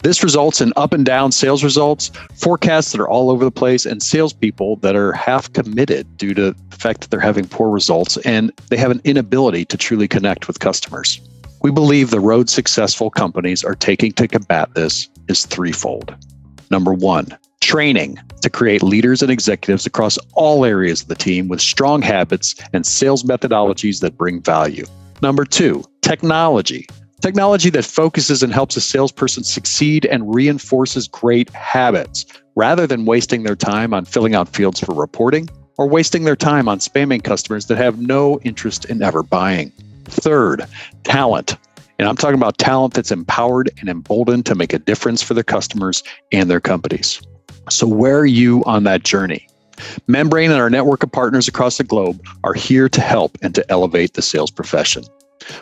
This 0.02 0.24
results 0.24 0.60
in 0.60 0.72
up 0.74 0.92
and 0.92 1.06
down 1.06 1.30
sales 1.30 1.62
results, 1.62 2.10
forecasts 2.34 2.90
that 2.90 3.00
are 3.00 3.08
all 3.08 3.30
over 3.30 3.44
the 3.44 3.52
place, 3.52 3.86
and 3.86 4.02
salespeople 4.02 4.76
that 4.76 4.96
are 4.96 5.12
half 5.12 5.52
committed 5.52 6.16
due 6.16 6.34
to 6.34 6.50
the 6.50 6.76
fact 6.76 7.02
that 7.02 7.10
they're 7.10 7.20
having 7.20 7.46
poor 7.46 7.70
results 7.70 8.16
and 8.18 8.52
they 8.68 8.76
have 8.76 8.90
an 8.90 9.00
inability 9.04 9.64
to 9.66 9.76
truly 9.76 10.08
connect 10.08 10.48
with 10.48 10.58
customers. 10.58 11.20
We 11.62 11.70
believe 11.70 12.10
the 12.10 12.18
road 12.18 12.50
successful 12.50 13.10
companies 13.10 13.62
are 13.62 13.76
taking 13.76 14.12
to 14.14 14.26
combat 14.26 14.74
this 14.74 15.08
is 15.28 15.46
threefold. 15.46 16.16
Number 16.72 16.92
one, 16.92 17.38
training 17.60 18.18
to 18.40 18.50
create 18.50 18.82
leaders 18.82 19.22
and 19.22 19.30
executives 19.30 19.86
across 19.86 20.18
all 20.32 20.64
areas 20.64 21.02
of 21.02 21.08
the 21.08 21.14
team 21.14 21.46
with 21.46 21.60
strong 21.60 22.02
habits 22.02 22.56
and 22.72 22.84
sales 22.84 23.22
methodologies 23.22 24.00
that 24.00 24.18
bring 24.18 24.42
value. 24.42 24.84
Number 25.22 25.44
two, 25.44 25.84
technology 26.00 26.88
Technology 27.22 27.70
that 27.70 27.84
focuses 27.84 28.42
and 28.42 28.52
helps 28.52 28.76
a 28.76 28.80
salesperson 28.80 29.44
succeed 29.44 30.06
and 30.06 30.34
reinforces 30.34 31.06
great 31.06 31.48
habits 31.50 32.26
rather 32.56 32.84
than 32.84 33.04
wasting 33.04 33.44
their 33.44 33.54
time 33.54 33.94
on 33.94 34.04
filling 34.04 34.34
out 34.34 34.48
fields 34.48 34.80
for 34.80 34.92
reporting 34.92 35.48
or 35.78 35.88
wasting 35.88 36.24
their 36.24 36.34
time 36.34 36.68
on 36.68 36.80
spamming 36.80 37.22
customers 37.22 37.66
that 37.66 37.78
have 37.78 38.00
no 38.00 38.40
interest 38.40 38.86
in 38.86 39.00
ever 39.02 39.22
buying. 39.22 39.70
Third, 40.06 40.66
talent. 41.04 41.56
And 42.00 42.08
I'm 42.08 42.16
talking 42.16 42.34
about 42.34 42.58
talent 42.58 42.94
that's 42.94 43.12
empowered 43.12 43.70
and 43.78 43.88
emboldened 43.88 44.44
to 44.46 44.56
make 44.56 44.72
a 44.72 44.80
difference 44.80 45.22
for 45.22 45.34
their 45.34 45.44
customers 45.44 46.02
and 46.32 46.50
their 46.50 46.60
companies. 46.60 47.22
So, 47.70 47.86
where 47.86 48.18
are 48.18 48.26
you 48.26 48.64
on 48.64 48.82
that 48.82 49.04
journey? 49.04 49.46
Membrane 50.08 50.50
and 50.50 50.60
our 50.60 50.70
network 50.70 51.04
of 51.04 51.12
partners 51.12 51.46
across 51.46 51.78
the 51.78 51.84
globe 51.84 52.20
are 52.42 52.54
here 52.54 52.88
to 52.88 53.00
help 53.00 53.38
and 53.42 53.54
to 53.54 53.70
elevate 53.70 54.14
the 54.14 54.22
sales 54.22 54.50
profession. 54.50 55.04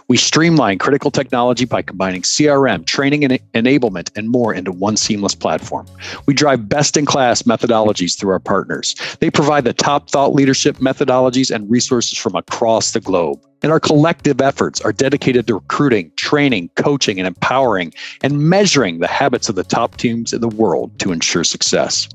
We 0.08 0.16
streamline 0.16 0.78
critical 0.78 1.10
technology 1.10 1.64
by 1.64 1.82
combining 1.82 2.22
CRM, 2.22 2.86
training 2.86 3.24
and 3.24 3.38
enablement, 3.54 4.10
and 4.16 4.28
more 4.28 4.54
into 4.54 4.72
one 4.72 4.96
seamless 4.96 5.34
platform. 5.34 5.86
We 6.26 6.34
drive 6.34 6.68
best 6.68 6.96
in 6.96 7.06
class 7.06 7.42
methodologies 7.42 8.18
through 8.18 8.30
our 8.30 8.38
partners. 8.38 8.94
They 9.20 9.30
provide 9.30 9.64
the 9.64 9.72
top 9.72 10.10
thought 10.10 10.34
leadership 10.34 10.76
methodologies 10.76 11.54
and 11.54 11.70
resources 11.70 12.18
from 12.18 12.34
across 12.34 12.92
the 12.92 13.00
globe. 13.00 13.40
And 13.62 13.70
our 13.72 13.80
collective 13.80 14.40
efforts 14.40 14.80
are 14.80 14.92
dedicated 14.92 15.46
to 15.46 15.54
recruiting, 15.54 16.10
training, 16.16 16.70
coaching, 16.76 17.18
and 17.18 17.26
empowering, 17.26 17.92
and 18.22 18.38
measuring 18.48 19.00
the 19.00 19.06
habits 19.06 19.48
of 19.48 19.54
the 19.54 19.64
top 19.64 19.96
teams 19.96 20.32
in 20.32 20.40
the 20.40 20.48
world 20.48 20.98
to 21.00 21.12
ensure 21.12 21.44
success. 21.44 22.08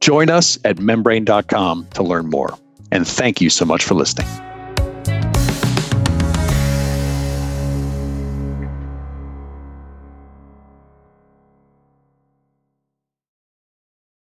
Join 0.00 0.30
us 0.30 0.58
at 0.64 0.78
membrane.com 0.78 1.86
to 1.94 2.02
learn 2.02 2.28
more. 2.28 2.56
And 2.92 3.06
thank 3.06 3.40
you 3.40 3.50
so 3.50 3.64
much 3.64 3.84
for 3.84 3.94
listening. 3.94 4.49